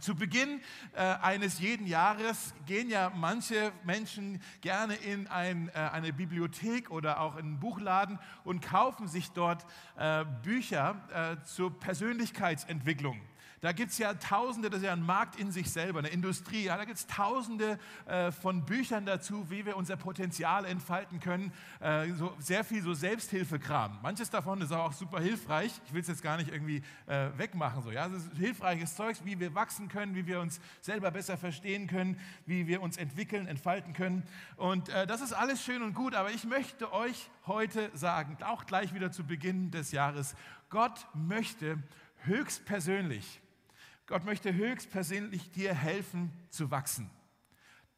Zu 0.00 0.14
Beginn 0.14 0.62
äh, 0.94 1.00
eines 1.00 1.58
jeden 1.58 1.86
Jahres 1.86 2.54
gehen 2.64 2.88
ja 2.88 3.12
manche 3.14 3.70
Menschen 3.84 4.40
gerne 4.62 4.94
in 4.94 5.26
ein, 5.26 5.68
äh, 5.68 5.72
eine 5.72 6.12
Bibliothek 6.14 6.90
oder 6.90 7.20
auch 7.20 7.36
in 7.36 7.50
einen 7.50 7.60
Buchladen 7.60 8.18
und 8.44 8.62
kaufen 8.62 9.08
sich 9.08 9.30
dort 9.32 9.66
äh, 9.96 10.24
Bücher 10.42 10.96
äh, 11.12 11.44
zur 11.44 11.78
Persönlichkeitsentwicklung. 11.78 13.20
Da 13.60 13.72
gibt 13.72 13.92
es 13.92 13.98
ja 13.98 14.14
Tausende, 14.14 14.70
das 14.70 14.80
ist 14.80 14.86
ja 14.86 14.94
ein 14.94 15.04
Markt 15.04 15.38
in 15.38 15.52
sich 15.52 15.70
selber, 15.70 15.98
eine 15.98 16.08
Industrie. 16.08 16.64
Ja, 16.64 16.78
da 16.78 16.86
gibt 16.86 16.96
es 16.96 17.06
Tausende 17.06 17.78
äh, 18.06 18.32
von 18.32 18.64
Büchern 18.64 19.04
dazu, 19.04 19.50
wie 19.50 19.66
wir 19.66 19.76
unser 19.76 19.98
Potenzial 19.98 20.64
entfalten 20.64 21.20
können. 21.20 21.52
Äh, 21.80 22.10
so, 22.14 22.34
sehr 22.38 22.64
viel 22.64 22.82
so 22.82 22.94
Selbsthilfekram. 22.94 23.98
Manches 24.02 24.30
davon 24.30 24.62
ist 24.62 24.72
auch 24.72 24.94
super 24.94 25.20
hilfreich. 25.20 25.78
Ich 25.84 25.92
will 25.92 26.00
es 26.00 26.08
jetzt 26.08 26.22
gar 26.22 26.38
nicht 26.38 26.50
irgendwie 26.50 26.82
äh, 27.06 27.28
wegmachen. 27.36 27.82
So, 27.82 27.90
ja? 27.90 28.08
Das 28.08 28.22
ist 28.22 28.34
hilfreiches 28.38 28.96
Zeug, 28.96 29.18
wie 29.24 29.38
wir 29.38 29.54
wachsen 29.54 29.88
können, 29.88 30.14
wie 30.14 30.26
wir 30.26 30.40
uns 30.40 30.58
selber 30.80 31.10
besser 31.10 31.36
verstehen 31.36 31.86
können, 31.86 32.18
wie 32.46 32.66
wir 32.66 32.80
uns 32.80 32.96
entwickeln, 32.96 33.46
entfalten 33.46 33.92
können. 33.92 34.22
Und 34.56 34.88
äh, 34.88 35.06
das 35.06 35.20
ist 35.20 35.34
alles 35.34 35.62
schön 35.62 35.82
und 35.82 35.92
gut, 35.92 36.14
aber 36.14 36.30
ich 36.30 36.44
möchte 36.44 36.94
euch 36.94 37.28
heute 37.46 37.90
sagen, 37.92 38.38
auch 38.42 38.64
gleich 38.64 38.94
wieder 38.94 39.12
zu 39.12 39.24
Beginn 39.24 39.70
des 39.70 39.92
Jahres, 39.92 40.34
Gott 40.70 41.06
möchte 41.12 41.78
höchstpersönlich 42.22 43.42
Gott 44.10 44.24
möchte 44.24 44.52
höchstpersönlich 44.52 45.52
dir 45.52 45.72
helfen 45.72 46.32
zu 46.50 46.72
wachsen. 46.72 47.08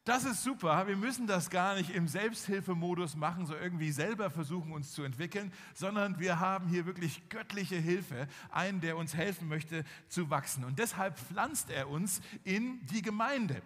Das 0.04 0.24
ist 0.24 0.42
super. 0.42 0.86
Wir 0.86 0.96
müssen 0.96 1.26
das 1.26 1.48
gar 1.48 1.74
nicht 1.74 1.88
im 1.88 2.06
Selbsthilfemodus 2.06 3.16
machen, 3.16 3.46
so 3.46 3.54
irgendwie 3.54 3.92
selber 3.92 4.28
versuchen, 4.28 4.72
uns 4.72 4.92
zu 4.92 5.04
entwickeln, 5.04 5.50
sondern 5.72 6.18
wir 6.18 6.38
haben 6.38 6.68
hier 6.68 6.84
wirklich 6.84 7.30
göttliche 7.30 7.76
Hilfe, 7.76 8.28
einen, 8.50 8.82
der 8.82 8.98
uns 8.98 9.14
helfen 9.14 9.48
möchte 9.48 9.84
zu 10.08 10.28
wachsen. 10.28 10.64
Und 10.64 10.78
deshalb 10.78 11.18
pflanzt 11.18 11.70
er 11.70 11.88
uns 11.88 12.20
in 12.44 12.84
die 12.88 13.00
Gemeinde, 13.00 13.62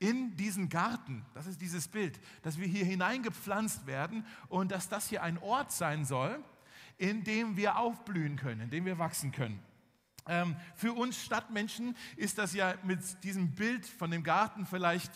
in 0.00 0.34
diesen 0.36 0.68
Garten. 0.68 1.24
Das 1.34 1.46
ist 1.46 1.60
dieses 1.60 1.86
Bild, 1.86 2.18
dass 2.42 2.58
wir 2.58 2.66
hier 2.66 2.84
hineingepflanzt 2.84 3.86
werden 3.86 4.26
und 4.48 4.72
dass 4.72 4.88
das 4.88 5.08
hier 5.08 5.22
ein 5.22 5.38
Ort 5.38 5.70
sein 5.70 6.04
soll, 6.04 6.42
in 6.98 7.22
dem 7.22 7.56
wir 7.56 7.78
aufblühen 7.78 8.34
können, 8.34 8.62
in 8.62 8.70
dem 8.70 8.86
wir 8.86 8.98
wachsen 8.98 9.30
können. 9.30 9.62
Ähm, 10.28 10.56
für 10.74 10.92
uns 10.92 11.22
Stadtmenschen 11.22 11.96
ist 12.16 12.38
das 12.38 12.54
ja 12.54 12.74
mit 12.82 13.00
diesem 13.24 13.52
Bild 13.52 13.86
von 13.86 14.10
dem 14.10 14.22
Garten 14.22 14.66
vielleicht 14.66 15.12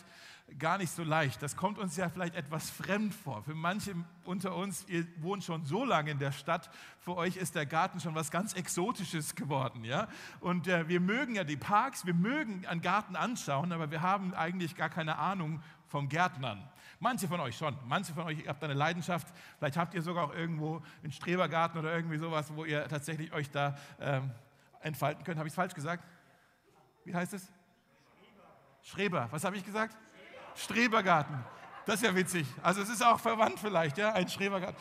gar 0.59 0.79
nicht 0.79 0.91
so 0.91 1.05
leicht. 1.05 1.43
Das 1.43 1.57
kommt 1.57 1.79
uns 1.79 1.97
ja 1.97 2.09
vielleicht 2.09 2.35
etwas 2.35 2.71
fremd 2.71 3.15
vor. 3.15 3.43
Für 3.43 3.55
manche 3.55 3.95
unter 4.25 4.55
uns, 4.55 4.85
ihr 4.89 5.07
wohnt 5.21 5.45
schon 5.45 5.65
so 5.65 5.85
lange 5.85 6.11
in 6.11 6.19
der 6.19 6.33
Stadt, 6.33 6.71
für 6.99 7.17
euch 7.17 7.37
ist 7.37 7.55
der 7.55 7.67
Garten 7.67 8.01
schon 8.01 8.15
was 8.15 8.31
ganz 8.31 8.55
Exotisches 8.55 9.35
geworden. 9.35 9.85
Ja? 9.85 10.09
Und 10.41 10.67
äh, 10.69 10.89
wir 10.89 11.01
mögen 11.01 11.35
ja 11.35 11.45
die 11.45 11.57
Parks, 11.57 12.07
wir 12.07 12.15
mögen 12.15 12.67
einen 12.67 12.81
Garten 12.81 13.17
anschauen, 13.17 13.73
aber 13.73 13.91
wir 13.91 14.03
haben 14.03 14.35
eigentlich 14.35 14.77
gar 14.77 14.89
keine 14.89 15.19
Ahnung 15.19 15.63
vom 15.87 16.09
Gärtnern. 16.09 16.63
Manche 16.99 17.29
von 17.29 17.41
euch 17.41 17.57
schon. 17.57 17.77
Manche 17.87 18.13
von 18.13 18.25
euch 18.25 18.47
habt 18.47 18.63
eine 18.63 18.75
Leidenschaft. 18.75 19.27
Vielleicht 19.59 19.77
habt 19.77 19.95
ihr 19.95 20.03
sogar 20.03 20.25
auch 20.25 20.35
irgendwo 20.35 20.83
einen 21.03 21.13
Strebergarten 21.13 21.81
oder 21.81 21.95
irgendwie 21.95 22.19
sowas, 22.19 22.53
wo 22.55 22.65
ihr 22.65 22.87
tatsächlich 22.89 23.33
euch 23.33 23.51
da 23.51 23.77
ähm, 23.99 24.31
entfalten 24.81 25.25
können. 25.25 25.39
Habe 25.39 25.49
ich 25.49 25.53
es 25.53 25.57
falsch 25.57 25.75
gesagt? 25.75 26.05
Wie 27.05 27.15
heißt 27.15 27.35
es? 27.35 27.51
Schreber. 28.83 29.29
Was 29.31 29.45
habe 29.45 29.57
ich 29.57 29.65
gesagt? 29.65 29.97
Strebergarten. 30.55 31.45
Das 31.87 31.97
ist 31.97 32.05
ja 32.05 32.15
witzig. 32.15 32.47
Also 32.63 32.83
es 32.83 32.89
ist 32.89 33.05
auch 33.05 33.21
verwandt 33.21 33.59
vielleicht, 33.59 33.99
ja, 33.99 34.13
ein 34.13 34.29
Schrebergarten. 34.29 34.77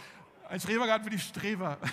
Ein 0.47 0.59
Schrebergarten 0.59 1.03
für 1.03 1.11
die 1.11 1.19
Streber. 1.19 1.77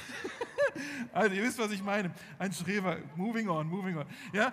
Also 1.12 1.34
ihr 1.34 1.42
wisst, 1.42 1.58
was 1.58 1.70
ich 1.70 1.82
meine. 1.82 2.10
Ein 2.38 2.52
Schreber. 2.52 2.98
Moving 3.14 3.48
on, 3.48 3.66
moving 3.66 3.96
on. 3.96 4.04
Ja? 4.34 4.52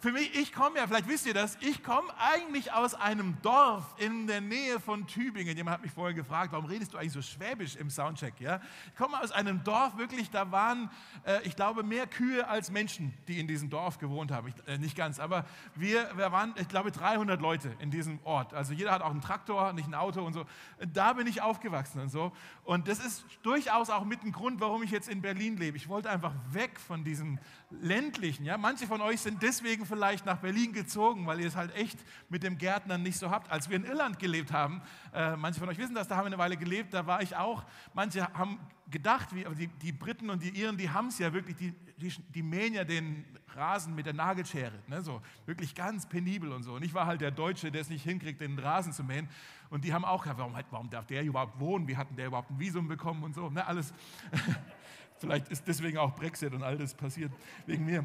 Für 0.00 0.12
mich, 0.12 0.32
ich 0.36 0.52
komme 0.52 0.78
ja, 0.78 0.86
vielleicht 0.86 1.08
wisst 1.08 1.26
ihr 1.26 1.34
das, 1.34 1.58
ich 1.60 1.82
komme 1.82 2.08
eigentlich 2.20 2.72
aus 2.72 2.94
einem 2.94 3.36
Dorf 3.42 3.82
in 3.98 4.28
der 4.28 4.40
Nähe 4.40 4.78
von 4.78 5.08
Tübingen. 5.08 5.56
Jemand 5.56 5.74
hat 5.74 5.82
mich 5.82 5.90
vorher 5.90 6.14
gefragt, 6.14 6.52
warum 6.52 6.66
redest 6.66 6.94
du 6.94 6.98
eigentlich 6.98 7.14
so 7.14 7.22
schwäbisch 7.22 7.74
im 7.74 7.90
Soundcheck? 7.90 8.34
Ja? 8.38 8.60
Ich 8.92 8.94
komme 8.94 9.20
aus 9.20 9.32
einem 9.32 9.64
Dorf, 9.64 9.98
wirklich, 9.98 10.30
da 10.30 10.52
waren, 10.52 10.88
äh, 11.26 11.40
ich 11.42 11.56
glaube, 11.56 11.82
mehr 11.82 12.06
Kühe 12.06 12.46
als 12.46 12.70
Menschen, 12.70 13.12
die 13.26 13.40
in 13.40 13.48
diesem 13.48 13.70
Dorf 13.70 13.98
gewohnt 13.98 14.30
haben. 14.30 14.46
Ich, 14.46 14.54
äh, 14.72 14.78
nicht 14.78 14.96
ganz, 14.96 15.18
aber 15.18 15.44
wir, 15.74 16.16
wir 16.16 16.30
waren, 16.30 16.54
ich 16.60 16.68
glaube, 16.68 16.92
300 16.92 17.40
Leute 17.40 17.74
in 17.80 17.90
diesem 17.90 18.20
Ort. 18.22 18.54
Also 18.54 18.74
jeder 18.74 18.92
hat 18.92 19.02
auch 19.02 19.10
einen 19.10 19.20
Traktor, 19.20 19.72
nicht 19.72 19.88
ein 19.88 19.94
Auto 19.94 20.22
und 20.22 20.32
so. 20.32 20.44
Da 20.92 21.14
bin 21.14 21.26
ich 21.26 21.42
aufgewachsen 21.42 22.00
und 22.02 22.10
so. 22.10 22.30
Und 22.62 22.86
das 22.86 23.00
ist 23.04 23.24
durchaus 23.42 23.90
auch 23.90 24.04
mit 24.04 24.22
ein 24.22 24.30
Grund, 24.30 24.60
warum 24.60 24.84
ich 24.84 24.92
jetzt 24.92 25.08
in 25.08 25.22
Berlin 25.22 25.56
lebe. 25.56 25.76
Ich 25.76 25.88
wollte 25.88 26.08
einfach 26.08 26.34
weg 26.52 26.78
von 26.78 27.02
diesem 27.02 27.40
ländlichen. 27.70 28.44
Ja? 28.44 28.58
Manche 28.58 28.86
von 28.86 29.00
euch 29.00 29.20
sind 29.20 29.42
deswegen 29.42 29.87
vielleicht 29.88 30.26
nach 30.26 30.38
Berlin 30.38 30.72
gezogen, 30.72 31.26
weil 31.26 31.40
ihr 31.40 31.48
es 31.48 31.56
halt 31.56 31.74
echt 31.74 31.98
mit 32.28 32.42
dem 32.42 32.58
Gärtnern 32.58 33.02
nicht 33.02 33.18
so 33.18 33.30
habt. 33.30 33.50
Als 33.50 33.68
wir 33.68 33.76
in 33.76 33.84
Irland 33.84 34.18
gelebt 34.18 34.52
haben, 34.52 34.82
äh, 35.12 35.36
manche 35.36 35.58
von 35.58 35.68
euch 35.68 35.78
wissen 35.78 35.94
das, 35.94 36.06
da 36.06 36.16
haben 36.16 36.24
wir 36.24 36.28
eine 36.28 36.38
Weile 36.38 36.56
gelebt, 36.56 36.94
da 36.94 37.06
war 37.06 37.22
ich 37.22 37.34
auch. 37.34 37.64
Manche 37.94 38.32
haben 38.34 38.60
gedacht, 38.90 39.34
wie, 39.34 39.44
die, 39.54 39.66
die 39.66 39.92
Briten 39.92 40.30
und 40.30 40.42
die 40.42 40.50
Iren, 40.50 40.76
die 40.76 40.90
haben 40.90 41.08
es 41.08 41.18
ja 41.18 41.32
wirklich, 41.32 41.56
die, 41.56 41.74
die, 41.98 42.10
die, 42.34 42.42
mähen 42.42 42.74
ja 42.74 42.84
den 42.84 43.24
Rasen 43.54 43.94
mit 43.94 44.06
der 44.06 44.14
Nagelschere, 44.14 44.72
ne, 44.86 45.02
so 45.02 45.20
wirklich 45.46 45.74
ganz 45.74 46.06
penibel 46.06 46.52
und 46.52 46.62
so. 46.62 46.74
Und 46.74 46.84
ich 46.84 46.94
war 46.94 47.06
halt 47.06 47.20
der 47.20 47.30
Deutsche, 47.30 47.70
der 47.70 47.82
es 47.82 47.90
nicht 47.90 48.04
hinkriegt, 48.04 48.40
den 48.40 48.58
Rasen 48.58 48.92
zu 48.92 49.04
mähen. 49.04 49.28
Und 49.70 49.84
die 49.84 49.92
haben 49.92 50.04
auch 50.04 50.22
gesagt, 50.22 50.38
warum, 50.38 50.54
warum 50.70 50.90
darf 50.90 51.06
der 51.06 51.22
überhaupt 51.22 51.58
wohnen? 51.60 51.86
Wie 51.86 51.96
hat 51.96 52.08
denn 52.08 52.16
der 52.16 52.26
überhaupt 52.26 52.50
ein 52.50 52.58
Visum 52.58 52.88
bekommen 52.88 53.22
und 53.22 53.34
so? 53.34 53.50
Ne, 53.50 53.66
alles. 53.66 53.92
Vielleicht 55.18 55.48
ist 55.48 55.66
deswegen 55.66 55.98
auch 55.98 56.14
Brexit 56.14 56.54
und 56.54 56.62
all 56.62 56.78
das 56.78 56.94
passiert 56.94 57.32
wegen 57.66 57.84
mir. 57.84 58.04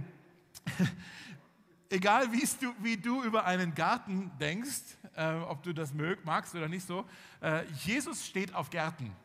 Egal 1.94 2.28
du, 2.32 2.74
wie 2.80 2.98
du 2.98 3.22
über 3.22 3.46
einen 3.46 3.76
Garten 3.76 4.32
denkst, 4.40 4.82
äh, 5.16 5.32
ob 5.48 5.62
du 5.62 5.74
das 5.74 5.94
mög, 5.94 6.26
magst 6.26 6.56
oder 6.56 6.68
nicht 6.68 6.88
so, 6.88 7.06
äh, 7.40 7.66
Jesus 7.86 8.26
steht 8.26 8.56
auf 8.56 8.72
Gärten. 8.72 9.16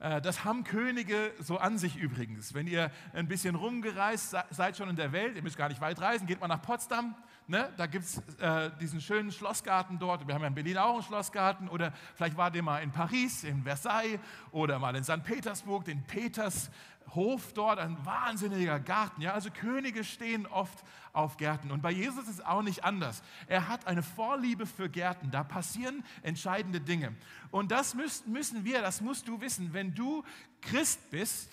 Äh, 0.00 0.20
das 0.20 0.44
haben 0.44 0.62
Könige 0.62 1.32
so 1.38 1.56
an 1.56 1.78
sich 1.78 1.96
übrigens. 1.96 2.52
Wenn 2.52 2.66
ihr 2.66 2.90
ein 3.14 3.26
bisschen 3.26 3.54
rumgereist 3.54 4.36
seid 4.50 4.76
schon 4.76 4.90
in 4.90 4.96
der 4.96 5.12
Welt, 5.12 5.34
ihr 5.34 5.42
müsst 5.42 5.56
gar 5.56 5.70
nicht 5.70 5.80
weit 5.80 5.98
reisen, 5.98 6.26
geht 6.26 6.40
mal 6.40 6.48
nach 6.48 6.60
Potsdam, 6.60 7.14
ne? 7.50 7.72
da 7.76 7.86
gibt 7.86 8.04
es 8.04 8.18
äh, 8.38 8.70
diesen 8.80 9.00
schönen 9.00 9.32
Schlossgarten 9.32 9.98
dort. 9.98 10.26
Wir 10.26 10.34
haben 10.34 10.42
ja 10.42 10.48
in 10.48 10.54
Berlin 10.54 10.78
auch 10.78 10.94
einen 10.94 11.02
Schlossgarten. 11.02 11.68
Oder 11.68 11.92
vielleicht 12.14 12.36
wart 12.36 12.54
ihr 12.54 12.62
mal 12.62 12.82
in 12.82 12.92
Paris, 12.92 13.44
in 13.44 13.64
Versailles 13.64 14.18
oder 14.52 14.78
mal 14.78 14.94
in 14.96 15.04
St. 15.04 15.22
Petersburg, 15.22 15.84
den 15.84 16.02
Peters, 16.04 16.70
Hof 17.14 17.52
dort, 17.52 17.80
ein 17.80 17.96
wahnsinniger 18.06 18.78
Garten. 18.78 19.20
Ja? 19.20 19.32
Also 19.32 19.50
Könige 19.50 20.04
stehen 20.04 20.46
oft 20.46 20.84
auf 21.12 21.36
Gärten. 21.36 21.72
Und 21.72 21.82
bei 21.82 21.90
Jesus 21.90 22.24
ist 22.24 22.34
es 22.34 22.40
auch 22.40 22.62
nicht 22.62 22.84
anders. 22.84 23.22
Er 23.48 23.68
hat 23.68 23.86
eine 23.86 24.02
Vorliebe 24.02 24.64
für 24.64 24.88
Gärten. 24.88 25.30
Da 25.30 25.42
passieren 25.42 26.04
entscheidende 26.22 26.80
Dinge. 26.80 27.14
Und 27.50 27.72
das 27.72 27.94
müssen 27.94 28.64
wir, 28.64 28.80
das 28.80 29.00
musst 29.00 29.26
du 29.26 29.40
wissen. 29.40 29.72
Wenn 29.72 29.94
du 29.94 30.22
Christ 30.60 31.10
bist, 31.10 31.50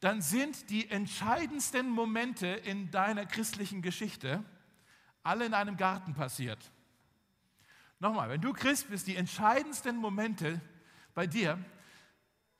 dann 0.00 0.20
sind 0.20 0.68
die 0.68 0.90
entscheidendsten 0.90 1.88
Momente 1.88 2.48
in 2.48 2.90
deiner 2.90 3.24
christlichen 3.24 3.82
Geschichte 3.82 4.42
alle 5.22 5.46
in 5.46 5.54
einem 5.54 5.76
Garten 5.76 6.14
passiert. 6.14 6.70
Nochmal, 7.98 8.28
wenn 8.28 8.40
du 8.40 8.52
Christ 8.52 8.90
bist, 8.90 9.06
die 9.06 9.16
entscheidendsten 9.16 9.96
Momente 9.96 10.60
bei 11.14 11.26
dir, 11.26 11.58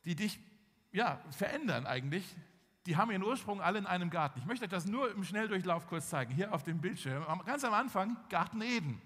die 0.04 0.14
dich 0.14 0.38
ja, 0.92 1.20
verändern 1.30 1.86
eigentlich, 1.86 2.24
die 2.86 2.96
haben 2.96 3.10
ihren 3.10 3.22
Ursprung 3.22 3.60
alle 3.60 3.78
in 3.78 3.86
einem 3.86 4.10
Garten. 4.10 4.38
Ich 4.40 4.46
möchte 4.46 4.64
euch 4.64 4.70
das 4.70 4.86
nur 4.86 5.10
im 5.12 5.24
Schnelldurchlauf 5.24 5.86
kurz 5.86 6.08
zeigen, 6.08 6.34
hier 6.34 6.52
auf 6.52 6.62
dem 6.64 6.80
Bildschirm. 6.80 7.24
Ganz 7.44 7.64
am 7.64 7.72
Anfang, 7.72 8.16
Garten 8.28 8.60
Eden. 8.60 9.00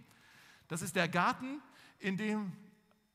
Das 0.69 0.83
ist 0.83 0.97
der 0.97 1.09
Garten, 1.09 1.61
in 1.99 2.17
dem, 2.17 2.53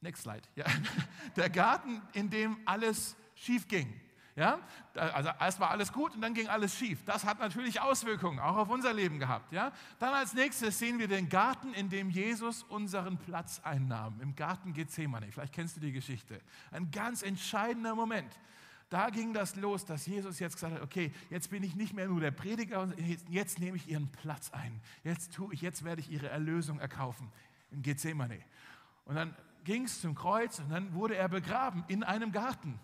next 0.01 0.23
slide, 0.23 0.41
ja, 0.55 0.65
der 1.35 1.49
Garten, 1.49 2.01
in 2.13 2.29
dem 2.29 2.57
alles 2.65 3.15
schief 3.35 3.67
ging. 3.67 3.99
Ja? 4.35 4.59
Also 4.93 5.29
erst 5.39 5.59
war 5.59 5.71
alles 5.71 5.91
gut 5.91 6.15
und 6.15 6.21
dann 6.21 6.33
ging 6.33 6.47
alles 6.47 6.75
schief. 6.75 7.03
Das 7.05 7.25
hat 7.25 7.39
natürlich 7.39 7.81
Auswirkungen, 7.81 8.39
auch 8.39 8.57
auf 8.57 8.69
unser 8.69 8.93
Leben 8.93 9.19
gehabt. 9.19 9.51
Ja? 9.51 9.71
Dann 9.99 10.13
als 10.13 10.33
nächstes 10.33 10.79
sehen 10.79 10.99
wir 10.99 11.07
den 11.07 11.29
Garten, 11.29 11.73
in 11.73 11.89
dem 11.89 12.09
Jesus 12.09 12.63
unseren 12.63 13.17
Platz 13.17 13.61
einnahm. 13.63 14.19
Im 14.21 14.35
Garten 14.35 14.73
Gethsemane. 14.73 15.31
Vielleicht 15.31 15.53
kennst 15.53 15.75
du 15.77 15.81
die 15.81 15.91
Geschichte. 15.91 16.41
Ein 16.71 16.91
ganz 16.91 17.23
entscheidender 17.23 17.95
Moment. 17.95 18.31
Da 18.89 19.09
ging 19.09 19.33
das 19.33 19.55
los, 19.55 19.85
dass 19.85 20.05
Jesus 20.05 20.39
jetzt 20.39 20.55
gesagt 20.55 20.73
hat, 20.73 20.81
okay, 20.81 21.13
jetzt 21.29 21.49
bin 21.49 21.63
ich 21.63 21.75
nicht 21.75 21.93
mehr 21.93 22.07
nur 22.07 22.19
der 22.19 22.31
Prediger, 22.31 22.89
jetzt, 23.29 23.59
nehme 23.59 23.77
ich 23.77 23.87
ihren 23.87 24.11
Platz 24.11 24.51
ein. 24.51 24.81
Jetzt 25.05 25.33
tue 25.33 25.53
ich, 25.53 25.61
jetzt 25.61 25.85
werde 25.85 26.01
ich 26.01 26.11
ihre 26.11 26.27
Erlösung 26.27 26.77
erkaufen 26.77 27.31
in 27.71 27.83
Gethsemane. 27.83 28.37
Und 29.05 29.15
dann 29.15 29.33
ging 29.63 29.85
es 29.85 30.01
zum 30.01 30.13
Kreuz 30.13 30.59
und 30.59 30.69
dann 30.69 30.93
wurde 30.93 31.15
er 31.15 31.29
begraben 31.29 31.85
in 31.87 32.03
einem 32.03 32.33
Garten 32.33 32.77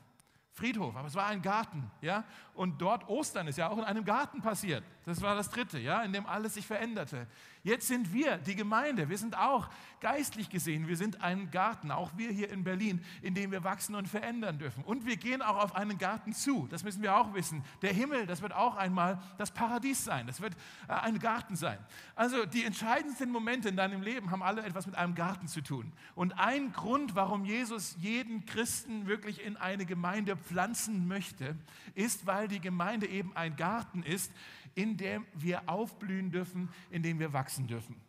Friedhof, 0.58 0.96
aber 0.96 1.08
es 1.08 1.14
war 1.14 1.28
ein 1.28 1.42
Garten, 1.42 1.90
ja. 2.02 2.24
Und 2.56 2.82
dort 2.82 3.08
Ostern 3.08 3.48
ist 3.48 3.58
ja 3.58 3.70
auch 3.70 3.78
in 3.78 3.84
einem 3.84 4.04
Garten 4.04 4.42
passiert. 4.42 4.84
Das 5.06 5.22
war 5.22 5.36
das 5.36 5.52
Dritte, 5.52 5.78
ja, 5.78 6.02
in 6.02 6.12
dem 6.12 6.26
alles 6.26 6.56
sich 6.56 6.66
veränderte. 6.66 7.28
Jetzt 7.68 7.88
sind 7.88 8.14
wir, 8.14 8.38
die 8.38 8.56
Gemeinde, 8.56 9.10
wir 9.10 9.18
sind 9.18 9.38
auch 9.38 9.68
geistlich 10.00 10.50
gesehen, 10.50 10.88
wir 10.88 10.96
sind 10.96 11.22
ein 11.22 11.52
Garten, 11.52 11.92
auch 11.92 12.12
wir 12.16 12.32
hier 12.32 12.50
in 12.50 12.64
Berlin, 12.64 13.04
in 13.22 13.34
dem 13.34 13.52
wir 13.52 13.66
wachsen 13.66 13.94
und 13.94 14.08
verändern 14.08 14.58
dürfen. 14.58 14.86
Und 14.86 15.06
wir 15.06 15.18
gehen 15.18 15.42
auch 15.42 15.58
auf 15.58 15.76
einen 15.76 15.98
Garten 15.98 16.32
zu, 16.32 16.70
das 16.72 16.86
müssen 16.86 17.02
wir 17.02 17.18
auch 17.18 17.34
wissen. 17.34 17.66
Der 17.82 17.92
Himmel, 17.92 18.26
das 18.26 18.42
wird 18.42 18.54
auch 18.54 18.78
einmal 18.78 19.22
das 19.38 19.52
Paradies 19.52 20.02
sein, 20.06 20.28
das 20.28 20.40
wird 20.40 20.54
äh, 20.88 20.94
ein 20.94 21.20
Garten 21.20 21.58
sein. 21.58 21.78
Also 22.16 22.46
die 22.46 22.64
entscheidendsten 22.64 23.30
Momente 23.30 23.68
in 23.68 23.76
deinem 23.76 24.02
Leben 24.02 24.32
haben 24.32 24.44
alle 24.44 24.62
etwas 24.62 24.86
mit 24.86 24.96
einem 24.96 25.14
Garten 25.14 25.50
zu 25.50 25.60
tun. 25.60 25.92
Und 26.16 26.40
ein 26.40 26.72
Grund, 26.72 27.16
warum 27.16 27.44
Jesus 27.44 27.98
jeden 28.00 28.46
Christen 28.46 29.08
wirklich 29.08 29.44
in 29.44 29.58
eine 29.58 29.86
Gemeinde 29.86 30.38
pflanzen 30.38 31.06
möchte, 31.06 31.58
ist, 31.96 32.26
weil 32.26 32.48
die 32.48 32.62
Gemeinde 32.62 33.08
eben 33.08 33.36
ein 33.36 33.58
Garten 33.58 34.04
ist, 34.04 34.32
in 34.78 34.96
dem 34.96 35.26
wir 35.34 35.68
aufblühen 35.68 36.30
dürfen, 36.30 36.70
in 36.92 37.02
dem 37.02 37.18
wir 37.18 37.34
wachsen 37.34 37.66
dürfen. 37.66 38.00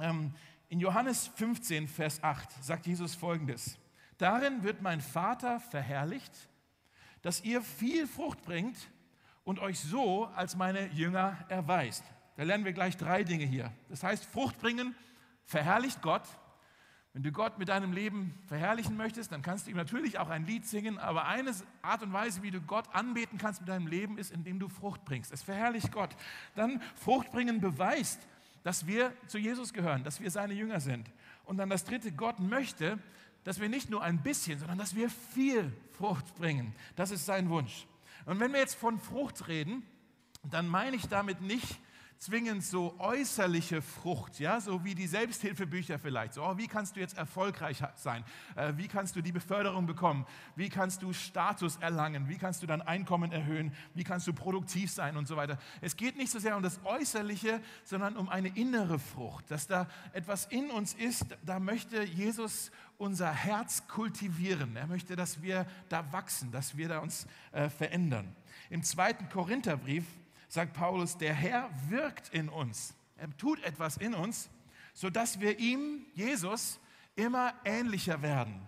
Ähm, 0.00 0.34
in 0.68 0.80
Johannes 0.80 1.28
15, 1.36 1.86
Vers 1.86 2.22
8 2.24 2.62
sagt 2.62 2.86
Jesus 2.86 3.14
folgendes. 3.14 3.78
Darin 4.18 4.64
wird 4.64 4.82
mein 4.82 5.00
Vater 5.00 5.60
verherrlicht, 5.60 6.32
dass 7.22 7.44
ihr 7.44 7.62
viel 7.62 8.08
Frucht 8.08 8.42
bringt 8.42 8.76
und 9.44 9.60
euch 9.60 9.78
so 9.78 10.24
als 10.34 10.56
meine 10.56 10.88
Jünger 10.88 11.38
erweist. 11.48 12.04
Da 12.36 12.42
lernen 12.42 12.64
wir 12.64 12.72
gleich 12.72 12.96
drei 12.96 13.22
Dinge 13.22 13.44
hier. 13.44 13.72
Das 13.88 14.02
heißt, 14.02 14.24
Frucht 14.24 14.58
bringen 14.58 14.96
verherrlicht 15.44 16.02
Gott. 16.02 16.26
Wenn 17.18 17.24
du 17.24 17.32
Gott 17.32 17.58
mit 17.58 17.68
deinem 17.68 17.92
Leben 17.92 18.32
verherrlichen 18.46 18.96
möchtest, 18.96 19.32
dann 19.32 19.42
kannst 19.42 19.66
du 19.66 19.72
ihm 19.72 19.76
natürlich 19.76 20.20
auch 20.20 20.28
ein 20.28 20.46
Lied 20.46 20.64
singen, 20.64 20.98
aber 20.98 21.26
eine 21.26 21.52
Art 21.82 22.04
und 22.04 22.12
Weise, 22.12 22.44
wie 22.44 22.52
du 22.52 22.60
Gott 22.60 22.84
anbeten 22.94 23.38
kannst 23.38 23.60
mit 23.60 23.68
deinem 23.68 23.88
Leben, 23.88 24.18
ist, 24.18 24.30
indem 24.30 24.60
du 24.60 24.68
Frucht 24.68 25.04
bringst. 25.04 25.32
Es 25.32 25.42
verherrlicht 25.42 25.90
Gott. 25.90 26.10
Dann 26.54 26.80
Frucht 26.94 27.32
bringen 27.32 27.60
beweist, 27.60 28.20
dass 28.62 28.86
wir 28.86 29.12
zu 29.26 29.36
Jesus 29.36 29.72
gehören, 29.72 30.04
dass 30.04 30.20
wir 30.20 30.30
seine 30.30 30.54
Jünger 30.54 30.78
sind. 30.78 31.10
Und 31.44 31.56
dann 31.56 31.68
das 31.68 31.82
dritte, 31.82 32.12
Gott 32.12 32.38
möchte, 32.38 33.00
dass 33.42 33.58
wir 33.58 33.68
nicht 33.68 33.90
nur 33.90 34.00
ein 34.04 34.22
bisschen, 34.22 34.60
sondern 34.60 34.78
dass 34.78 34.94
wir 34.94 35.10
viel 35.10 35.72
Frucht 35.94 36.36
bringen. 36.36 36.72
Das 36.94 37.10
ist 37.10 37.26
sein 37.26 37.50
Wunsch. 37.50 37.88
Und 38.26 38.38
wenn 38.38 38.52
wir 38.52 38.60
jetzt 38.60 38.76
von 38.76 38.96
Frucht 39.00 39.48
reden, 39.48 39.82
dann 40.48 40.68
meine 40.68 40.94
ich 40.94 41.08
damit 41.08 41.40
nicht, 41.40 41.80
zwingend 42.18 42.64
so 42.64 42.94
äußerliche 42.98 43.80
Frucht, 43.80 44.40
ja, 44.40 44.60
so 44.60 44.84
wie 44.84 44.94
die 44.94 45.06
Selbsthilfebücher 45.06 45.98
vielleicht. 45.98 46.34
So, 46.34 46.42
oh, 46.44 46.58
wie 46.58 46.66
kannst 46.66 46.96
du 46.96 47.00
jetzt 47.00 47.16
erfolgreich 47.16 47.82
sein? 47.94 48.24
Äh, 48.56 48.72
wie 48.76 48.88
kannst 48.88 49.16
du 49.16 49.22
die 49.22 49.32
Beförderung 49.32 49.86
bekommen? 49.86 50.26
Wie 50.56 50.68
kannst 50.68 51.02
du 51.02 51.12
Status 51.12 51.76
erlangen? 51.76 52.28
Wie 52.28 52.36
kannst 52.36 52.62
du 52.62 52.66
dein 52.66 52.82
Einkommen 52.82 53.30
erhöhen? 53.30 53.72
Wie 53.94 54.04
kannst 54.04 54.26
du 54.26 54.32
produktiv 54.32 54.90
sein 54.90 55.16
und 55.16 55.28
so 55.28 55.36
weiter? 55.36 55.58
Es 55.80 55.96
geht 55.96 56.16
nicht 56.16 56.30
so 56.30 56.38
sehr 56.38 56.56
um 56.56 56.62
das 56.62 56.80
Äußerliche, 56.84 57.60
sondern 57.84 58.16
um 58.16 58.28
eine 58.28 58.48
innere 58.48 58.98
Frucht, 58.98 59.50
dass 59.50 59.66
da 59.66 59.88
etwas 60.12 60.46
in 60.46 60.70
uns 60.70 60.94
ist, 60.94 61.26
da 61.44 61.60
möchte 61.60 62.02
Jesus 62.02 62.72
unser 62.98 63.30
Herz 63.30 63.86
kultivieren. 63.86 64.74
Er 64.76 64.88
möchte, 64.88 65.14
dass 65.14 65.40
wir 65.40 65.66
da 65.88 66.12
wachsen, 66.12 66.50
dass 66.50 66.76
wir 66.76 66.88
da 66.88 66.98
uns 66.98 67.26
äh, 67.52 67.68
verändern. 67.68 68.34
Im 68.70 68.82
zweiten 68.82 69.28
Korintherbrief 69.28 70.04
sagt 70.48 70.72
Paulus, 70.74 71.16
der 71.16 71.34
Herr 71.34 71.70
wirkt 71.88 72.30
in 72.30 72.48
uns. 72.48 72.94
Er 73.16 73.34
tut 73.36 73.62
etwas 73.62 73.96
in 73.96 74.14
uns, 74.14 74.48
sodass 74.94 75.40
wir 75.40 75.58
ihm, 75.58 76.06
Jesus, 76.14 76.80
immer 77.16 77.52
ähnlicher 77.64 78.22
werden 78.22 78.60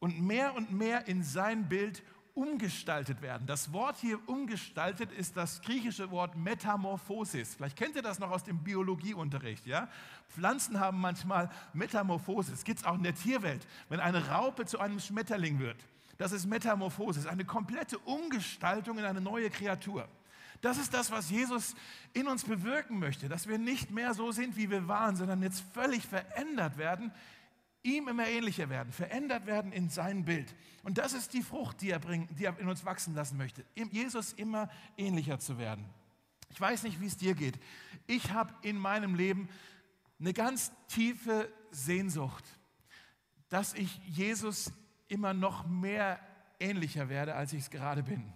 und 0.00 0.20
mehr 0.20 0.54
und 0.54 0.72
mehr 0.72 1.06
in 1.08 1.22
sein 1.22 1.68
Bild 1.68 2.02
umgestaltet 2.34 3.22
werden. 3.22 3.46
Das 3.46 3.72
Wort 3.72 3.96
hier 3.96 4.18
umgestaltet 4.28 5.10
ist 5.10 5.38
das 5.38 5.62
griechische 5.62 6.10
Wort 6.10 6.36
Metamorphosis. 6.36 7.54
Vielleicht 7.54 7.78
kennt 7.78 7.96
ihr 7.96 8.02
das 8.02 8.18
noch 8.18 8.30
aus 8.30 8.44
dem 8.44 8.62
Biologieunterricht. 8.62 9.66
Ja? 9.66 9.88
Pflanzen 10.28 10.78
haben 10.78 11.00
manchmal 11.00 11.48
Metamorphosis. 11.72 12.62
Gibt 12.62 12.80
es 12.80 12.84
auch 12.84 12.96
in 12.96 13.04
der 13.04 13.14
Tierwelt. 13.14 13.66
Wenn 13.88 14.00
eine 14.00 14.28
Raupe 14.28 14.66
zu 14.66 14.78
einem 14.78 15.00
Schmetterling 15.00 15.58
wird, 15.60 15.78
das 16.18 16.32
ist 16.32 16.46
Metamorphosis, 16.46 17.26
eine 17.26 17.46
komplette 17.46 17.98
Umgestaltung 18.00 18.98
in 18.98 19.04
eine 19.04 19.20
neue 19.22 19.48
Kreatur. 19.48 20.06
Das 20.60 20.78
ist 20.78 20.94
das, 20.94 21.10
was 21.10 21.30
Jesus 21.30 21.74
in 22.12 22.26
uns 22.28 22.44
bewirken 22.44 22.98
möchte, 22.98 23.28
dass 23.28 23.48
wir 23.48 23.58
nicht 23.58 23.90
mehr 23.90 24.14
so 24.14 24.32
sind, 24.32 24.56
wie 24.56 24.70
wir 24.70 24.88
waren, 24.88 25.16
sondern 25.16 25.42
jetzt 25.42 25.62
völlig 25.72 26.06
verändert 26.06 26.78
werden, 26.78 27.12
ihm 27.82 28.08
immer 28.08 28.26
ähnlicher 28.26 28.68
werden, 28.68 28.92
verändert 28.92 29.46
werden 29.46 29.72
in 29.72 29.88
sein 29.88 30.24
Bild. 30.24 30.54
Und 30.82 30.98
das 30.98 31.12
ist 31.12 31.32
die 31.32 31.42
Frucht, 31.42 31.80
die 31.80 31.90
er, 31.90 31.98
bringt, 31.98 32.38
die 32.38 32.44
er 32.44 32.58
in 32.58 32.68
uns 32.68 32.84
wachsen 32.84 33.14
lassen 33.14 33.36
möchte, 33.36 33.64
Jesus 33.90 34.32
immer 34.32 34.68
ähnlicher 34.96 35.38
zu 35.38 35.58
werden. 35.58 35.84
Ich 36.50 36.60
weiß 36.60 36.82
nicht, 36.84 37.00
wie 37.00 37.06
es 37.06 37.16
dir 37.16 37.34
geht. 37.34 37.58
Ich 38.06 38.32
habe 38.32 38.54
in 38.62 38.78
meinem 38.78 39.14
Leben 39.14 39.48
eine 40.18 40.32
ganz 40.32 40.72
tiefe 40.88 41.52
Sehnsucht, 41.70 42.44
dass 43.48 43.74
ich 43.74 44.00
Jesus 44.06 44.72
immer 45.08 45.34
noch 45.34 45.66
mehr 45.66 46.18
ähnlicher 46.58 47.08
werde, 47.08 47.34
als 47.34 47.52
ich 47.52 47.60
es 47.60 47.70
gerade 47.70 48.02
bin. 48.02 48.32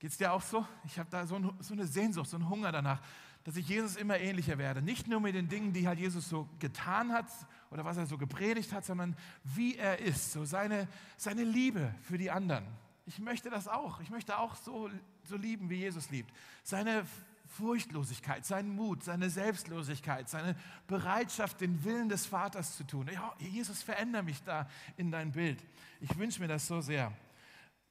Geht 0.00 0.12
es 0.12 0.16
dir 0.16 0.32
auch 0.32 0.42
so? 0.42 0.66
Ich 0.86 0.98
habe 0.98 1.10
da 1.10 1.26
so, 1.26 1.36
ein, 1.36 1.52
so, 1.60 1.74
eine 1.74 1.86
Sehnsucht, 1.86 2.28
so 2.28 2.38
einen 2.38 2.48
Hunger 2.48 2.72
danach, 2.72 3.02
dass 3.44 3.56
ich 3.56 3.68
Jesus 3.68 3.96
immer 3.96 4.18
ähnlicher 4.18 4.56
werde. 4.56 4.80
Nicht 4.80 5.06
nur 5.06 5.20
mit 5.20 5.34
den 5.34 5.48
Dingen, 5.48 5.74
die 5.74 5.86
halt 5.86 5.98
Jesus 5.98 6.28
so 6.28 6.48
getan 6.58 7.12
hat 7.12 7.26
oder 7.70 7.84
was 7.84 7.98
er 7.98 8.06
so 8.06 8.16
gepredigt 8.16 8.72
hat, 8.72 8.86
sondern 8.86 9.14
wie 9.44 9.76
er 9.76 9.98
ist, 9.98 10.32
so 10.32 10.46
seine, 10.46 10.88
seine 11.18 11.44
Liebe 11.44 11.94
für 12.02 12.16
die 12.16 12.30
anderen. 12.30 12.64
Ich 13.04 13.18
möchte 13.18 13.50
das 13.50 13.68
auch. 13.68 14.00
Ich 14.00 14.08
möchte 14.08 14.38
auch 14.38 14.56
so, 14.56 14.90
so 15.24 15.36
lieben, 15.36 15.68
wie 15.68 15.76
Jesus 15.76 16.10
liebt. 16.10 16.32
Seine 16.62 17.04
Furchtlosigkeit, 17.46 18.46
seinen 18.46 18.74
Mut, 18.74 19.04
seine 19.04 19.28
Selbstlosigkeit, 19.28 20.30
seine 20.30 20.56
Bereitschaft, 20.86 21.60
den 21.60 21.84
Willen 21.84 22.08
des 22.08 22.24
Vaters 22.24 22.74
zu 22.76 22.84
tun. 22.84 23.10
Ja, 23.12 23.34
Jesus, 23.38 23.82
verändere 23.82 24.22
mich 24.22 24.42
da 24.44 24.66
in 24.96 25.10
dein 25.10 25.32
Bild. 25.32 25.62
Ich 26.00 26.16
wünsche 26.16 26.40
mir 26.40 26.48
das 26.48 26.66
so 26.66 26.80
sehr. 26.80 27.12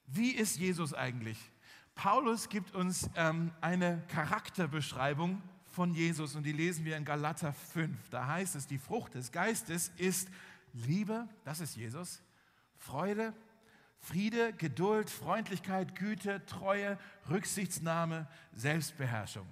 Wie 0.06 0.32
ist 0.32 0.58
Jesus 0.58 0.92
eigentlich? 0.92 1.38
Paulus 2.02 2.48
gibt 2.48 2.74
uns 2.74 3.10
ähm, 3.14 3.50
eine 3.60 4.02
Charakterbeschreibung 4.08 5.42
von 5.70 5.92
Jesus 5.92 6.34
und 6.34 6.44
die 6.44 6.52
lesen 6.52 6.86
wir 6.86 6.96
in 6.96 7.04
Galater 7.04 7.52
5. 7.52 8.08
Da 8.08 8.26
heißt 8.26 8.56
es, 8.56 8.66
die 8.66 8.78
Frucht 8.78 9.16
des 9.16 9.32
Geistes 9.32 9.92
ist 9.98 10.30
Liebe, 10.72 11.28
das 11.44 11.60
ist 11.60 11.76
Jesus, 11.76 12.22
Freude, 12.78 13.34
Friede, 13.98 14.54
Geduld, 14.54 15.10
Freundlichkeit, 15.10 15.94
Güte, 15.94 16.42
Treue, 16.46 16.98
Rücksichtsnahme, 17.28 18.26
Selbstbeherrschung. 18.54 19.46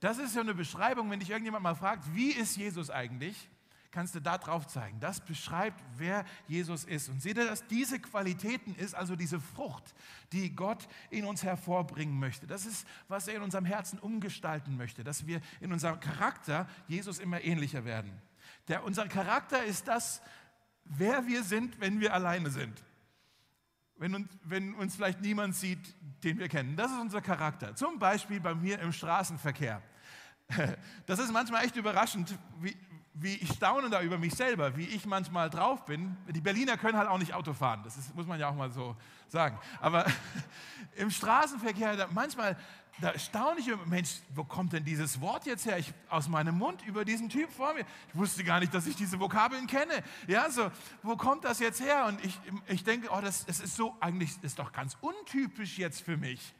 Das 0.00 0.16
ist 0.16 0.34
ja 0.34 0.40
eine 0.40 0.54
Beschreibung, 0.54 1.10
wenn 1.10 1.20
dich 1.20 1.28
irgendjemand 1.28 1.62
mal 1.62 1.74
fragt, 1.74 2.14
wie 2.14 2.30
ist 2.30 2.56
Jesus 2.56 2.88
eigentlich? 2.88 3.50
Kannst 3.92 4.14
du 4.14 4.20
da 4.20 4.38
drauf 4.38 4.66
zeigen. 4.66 4.98
Das 4.98 5.20
beschreibt, 5.20 5.80
wer 5.96 6.24
Jesus 6.48 6.84
ist. 6.84 7.08
Und 7.08 7.22
seht 7.22 7.36
ihr, 7.36 7.46
dass 7.46 7.66
diese 7.68 8.00
Qualitäten 8.00 8.74
ist, 8.74 8.94
also 8.94 9.14
diese 9.14 9.38
Frucht, 9.38 9.94
die 10.32 10.56
Gott 10.56 10.88
in 11.10 11.26
uns 11.26 11.44
hervorbringen 11.44 12.18
möchte. 12.18 12.46
Das 12.46 12.66
ist, 12.66 12.86
was 13.08 13.28
er 13.28 13.36
in 13.36 13.42
unserem 13.42 13.66
Herzen 13.66 13.98
umgestalten 13.98 14.76
möchte, 14.76 15.04
dass 15.04 15.26
wir 15.26 15.40
in 15.60 15.72
unserem 15.72 16.00
Charakter 16.00 16.66
Jesus 16.88 17.18
immer 17.18 17.42
ähnlicher 17.42 17.84
werden. 17.84 18.10
Der, 18.68 18.82
unser 18.84 19.06
Charakter 19.08 19.62
ist 19.62 19.86
das, 19.86 20.22
wer 20.84 21.26
wir 21.26 21.44
sind, 21.44 21.78
wenn 21.78 22.00
wir 22.00 22.14
alleine 22.14 22.50
sind. 22.50 22.82
Wenn 23.96 24.14
uns, 24.14 24.28
wenn 24.42 24.74
uns 24.74 24.96
vielleicht 24.96 25.20
niemand 25.20 25.54
sieht, 25.54 25.94
den 26.24 26.38
wir 26.38 26.48
kennen. 26.48 26.76
Das 26.76 26.90
ist 26.90 26.98
unser 26.98 27.20
Charakter. 27.20 27.76
Zum 27.76 27.98
Beispiel 27.98 28.40
bei 28.40 28.54
mir 28.54 28.80
im 28.80 28.92
Straßenverkehr. 28.92 29.82
Das 31.06 31.18
ist 31.18 31.32
manchmal 31.32 31.64
echt 31.64 31.76
überraschend, 31.76 32.36
wie, 32.60 32.76
wie 33.14 33.34
ich 33.34 33.52
staune 33.52 33.90
da 33.90 34.00
über 34.00 34.16
mich 34.16 34.34
selber, 34.34 34.76
wie 34.76 34.86
ich 34.86 35.04
manchmal 35.04 35.50
drauf 35.50 35.84
bin. 35.84 36.16
Die 36.28 36.40
Berliner 36.40 36.78
können 36.78 36.96
halt 36.96 37.08
auch 37.08 37.18
nicht 37.18 37.34
Auto 37.34 37.52
fahren, 37.52 37.82
das 37.84 37.96
ist, 37.96 38.14
muss 38.14 38.26
man 38.26 38.40
ja 38.40 38.48
auch 38.48 38.54
mal 38.54 38.70
so 38.70 38.96
sagen. 39.28 39.58
Aber 39.80 40.06
im 40.96 41.10
Straßenverkehr, 41.10 41.96
da, 41.96 42.08
manchmal, 42.10 42.56
da 43.00 43.18
staune 43.18 43.60
ich 43.60 43.68
über, 43.68 43.84
Mensch, 43.84 44.20
wo 44.34 44.44
kommt 44.44 44.72
denn 44.72 44.84
dieses 44.84 45.20
Wort 45.20 45.44
jetzt 45.44 45.66
her? 45.66 45.78
Ich, 45.78 45.92
aus 46.08 46.28
meinem 46.28 46.56
Mund 46.56 46.82
über 46.86 47.04
diesen 47.04 47.28
Typ 47.28 47.50
vor 47.52 47.74
mir. 47.74 47.84
Ich 48.08 48.16
wusste 48.16 48.44
gar 48.44 48.60
nicht, 48.60 48.72
dass 48.72 48.86
ich 48.86 48.96
diese 48.96 49.20
Vokabeln 49.20 49.66
kenne. 49.66 50.02
Ja, 50.26 50.50
so, 50.50 50.70
wo 51.02 51.16
kommt 51.16 51.44
das 51.44 51.58
jetzt 51.58 51.82
her? 51.82 52.06
Und 52.06 52.24
ich, 52.24 52.38
ich 52.66 52.82
denke, 52.82 53.08
oh, 53.10 53.20
das, 53.20 53.44
das 53.44 53.60
ist 53.60 53.76
so, 53.76 53.94
eigentlich 54.00 54.30
ist 54.42 54.58
doch 54.58 54.72
ganz 54.72 54.96
untypisch 55.00 55.76
jetzt 55.78 56.02
für 56.02 56.16
mich. 56.16 56.54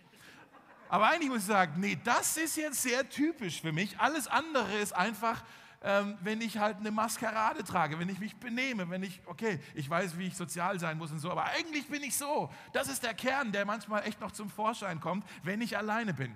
Aber 0.90 1.08
eigentlich 1.08 1.30
muss 1.30 1.38
ich 1.38 1.46
sagen, 1.46 1.80
nee, 1.80 1.98
das 2.04 2.36
ist 2.36 2.56
jetzt 2.58 2.82
sehr 2.82 3.08
typisch 3.08 3.62
für 3.62 3.72
mich. 3.72 3.98
Alles 3.98 4.26
andere 4.28 4.76
ist 4.76 4.92
einfach 4.94 5.42
ähm, 5.82 6.16
wenn 6.20 6.40
ich 6.40 6.58
halt 6.58 6.78
eine 6.78 6.90
Maskerade 6.90 7.64
trage, 7.64 7.98
wenn 7.98 8.08
ich 8.08 8.18
mich 8.18 8.36
benehme, 8.36 8.88
wenn 8.88 9.02
ich, 9.02 9.20
okay, 9.26 9.60
ich 9.74 9.88
weiß, 9.88 10.16
wie 10.18 10.28
ich 10.28 10.36
sozial 10.36 10.78
sein 10.78 10.98
muss 10.98 11.10
und 11.10 11.18
so, 11.18 11.30
aber 11.30 11.44
eigentlich 11.44 11.88
bin 11.88 12.02
ich 12.02 12.16
so. 12.16 12.52
Das 12.72 12.88
ist 12.88 13.02
der 13.02 13.14
Kern, 13.14 13.52
der 13.52 13.64
manchmal 13.64 14.06
echt 14.06 14.20
noch 14.20 14.32
zum 14.32 14.48
Vorschein 14.48 15.00
kommt, 15.00 15.26
wenn 15.42 15.60
ich 15.60 15.76
alleine 15.76 16.14
bin. 16.14 16.32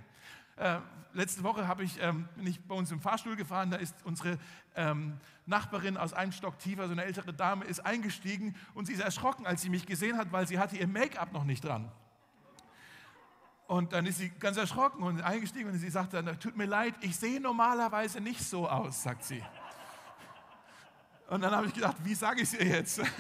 Äh, 0.57 0.79
letzte 1.13 1.43
Woche 1.43 1.67
ich, 1.81 2.01
ähm, 2.03 2.29
bin 2.35 2.47
ich 2.47 2.61
bei 2.65 2.75
uns 2.75 2.91
im 2.91 3.01
Fahrstuhl 3.01 3.37
gefahren, 3.37 3.71
da 3.71 3.77
ist 3.77 3.95
unsere 4.05 4.39
ähm, 4.75 5.19
Nachbarin 5.47 5.97
aus 5.97 6.13
einem 6.13 6.33
Stock 6.33 6.59
tiefer, 6.59 6.87
so 6.87 6.93
eine 6.93 7.05
ältere 7.05 7.33
Dame, 7.33 7.65
ist 7.67 7.81
eingestiegen 7.85 8.55
und 8.75 8.87
sie 8.87 8.95
ist 8.95 9.01
erschrocken, 9.01 9.47
als 9.47 9.63
sie 9.63 9.71
mich 9.71 9.87
gesehen 9.87 10.17
hat, 10.17 10.33
weil 10.33 10.49
sie 10.49 10.59
hatte 10.59 10.77
ihr 10.77 10.89
Make-up 10.89 11.33
noch 11.33 11.45
nicht 11.45 11.65
dran. 11.65 11.91
Und 13.67 13.93
dann 13.93 14.07
ist 14.07 14.19
sie 14.19 14.31
ganz 14.31 14.57
erschrocken 14.57 15.03
und 15.03 15.21
eingestiegen 15.21 15.69
und 15.69 15.79
sie 15.79 15.91
sagt 15.91 16.15
dann, 16.15 16.39
tut 16.39 16.57
mir 16.57 16.67
leid, 16.67 16.95
ich 17.01 17.17
sehe 17.17 17.41
normalerweise 17.41 18.21
nicht 18.21 18.43
so 18.43 18.69
aus, 18.69 19.03
sagt 19.03 19.25
sie. 19.25 19.43
Und 21.29 21.41
dann 21.43 21.55
habe 21.55 21.67
ich 21.67 21.75
gedacht, 21.75 21.97
wie 22.05 22.15
sage 22.15 22.43
ich 22.43 22.53
es 22.53 22.61
ihr 22.61 22.67
jetzt? 22.67 23.01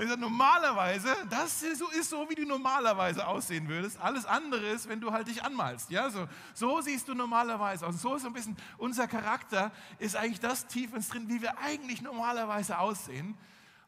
Ich 0.00 0.08
sage, 0.08 0.20
normalerweise, 0.20 1.08
das 1.28 1.60
ist 1.60 1.80
so, 1.80 1.88
ist 1.88 2.10
so, 2.10 2.24
wie 2.30 2.36
du 2.36 2.44
normalerweise 2.44 3.26
aussehen 3.26 3.66
würdest. 3.66 3.98
Alles 4.00 4.26
andere 4.26 4.64
ist, 4.68 4.88
wenn 4.88 5.00
du 5.00 5.10
halt 5.10 5.26
dich 5.26 5.42
anmalst. 5.42 5.90
Ja, 5.90 6.08
so, 6.08 6.28
so 6.54 6.80
siehst 6.80 7.08
du 7.08 7.14
normalerweise 7.14 7.84
aus. 7.84 8.00
So 8.00 8.14
ist 8.14 8.24
ein 8.24 8.32
bisschen 8.32 8.56
unser 8.76 9.08
Charakter, 9.08 9.72
ist 9.98 10.14
eigentlich 10.14 10.38
das 10.38 10.68
tief 10.68 10.94
ins 10.94 11.08
drin, 11.08 11.28
wie 11.28 11.42
wir 11.42 11.58
eigentlich 11.58 12.00
normalerweise 12.00 12.78
aussehen. 12.78 13.36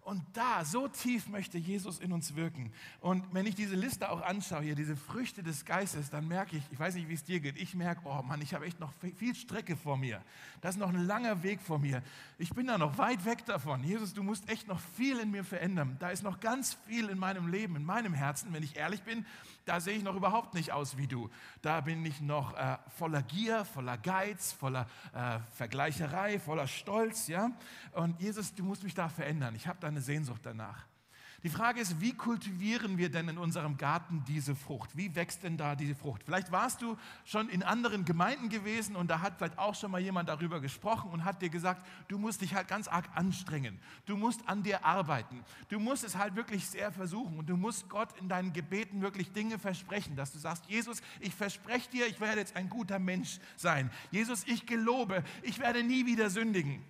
Und 0.02 0.22
da, 0.32 0.64
so 0.64 0.88
tief 0.88 1.28
möchte 1.28 1.58
Jesus 1.58 1.98
in 1.98 2.12
uns 2.12 2.34
wirken. 2.34 2.72
Und 3.00 3.22
wenn 3.32 3.46
ich 3.46 3.54
diese 3.54 3.76
Liste 3.76 4.10
auch 4.10 4.22
anschaue, 4.22 4.62
hier 4.62 4.74
diese 4.74 4.96
Früchte 4.96 5.42
des 5.42 5.64
Geistes, 5.64 6.10
dann 6.10 6.26
merke 6.26 6.56
ich, 6.56 6.62
ich 6.70 6.78
weiß 6.78 6.94
nicht, 6.94 7.08
wie 7.08 7.14
es 7.14 7.22
dir 7.22 7.40
geht, 7.40 7.56
ich 7.56 7.74
merke, 7.74 8.00
oh 8.04 8.22
Mann, 8.22 8.40
ich 8.40 8.54
habe 8.54 8.64
echt 8.64 8.80
noch 8.80 8.92
viel 9.16 9.34
Strecke 9.34 9.76
vor 9.76 9.96
mir. 9.96 10.22
Da 10.62 10.70
ist 10.70 10.78
noch 10.78 10.88
ein 10.88 11.06
langer 11.06 11.42
Weg 11.42 11.60
vor 11.60 11.78
mir. 11.78 12.02
Ich 12.38 12.50
bin 12.50 12.66
da 12.66 12.78
noch 12.78 12.96
weit 12.98 13.24
weg 13.24 13.44
davon. 13.44 13.84
Jesus, 13.84 14.14
du 14.14 14.22
musst 14.22 14.48
echt 14.48 14.68
noch 14.68 14.80
viel 14.80 15.18
in 15.18 15.30
mir 15.30 15.44
verändern. 15.44 15.96
Da 16.00 16.10
ist 16.10 16.22
noch 16.22 16.40
ganz 16.40 16.74
viel 16.86 17.08
in 17.08 17.18
meinem 17.18 17.48
Leben, 17.48 17.76
in 17.76 17.84
meinem 17.84 18.14
Herzen, 18.14 18.52
wenn 18.52 18.62
ich 18.62 18.76
ehrlich 18.76 19.02
bin 19.02 19.26
da 19.70 19.78
sehe 19.78 19.96
ich 19.96 20.02
noch 20.02 20.16
überhaupt 20.16 20.54
nicht 20.54 20.72
aus 20.72 20.96
wie 20.96 21.06
du. 21.06 21.30
Da 21.62 21.80
bin 21.80 22.04
ich 22.04 22.20
noch 22.20 22.54
äh, 22.56 22.76
voller 22.98 23.22
Gier, 23.22 23.64
voller 23.64 23.98
Geiz, 23.98 24.52
voller 24.52 24.86
äh, 25.14 25.38
Vergleicherei, 25.54 26.40
voller 26.40 26.66
Stolz. 26.66 27.28
Ja? 27.28 27.52
Und 27.92 28.20
Jesus, 28.20 28.52
du 28.52 28.64
musst 28.64 28.82
mich 28.82 28.94
da 28.94 29.08
verändern. 29.08 29.54
Ich 29.54 29.68
habe 29.68 29.78
da 29.80 29.86
eine 29.86 29.99
Sehnsucht 30.00 30.40
danach. 30.44 30.86
Die 31.42 31.48
Frage 31.48 31.80
ist, 31.80 32.02
wie 32.02 32.12
kultivieren 32.12 32.98
wir 32.98 33.10
denn 33.10 33.30
in 33.30 33.38
unserem 33.38 33.78
Garten 33.78 34.22
diese 34.28 34.54
Frucht? 34.54 34.94
Wie 34.94 35.14
wächst 35.14 35.42
denn 35.42 35.56
da 35.56 35.74
diese 35.74 35.94
Frucht? 35.94 36.22
Vielleicht 36.22 36.52
warst 36.52 36.82
du 36.82 36.98
schon 37.24 37.48
in 37.48 37.62
anderen 37.62 38.04
Gemeinden 38.04 38.50
gewesen 38.50 38.94
und 38.94 39.08
da 39.08 39.22
hat 39.22 39.38
vielleicht 39.38 39.58
auch 39.58 39.74
schon 39.74 39.90
mal 39.90 40.02
jemand 40.02 40.28
darüber 40.28 40.60
gesprochen 40.60 41.10
und 41.10 41.24
hat 41.24 41.40
dir 41.40 41.48
gesagt, 41.48 41.86
du 42.08 42.18
musst 42.18 42.42
dich 42.42 42.54
halt 42.54 42.68
ganz 42.68 42.88
arg 42.88 43.08
anstrengen. 43.14 43.78
Du 44.04 44.18
musst 44.18 44.46
an 44.50 44.62
dir 44.62 44.84
arbeiten. 44.84 45.42
Du 45.70 45.80
musst 45.80 46.04
es 46.04 46.14
halt 46.14 46.36
wirklich 46.36 46.68
sehr 46.68 46.92
versuchen 46.92 47.38
und 47.38 47.48
du 47.48 47.56
musst 47.56 47.88
Gott 47.88 48.10
in 48.18 48.28
deinen 48.28 48.52
Gebeten 48.52 49.00
wirklich 49.00 49.32
Dinge 49.32 49.58
versprechen, 49.58 50.16
dass 50.16 50.32
du 50.32 50.38
sagst, 50.38 50.66
Jesus, 50.66 51.00
ich 51.20 51.34
verspreche 51.34 51.90
dir, 51.90 52.06
ich 52.06 52.20
werde 52.20 52.40
jetzt 52.40 52.54
ein 52.54 52.68
guter 52.68 52.98
Mensch 52.98 53.38
sein. 53.56 53.90
Jesus, 54.10 54.44
ich 54.46 54.66
gelobe, 54.66 55.24
ich 55.40 55.58
werde 55.58 55.82
nie 55.82 56.04
wieder 56.04 56.28
sündigen. 56.28 56.84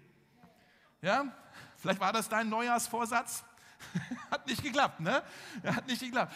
Ja? 1.03 1.33
Vielleicht 1.81 2.01
war 2.01 2.13
das 2.13 2.29
dein 2.29 2.49
Neujahrsvorsatz. 2.49 3.45
Hat 4.31 4.47
nicht 4.47 4.63
geklappt, 4.63 5.01
ne? 5.01 5.23
Hat 5.65 5.87
nicht 5.87 6.01
geklappt. 6.01 6.35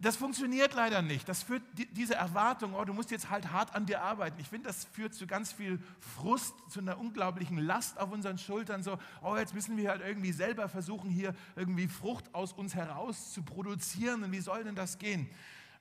Das 0.00 0.14
funktioniert 0.14 0.74
leider 0.74 1.02
nicht. 1.02 1.28
Das 1.28 1.42
führt 1.42 1.62
diese 1.74 2.14
Erwartung, 2.14 2.74
oh, 2.74 2.84
du 2.84 2.92
musst 2.92 3.10
jetzt 3.10 3.30
halt 3.30 3.50
hart 3.50 3.74
an 3.74 3.84
dir 3.84 4.00
arbeiten. 4.00 4.40
Ich 4.40 4.48
finde, 4.48 4.68
das 4.68 4.84
führt 4.84 5.12
zu 5.12 5.26
ganz 5.26 5.50
viel 5.52 5.80
Frust, 5.98 6.54
zu 6.68 6.78
einer 6.78 6.98
unglaublichen 6.98 7.58
Last 7.58 7.98
auf 7.98 8.12
unseren 8.12 8.38
Schultern. 8.38 8.84
So, 8.84 8.96
oh, 9.22 9.36
jetzt 9.36 9.54
müssen 9.54 9.76
wir 9.76 9.90
halt 9.90 10.02
irgendwie 10.02 10.30
selber 10.30 10.68
versuchen, 10.68 11.10
hier 11.10 11.34
irgendwie 11.56 11.88
Frucht 11.88 12.32
aus 12.32 12.52
uns 12.52 12.76
heraus 12.76 13.32
zu 13.32 13.42
produzieren. 13.42 14.22
Und 14.22 14.30
wie 14.30 14.40
soll 14.40 14.62
denn 14.62 14.76
das 14.76 14.98
gehen? 14.98 15.28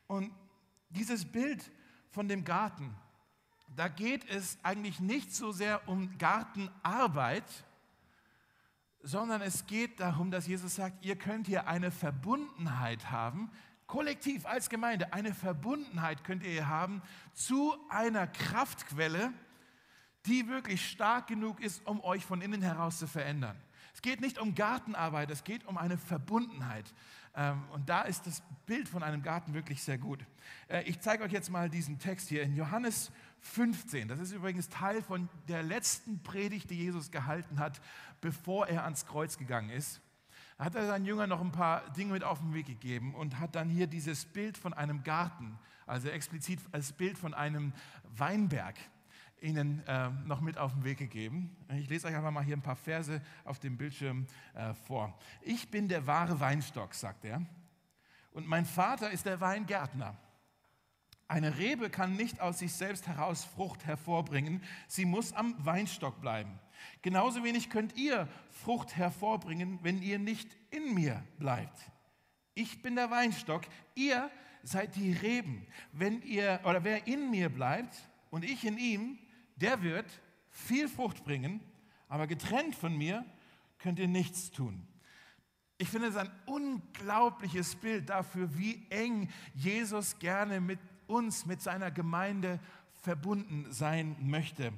Und 0.08 0.32
dieses 0.90 1.26
Bild 1.26 1.64
von 2.10 2.28
dem 2.28 2.44
Garten, 2.44 2.96
da 3.76 3.88
geht 3.88 4.28
es 4.28 4.58
eigentlich 4.64 5.00
nicht 5.00 5.36
so 5.36 5.52
sehr 5.52 5.88
um 5.88 6.18
Gartenarbeit, 6.18 7.44
sondern 9.08 9.42
es 9.42 9.66
geht 9.68 10.02
darum, 10.02 10.32
dass 10.32 10.48
Jesus 10.48 10.76
sagt, 10.76 11.06
ihr 11.06 11.16
könnt 11.16 11.48
hier 11.48 11.68
eine 11.68 11.92
Verbundenheit 11.92 13.10
haben, 13.10 13.50
kollektiv 13.88 14.46
als 14.46 14.70
Gemeinde, 14.70 15.14
eine 15.14 15.34
Verbundenheit 15.34 16.26
könnt 16.26 16.44
ihr 16.44 16.52
hier 16.52 16.68
haben 16.68 17.02
zu 17.34 17.74
einer 17.90 18.28
Kraftquelle, 18.28 19.32
die 20.26 20.50
wirklich 20.50 20.90
stark 20.90 21.28
genug 21.28 21.62
ist, 21.62 21.88
um 21.88 22.04
euch 22.04 22.26
von 22.26 22.42
innen 22.42 22.62
heraus 22.62 23.00
zu 23.00 23.08
verändern. 23.08 23.56
Es 23.94 24.02
geht 24.02 24.20
nicht 24.20 24.40
um 24.40 24.56
Gartenarbeit, 24.56 25.32
es 25.32 25.46
geht 25.46 25.66
um 25.66 25.78
eine 25.78 25.98
Verbundenheit. 25.98 26.94
Ähm, 27.34 27.64
und 27.72 27.88
da 27.88 28.02
ist 28.02 28.28
das 28.28 28.44
Bild 28.66 28.90
von 28.90 29.04
einem 29.04 29.24
Garten 29.24 29.54
wirklich 29.54 29.82
sehr 29.82 29.98
gut. 29.98 30.20
Äh, 30.68 30.84
ich 30.84 31.00
zeige 31.00 31.24
euch 31.24 31.32
jetzt 31.32 31.50
mal 31.50 31.70
diesen 31.70 31.98
Text 31.98 32.28
hier 32.28 32.44
in 32.44 32.56
Johannes 32.56 33.12
15. 33.42 34.08
Das 34.08 34.20
ist 34.20 34.34
übrigens 34.34 34.70
Teil 34.70 35.02
von 35.02 35.30
der 35.48 35.64
letzten 35.64 36.22
Predigt, 36.24 36.70
die 36.70 36.76
Jesus 36.76 37.12
gehalten 37.12 37.60
hat, 37.60 37.80
bevor 38.22 38.68
er 38.68 38.84
ans 38.84 39.06
Kreuz 39.06 39.38
gegangen 39.38 39.70
ist. 39.70 40.02
Hat 40.58 40.76
er 40.76 40.88
seinen 40.88 41.06
Jüngern 41.06 41.30
noch 41.30 41.42
ein 41.42 41.52
paar 41.52 41.90
Dinge 41.92 42.14
mit 42.14 42.24
auf 42.24 42.40
den 42.40 42.54
Weg 42.54 42.66
gegeben 42.66 43.14
und 43.14 43.40
hat 43.40 43.56
dann 43.56 43.70
hier 43.70 43.88
dieses 43.88 44.26
Bild 44.26 44.58
von 44.58 44.74
einem 44.74 45.04
Garten, 45.04 45.60
also 45.86 46.10
explizit 46.10 46.60
als 46.72 46.94
Bild 46.94 47.18
von 47.18 47.34
einem 47.34 47.74
Weinberg, 48.04 48.76
ihnen 49.40 49.86
äh, 49.86 50.10
noch 50.26 50.42
mit 50.42 50.58
auf 50.58 50.74
den 50.74 50.84
Weg 50.84 50.98
gegeben. 50.98 51.56
Ich 51.78 51.90
lese 51.90 52.08
euch 52.08 52.16
einfach 52.16 52.32
mal 52.32 52.44
hier 52.44 52.58
ein 52.58 52.64
paar 52.64 52.76
Verse 52.76 53.22
auf 53.44 53.60
dem 53.60 53.78
Bildschirm 53.78 54.26
äh, 54.56 54.74
vor. 54.74 55.18
Ich 55.42 55.70
bin 55.70 55.88
der 55.88 56.08
wahre 56.08 56.40
Weinstock, 56.40 56.94
sagt 56.96 57.26
er, 57.26 57.46
und 58.32 58.48
mein 58.48 58.66
Vater 58.66 59.12
ist 59.12 59.26
der 59.26 59.40
Weingärtner. 59.42 60.16
Eine 61.28 61.58
Rebe 61.58 61.90
kann 61.90 62.16
nicht 62.16 62.40
aus 62.40 62.60
sich 62.60 62.74
selbst 62.74 63.08
heraus 63.08 63.44
Frucht 63.44 63.86
hervorbringen, 63.86 64.64
sie 64.88 65.06
muss 65.06 65.34
am 65.34 65.54
Weinstock 65.66 66.22
bleiben. 66.22 66.60
Genauso 67.02 67.44
wenig 67.44 67.70
könnt 67.70 67.96
ihr 67.98 68.28
Frucht 68.52 68.96
hervorbringen, 68.96 69.80
wenn 69.84 70.02
ihr 70.02 70.20
nicht 70.20 70.50
in 70.70 70.94
mir 70.94 71.24
bleibt. 71.40 71.92
Ich 72.54 72.82
bin 72.82 72.96
der 72.96 73.12
Weinstock, 73.12 73.64
ihr 73.96 74.32
seid 74.64 74.96
die 74.96 75.14
Reben. 75.14 75.66
Wenn 75.92 76.22
ihr 76.24 76.60
oder 76.64 76.84
wer 76.84 77.08
in 77.08 77.30
mir 77.30 77.50
bleibt 77.50 77.96
und 78.30 78.44
ich 78.44 78.66
in 78.66 78.78
ihm, 78.78 79.20
der 79.56 79.82
wird 79.82 80.06
viel 80.50 80.88
Frucht 80.88 81.24
bringen, 81.24 81.62
aber 82.10 82.28
getrennt 82.28 82.76
von 82.76 82.98
mir 82.98 83.26
könnt 83.78 84.00
ihr 84.00 84.08
nichts 84.08 84.52
tun. 84.52 84.88
Ich 85.78 85.90
finde 85.90 86.08
es 86.08 86.16
ein 86.16 86.32
unglaubliches 86.48 87.76
Bild 87.76 88.10
dafür, 88.10 88.58
wie 88.58 88.86
eng 88.90 89.30
Jesus 89.54 90.18
gerne 90.18 90.60
mit 90.60 90.80
uns, 91.06 91.46
mit 91.46 91.62
seiner 91.62 91.92
Gemeinde 91.92 92.60
verbunden 93.04 93.72
sein 93.72 94.16
möchte. 94.20 94.74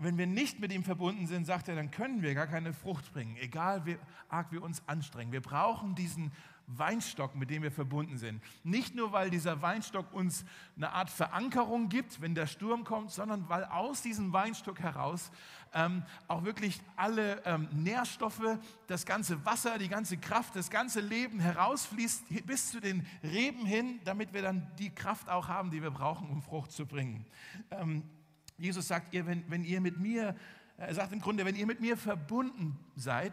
Wenn 0.00 0.18
wir 0.18 0.26
nicht 0.26 0.60
mit 0.60 0.72
ihm 0.72 0.84
verbunden 0.84 1.26
sind, 1.26 1.46
sagt 1.46 1.68
er, 1.68 1.76
dann 1.76 1.90
können 1.90 2.22
wir 2.22 2.34
gar 2.34 2.46
keine 2.46 2.72
Frucht 2.72 3.12
bringen, 3.12 3.36
egal 3.36 3.86
wie 3.86 3.96
arg 4.28 4.52
wir 4.52 4.62
uns 4.62 4.82
anstrengen. 4.86 5.32
Wir 5.32 5.42
brauchen 5.42 5.94
diesen 5.94 6.32
Weinstock, 6.68 7.34
mit 7.34 7.50
dem 7.50 7.62
wir 7.62 7.72
verbunden 7.72 8.18
sind. 8.18 8.42
Nicht 8.62 8.94
nur, 8.94 9.12
weil 9.12 9.30
dieser 9.30 9.62
Weinstock 9.62 10.12
uns 10.12 10.44
eine 10.76 10.92
Art 10.92 11.08
Verankerung 11.08 11.88
gibt, 11.88 12.20
wenn 12.20 12.34
der 12.34 12.46
Sturm 12.46 12.84
kommt, 12.84 13.10
sondern 13.10 13.48
weil 13.48 13.64
aus 13.64 14.02
diesem 14.02 14.32
Weinstock 14.32 14.78
heraus 14.80 15.30
ähm, 15.72 16.02
auch 16.28 16.44
wirklich 16.44 16.80
alle 16.96 17.42
ähm, 17.46 17.68
Nährstoffe, 17.72 18.58
das 18.86 19.06
ganze 19.06 19.44
Wasser, 19.46 19.78
die 19.78 19.88
ganze 19.88 20.18
Kraft, 20.18 20.56
das 20.56 20.70
ganze 20.70 21.00
Leben 21.00 21.40
herausfließt 21.40 22.46
bis 22.46 22.70
zu 22.70 22.80
den 22.80 23.06
Reben 23.22 23.64
hin, 23.64 24.00
damit 24.04 24.34
wir 24.34 24.42
dann 24.42 24.70
die 24.78 24.90
Kraft 24.90 25.28
auch 25.30 25.48
haben, 25.48 25.70
die 25.70 25.82
wir 25.82 25.90
brauchen, 25.90 26.28
um 26.28 26.42
Frucht 26.42 26.72
zu 26.72 26.86
bringen. 26.86 27.24
Ähm, 27.70 28.02
Jesus 28.58 28.88
sagt 28.88 29.14
ihr, 29.14 29.26
wenn, 29.26 29.48
wenn 29.50 29.64
ihr 29.64 29.80
mit 29.80 29.98
mir, 29.98 30.36
er 30.76 30.94
sagt 30.94 31.12
im 31.12 31.20
Grunde, 31.20 31.44
wenn 31.44 31.56
ihr 31.56 31.66
mit 31.66 31.80
mir 31.80 31.96
verbunden 31.96 32.78
seid, 32.96 33.32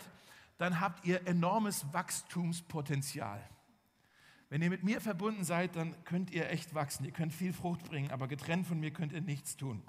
dann 0.57 0.79
habt 0.79 1.05
ihr 1.05 1.27
enormes 1.27 1.85
Wachstumspotenzial. 1.91 3.41
Wenn 4.49 4.61
ihr 4.61 4.69
mit 4.69 4.83
mir 4.83 5.01
verbunden 5.01 5.43
seid, 5.43 5.75
dann 5.75 5.95
könnt 6.05 6.31
ihr 6.31 6.49
echt 6.49 6.75
wachsen. 6.75 7.03
Ihr 7.05 7.11
könnt 7.11 7.33
viel 7.33 7.51
Frucht 7.51 7.83
bringen, 7.83 8.11
aber 8.11 8.27
getrennt 8.27 8.67
von 8.67 8.79
mir 8.79 8.91
könnt 8.91 9.11
ihr 9.11 9.21
nichts 9.21 9.57
tun. 9.57 9.81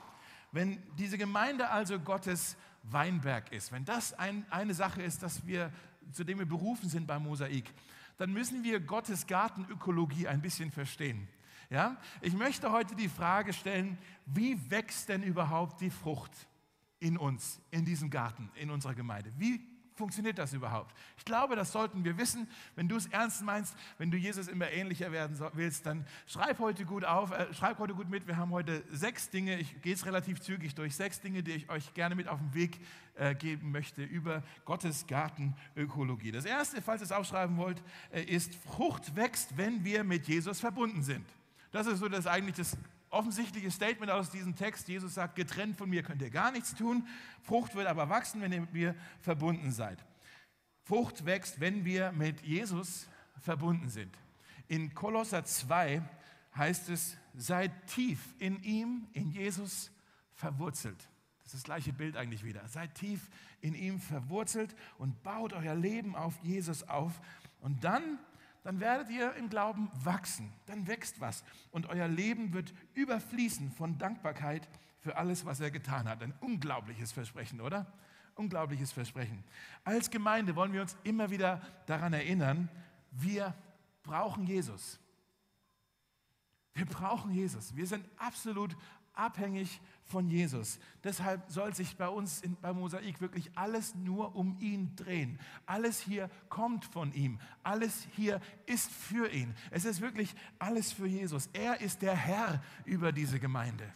Wenn 0.51 0.83
diese 0.99 1.19
Gemeinde 1.19 1.71
also 1.71 2.01
Gottes 2.01 2.57
Weinberg 2.83 3.53
ist, 3.53 3.73
wenn 3.73 3.85
das 3.85 4.15
ein, 4.15 4.47
eine 4.51 4.75
Sache 4.75 5.03
ist, 5.03 5.23
dass 5.23 5.47
wir, 5.47 5.73
zu 6.13 6.25
dem 6.25 6.39
wir 6.39 6.47
berufen 6.47 6.89
sind 6.89 7.07
beim 7.07 7.25
Mosaik, 7.25 7.73
dann 8.17 8.33
müssen 8.33 8.65
wir 8.65 8.81
Gottes 8.81 9.27
Gartenökologie 9.27 10.27
ein 10.29 10.41
bisschen 10.41 10.71
verstehen. 10.71 11.29
Ja? 11.71 11.97
Ich 12.21 12.35
möchte 12.35 12.71
heute 12.71 12.95
die 12.95 13.09
Frage 13.09 13.53
stellen, 13.53 13.99
wie 14.27 14.71
wächst 14.71 15.09
denn 15.09 15.23
überhaupt 15.23 15.81
die 15.81 15.91
Frucht 15.91 16.33
in 16.99 17.17
uns, 17.17 17.61
in 17.71 17.85
diesem 17.85 18.11
Garten, 18.11 18.51
in 18.55 18.71
unserer 18.71 18.95
Gemeinde? 18.95 19.33
Wie 19.37 19.61
funktioniert 19.97 20.39
das 20.39 20.53
überhaupt? 20.53 20.95
Ich 21.17 21.25
glaube, 21.25 21.57
das 21.57 21.73
sollten 21.73 22.05
wir 22.05 22.19
wissen. 22.19 22.47
Wenn 22.75 22.89
du 22.89 22.97
es 22.97 23.07
ernst 23.07 23.43
meinst, 23.43 23.75
wenn 23.99 24.11
du 24.11 24.17
Jesus 24.17 24.47
immer 24.47 24.71
ähnlicher 24.71 25.11
werden 25.11 25.39
willst, 25.55 25.87
dann 25.87 26.07
schreib 26.27 26.59
heute 26.59 26.85
gut 26.85 27.05
auf, 27.05 27.33
äh, 27.33 27.53
schreib 27.55 27.79
heute 27.79 27.95
gut 27.95 28.09
mit. 28.09 28.27
Wir 28.27 28.37
haben 28.37 28.51
heute 28.53 28.85
sechs 28.91 29.31
Dinge, 29.31 29.59
ich 29.59 29.81
gehe 29.83 29.95
es 29.95 30.07
relativ 30.07 30.41
zügig 30.41 30.75
durch, 30.75 30.95
sechs 30.95 31.21
Dinge, 31.21 31.43
die 31.43 31.53
ich 31.53 31.71
euch 31.71 31.95
gerne 31.95 32.15
mit 32.15 32.29
auf 32.29 32.39
den 32.39 32.55
Weg 32.55 32.79
äh, 33.15 33.35
geben 33.35 33.73
möchte 33.73 34.03
über 34.05 34.43
Gottes 34.65 35.07
Gartenökologie. 35.07 36.31
Das 36.31 36.45
erste, 36.45 36.83
falls 36.83 37.01
ihr 37.01 37.07
es 37.07 37.13
aufschreiben 37.13 37.57
wollt, 37.57 37.83
äh, 38.13 38.23
ist, 38.23 38.55
Frucht 38.55 39.17
wächst, 39.17 39.57
wenn 39.57 39.85
wir 39.85 40.05
mit 40.05 40.29
Jesus 40.29 40.61
verbunden 40.61 41.03
sind. 41.03 41.27
Das 41.77 41.87
ist 41.87 41.99
so 41.99 42.09
das 42.09 42.27
eigentlich 42.27 42.57
das 42.57 42.75
offensichtliche 43.11 43.71
Statement 43.71 44.11
aus 44.11 44.31
diesem 44.31 44.57
Text. 44.57 44.89
Jesus 44.89 45.13
sagt, 45.13 45.35
getrennt 45.35 45.77
von 45.77 45.91
mir 45.91 46.03
könnt 46.03 46.23
ihr 46.23 46.31
gar 46.31 46.51
nichts 46.51 46.75
tun. 46.75 47.07
Frucht 47.43 47.75
wird 47.75 47.87
aber 47.87 48.09
wachsen, 48.09 48.41
wenn 48.41 48.51
ihr 48.51 48.63
mit 48.63 48.73
mir 48.73 48.95
verbunden 49.21 49.71
seid. 49.71 50.03
Frucht 50.85 51.27
wächst, 51.27 51.61
wenn 51.61 51.85
wir 51.85 52.13
mit 52.13 52.41
Jesus 52.41 53.07
verbunden 53.43 53.91
sind. 53.91 54.17
In 54.69 54.95
Kolosser 54.95 55.45
2 55.45 56.01
heißt 56.57 56.89
es, 56.89 57.19
seid 57.35 57.73
tief 57.89 58.21
in 58.39 58.63
ihm, 58.63 59.07
in 59.13 59.31
Jesus 59.31 59.91
verwurzelt. 60.33 60.97
Das 61.41 61.49
ist 61.49 61.55
das 61.57 61.65
gleiche 61.65 61.93
Bild 61.93 62.17
eigentlich 62.17 62.43
wieder. 62.43 62.67
Seid 62.69 62.95
tief 62.95 63.29
in 63.61 63.75
ihm 63.75 64.01
verwurzelt 64.01 64.75
und 64.97 65.23
baut 65.23 65.53
euer 65.53 65.75
Leben 65.75 66.17
auf 66.17 66.33
Jesus 66.43 66.85
auf. 66.85 67.21
Und 67.61 67.85
dann, 67.85 68.19
dann 68.67 68.81
werdet 68.81 69.11
ihr 69.11 69.33
im 69.35 69.49
Glauben 69.49 69.89
wachsen. 69.95 70.53
Dann 70.67 70.89
wächst 70.89 71.21
was. 71.21 71.45
Und 71.71 71.87
euer 71.87 72.09
Leben 72.09 72.53
wird 72.53 72.75
überfließen 72.95 73.71
von 73.71 73.97
Dankbarkeit 73.97 74.69
für 74.99 75.17
alles, 75.17 75.47
was 75.47 75.61
er 75.61 75.71
getan 75.71 76.09
hat. 76.09 76.21
Ein 76.21 76.35
unglaubliches 76.41 77.13
Versprechen, 77.13 77.61
oder? 77.61 77.87
Unglaubliches 78.35 78.91
Versprechen. 78.91 79.45
Als 79.85 80.11
Gemeinde 80.11 80.57
wollen 80.57 80.73
wir 80.73 80.83
uns 80.83 80.97
immer 81.05 81.31
wieder 81.31 81.63
daran 81.87 82.13
erinnern, 82.13 82.69
wir 83.13 83.55
brauchen 84.03 84.49
Jesus. 84.49 84.99
Wir 86.75 86.87
brauchen 86.87 87.31
Jesus. 87.31 87.77
Wir 87.77 87.87
sind 87.87 88.05
absolut 88.17 88.77
abhängig 89.13 89.81
von 89.96 89.96
Jesus. 90.29 90.79
Deshalb 91.05 91.51
soll 91.51 91.75
sich 91.75 91.97
bei 91.97 92.09
uns 92.09 92.41
in, 92.41 92.57
bei 92.61 92.73
Mosaik 92.73 93.21
wirklich 93.21 93.51
alles 93.55 93.95
nur 93.95 94.35
um 94.35 94.57
ihn 94.61 94.95
drehen. 94.97 95.39
Alles 95.67 96.01
hier 96.01 96.31
kommt 96.49 96.85
von 96.85 97.13
ihm. 97.13 97.39
Alles 97.63 98.07
hier 98.15 98.41
ist 98.67 98.91
für 98.91 99.31
ihn. 99.31 99.55
Es 99.71 99.85
ist 99.85 100.01
wirklich 100.01 100.35
alles 100.59 100.93
für 100.93 101.07
Jesus. 101.07 101.49
Er 101.53 101.81
ist 101.81 102.03
der 102.03 102.15
Herr 102.17 102.63
über 102.85 103.13
diese 103.13 103.41
Gemeinde. 103.41 103.93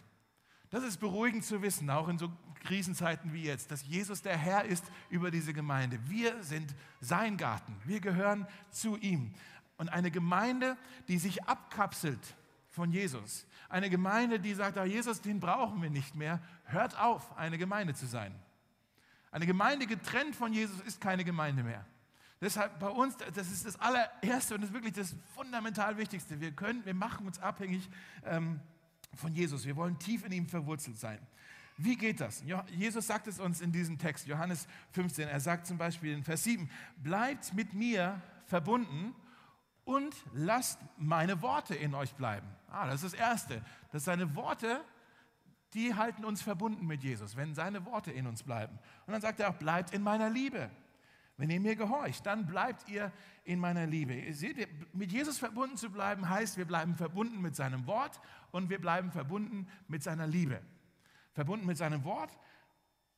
Das 0.69 0.83
ist 0.83 0.99
beruhigend 0.99 1.43
zu 1.43 1.61
wissen, 1.61 1.89
auch 1.89 2.07
in 2.07 2.17
so 2.17 2.31
Krisenzeiten 2.61 3.33
wie 3.33 3.43
jetzt, 3.43 3.71
dass 3.71 3.85
Jesus 3.85 4.21
der 4.21 4.37
Herr 4.37 4.65
ist 4.65 4.85
über 5.09 5.31
diese 5.31 5.53
Gemeinde. 5.53 5.99
Wir 6.07 6.41
sind 6.43 6.73
sein 6.99 7.37
Garten. 7.37 7.75
Wir 7.83 7.99
gehören 7.99 8.47
zu 8.69 8.97
ihm. 8.97 9.33
Und 9.77 9.89
eine 9.89 10.11
Gemeinde, 10.11 10.77
die 11.07 11.17
sich 11.17 11.43
abkapselt 11.45 12.35
von 12.71 12.91
Jesus. 12.91 13.45
Eine 13.69 13.89
Gemeinde, 13.89 14.39
die 14.39 14.53
sagt, 14.53 14.77
ah, 14.77 14.85
Jesus, 14.85 15.21
den 15.21 15.39
brauchen 15.39 15.81
wir 15.81 15.89
nicht 15.89 16.15
mehr, 16.15 16.41
hört 16.65 16.97
auf, 16.99 17.37
eine 17.37 17.57
Gemeinde 17.57 17.93
zu 17.93 18.07
sein. 18.07 18.33
Eine 19.31 19.45
Gemeinde 19.45 19.87
getrennt 19.87 20.35
von 20.35 20.51
Jesus 20.51 20.79
ist 20.81 20.99
keine 20.99 21.23
Gemeinde 21.23 21.63
mehr. 21.63 21.85
Deshalb 22.41 22.79
bei 22.79 22.89
uns, 22.89 23.15
das 23.17 23.51
ist 23.51 23.65
das 23.65 23.79
allererste 23.79 24.55
und 24.55 24.61
das 24.61 24.71
ist 24.71 24.73
wirklich 24.73 24.93
das 24.93 25.15
fundamental 25.35 25.97
Wichtigste. 25.97 26.39
Wir 26.39 26.51
können, 26.51 26.83
wir 26.85 26.93
machen 26.95 27.27
uns 27.27 27.37
abhängig 27.39 27.87
ähm, 28.25 28.59
von 29.15 29.33
Jesus. 29.33 29.65
Wir 29.65 29.75
wollen 29.75 29.99
tief 29.99 30.25
in 30.25 30.31
ihm 30.31 30.47
verwurzelt 30.47 30.97
sein. 30.97 31.19
Wie 31.77 31.95
geht 31.95 32.19
das? 32.19 32.43
Jesus 32.71 33.07
sagt 33.07 33.27
es 33.27 33.39
uns 33.39 33.61
in 33.61 33.71
diesem 33.71 33.97
Text, 33.97 34.27
Johannes 34.27 34.67
15. 34.91 35.27
Er 35.27 35.39
sagt 35.39 35.67
zum 35.67 35.77
Beispiel 35.77 36.13
in 36.13 36.23
Vers 36.23 36.43
7, 36.43 36.69
bleibt 36.97 37.53
mit 37.53 37.73
mir 37.73 38.21
verbunden 38.45 39.15
und 39.83 40.15
lasst 40.33 40.79
meine 40.97 41.41
Worte 41.41 41.75
in 41.75 41.93
euch 41.95 42.13
bleiben. 42.13 42.47
Ah, 42.69 42.87
das 42.87 43.03
ist 43.03 43.13
das 43.13 43.19
Erste. 43.19 43.61
Dass 43.91 44.05
seine 44.05 44.35
Worte, 44.35 44.81
die 45.73 45.95
halten 45.95 46.25
uns 46.25 46.41
verbunden 46.41 46.85
mit 46.85 47.03
Jesus, 47.03 47.35
wenn 47.35 47.55
seine 47.55 47.85
Worte 47.85 48.11
in 48.11 48.27
uns 48.27 48.43
bleiben. 48.43 48.77
Und 49.05 49.13
dann 49.13 49.21
sagt 49.21 49.39
er 49.39 49.49
auch, 49.49 49.55
bleibt 49.55 49.93
in 49.93 50.01
meiner 50.01 50.29
Liebe. 50.29 50.69
Wenn 51.37 51.49
ihr 51.49 51.59
mir 51.59 51.75
gehorcht, 51.75 52.25
dann 52.25 52.45
bleibt 52.45 52.87
ihr 52.87 53.11
in 53.45 53.59
meiner 53.59 53.87
Liebe. 53.87 54.13
Ihr 54.13 54.35
seht, 54.35 54.67
mit 54.93 55.11
Jesus 55.11 55.39
verbunden 55.39 55.75
zu 55.75 55.89
bleiben 55.89 56.29
heißt, 56.29 56.57
wir 56.57 56.65
bleiben 56.65 56.95
verbunden 56.95 57.41
mit 57.41 57.55
seinem 57.55 57.87
Wort 57.87 58.19
und 58.51 58.69
wir 58.69 58.79
bleiben 58.79 59.11
verbunden 59.11 59.67
mit 59.87 60.03
seiner 60.03 60.27
Liebe. 60.27 60.61
Verbunden 61.33 61.65
mit 61.65 61.77
seinem 61.77 62.03
Wort 62.03 62.37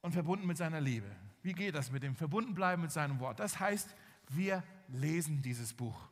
und 0.01 0.13
verbunden 0.13 0.47
mit 0.47 0.57
seiner 0.57 0.79
Liebe. 0.79 1.09
Wie 1.41 1.53
geht 1.53 1.75
das 1.75 1.91
mit 1.91 2.03
dem 2.03 2.15
Verbundenbleiben 2.15 2.81
mit 2.81 2.91
seinem 2.91 3.19
Wort? 3.19 3.39
Das 3.39 3.59
heißt, 3.59 3.93
wir 4.29 4.63
lesen 4.87 5.41
dieses 5.41 5.73
Buch. 5.73 6.07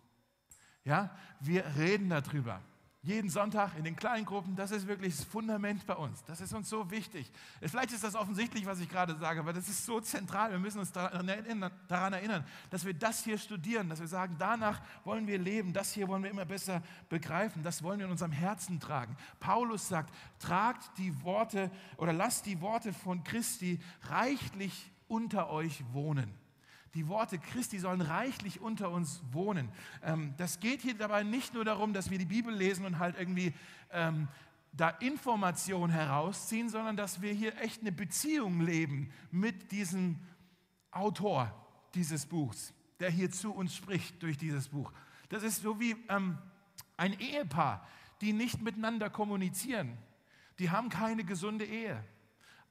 Ja, 0.83 1.15
wir 1.39 1.63
reden 1.77 2.09
darüber. 2.09 2.61
Jeden 3.03 3.31
Sonntag 3.31 3.75
in 3.79 3.83
den 3.83 3.95
kleinen 3.95 4.25
Gruppen, 4.25 4.55
das 4.55 4.69
ist 4.69 4.85
wirklich 4.85 5.15
das 5.15 5.25
Fundament 5.25 5.87
bei 5.87 5.95
uns. 5.95 6.23
Das 6.25 6.39
ist 6.39 6.53
uns 6.53 6.69
so 6.69 6.91
wichtig. 6.91 7.31
Vielleicht 7.59 7.93
ist 7.93 8.03
das 8.03 8.13
offensichtlich, 8.13 8.67
was 8.67 8.79
ich 8.79 8.87
gerade 8.87 9.17
sage, 9.17 9.39
aber 9.39 9.53
das 9.53 9.67
ist 9.67 9.87
so 9.87 9.99
zentral. 10.01 10.51
Wir 10.51 10.59
müssen 10.59 10.77
uns 10.77 10.91
daran 10.91 11.27
erinnern, 11.27 11.71
daran 11.87 12.13
erinnern, 12.13 12.45
dass 12.69 12.85
wir 12.85 12.93
das 12.93 13.23
hier 13.23 13.39
studieren, 13.39 13.89
dass 13.89 13.99
wir 13.99 14.07
sagen, 14.07 14.35
danach 14.37 14.79
wollen 15.03 15.25
wir 15.25 15.39
leben, 15.39 15.73
das 15.73 15.93
hier 15.93 16.07
wollen 16.07 16.21
wir 16.21 16.29
immer 16.29 16.45
besser 16.45 16.83
begreifen, 17.09 17.63
das 17.63 17.81
wollen 17.81 17.97
wir 17.97 18.05
in 18.05 18.11
unserem 18.11 18.33
Herzen 18.33 18.79
tragen. 18.79 19.17
Paulus 19.39 19.87
sagt, 19.87 20.13
tragt 20.37 20.95
die 20.99 21.23
Worte 21.23 21.71
oder 21.97 22.13
lasst 22.13 22.45
die 22.45 22.61
Worte 22.61 22.93
von 22.93 23.23
Christi 23.23 23.79
reichlich 24.03 24.91
unter 25.07 25.49
euch 25.49 25.83
wohnen. 25.91 26.31
Die 26.93 27.07
Worte 27.07 27.39
Christi 27.39 27.79
sollen 27.79 28.01
reichlich 28.01 28.59
unter 28.59 28.91
uns 28.91 29.21
wohnen. 29.31 29.69
Ähm, 30.03 30.33
das 30.37 30.59
geht 30.59 30.81
hier 30.81 30.95
dabei 30.95 31.23
nicht 31.23 31.53
nur 31.53 31.63
darum, 31.63 31.93
dass 31.93 32.09
wir 32.09 32.17
die 32.17 32.25
Bibel 32.25 32.53
lesen 32.53 32.85
und 32.85 32.99
halt 32.99 33.17
irgendwie 33.17 33.53
ähm, 33.91 34.27
da 34.73 34.89
Informationen 34.89 35.91
herausziehen, 35.91 36.69
sondern 36.69 36.97
dass 36.97 37.21
wir 37.21 37.33
hier 37.33 37.57
echt 37.61 37.81
eine 37.81 37.91
Beziehung 37.91 38.61
leben 38.61 39.11
mit 39.31 39.71
diesem 39.71 40.19
Autor 40.91 41.53
dieses 41.93 42.25
Buchs, 42.25 42.73
der 42.99 43.09
hier 43.09 43.31
zu 43.31 43.53
uns 43.53 43.75
spricht 43.75 44.21
durch 44.21 44.37
dieses 44.37 44.69
Buch. 44.69 44.91
Das 45.29 45.43
ist 45.43 45.61
so 45.61 45.79
wie 45.79 45.95
ähm, 46.09 46.37
ein 46.97 47.17
Ehepaar, 47.19 47.87
die 48.21 48.33
nicht 48.33 48.61
miteinander 48.61 49.09
kommunizieren. 49.09 49.97
Die 50.59 50.69
haben 50.69 50.89
keine 50.89 51.23
gesunde 51.23 51.65
Ehe. 51.65 52.03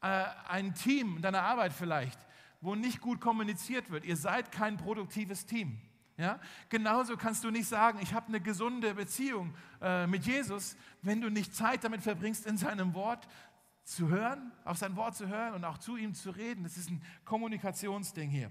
Äh, 0.02 0.24
ein 0.48 0.74
Team 0.74 1.16
in 1.16 1.22
deiner 1.22 1.42
Arbeit 1.42 1.72
vielleicht, 1.72 2.18
wo 2.61 2.75
nicht 2.75 3.01
gut 3.01 3.20
kommuniziert 3.20 3.90
wird. 3.90 4.05
Ihr 4.05 4.16
seid 4.16 4.53
kein 4.53 4.77
produktives 4.77 5.46
Team. 5.46 5.81
Ja? 6.16 6.38
Genauso 6.68 7.16
kannst 7.16 7.44
du 7.44 7.51
nicht 7.51 7.66
sagen, 7.66 7.99
ich 8.03 8.12
habe 8.12 8.29
eine 8.29 8.40
gesunde 8.40 8.94
Beziehung 8.94 9.55
äh, 9.81 10.07
mit 10.07 10.27
Jesus, 10.27 10.77
wenn 11.03 11.20
du 11.20 11.31
nicht 11.31 11.55
Zeit 11.55 11.83
damit 11.85 12.03
verbringst, 12.03 12.46
in 12.46 12.59
seinem 12.59 12.94
Wort 12.94 13.27
zu 13.85 14.09
hören, 14.09 14.53
auf 14.64 14.77
sein 14.77 14.94
Wort 14.96 15.16
zu 15.16 15.29
hören 15.29 15.55
und 15.55 15.64
auch 15.64 15.79
zu 15.79 15.96
ihm 15.96 16.14
zu 16.14 16.31
reden. 16.31 16.62
Das 16.62 16.77
ist 16.77 16.90
ein 16.90 17.03
Kommunikationsding 17.25 18.29
hier. 18.29 18.51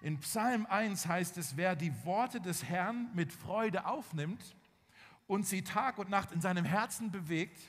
In 0.00 0.18
Psalm 0.20 0.66
1 0.66 1.06
heißt 1.06 1.36
es, 1.38 1.56
wer 1.56 1.76
die 1.76 1.92
Worte 2.04 2.40
des 2.40 2.64
Herrn 2.64 3.10
mit 3.14 3.32
Freude 3.32 3.86
aufnimmt 3.86 4.56
und 5.28 5.46
sie 5.46 5.62
Tag 5.62 5.98
und 5.98 6.10
Nacht 6.10 6.32
in 6.32 6.40
seinem 6.40 6.64
Herzen 6.64 7.12
bewegt, 7.12 7.60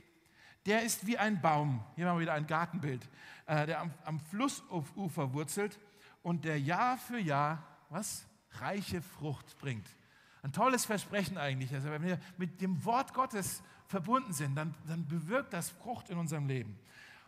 der 0.66 0.84
ist 0.84 1.06
wie 1.06 1.18
ein 1.18 1.42
Baum, 1.42 1.84
hier 1.96 2.08
haben 2.08 2.18
wir 2.18 2.22
wieder 2.22 2.34
ein 2.34 2.48
Gartenbild, 2.48 3.08
äh, 3.46 3.66
der 3.66 3.82
am, 3.82 3.94
am 4.06 4.20
Flussufer 4.20 5.34
wurzelt 5.34 5.80
und 6.22 6.46
der 6.46 6.60
Jahr 6.60 6.98
für 6.98 7.20
Jahr, 7.20 7.64
was? 7.90 8.26
Reiche 8.60 9.02
Frucht 9.02 9.58
bringt. 9.60 9.88
Ein 10.44 10.52
tolles 10.52 10.86
Versprechen 10.86 11.38
eigentlich. 11.38 11.74
Also 11.74 11.90
wenn 11.90 12.04
wir 12.04 12.20
mit 12.38 12.62
dem 12.62 12.84
Wort 12.86 13.14
Gottes 13.14 13.64
verbunden 13.88 14.34
sind, 14.34 14.56
dann, 14.56 14.76
dann 14.88 15.08
bewirkt 15.08 15.54
das 15.54 15.70
Frucht 15.70 16.10
in 16.10 16.18
unserem 16.18 16.48
Leben. 16.48 16.78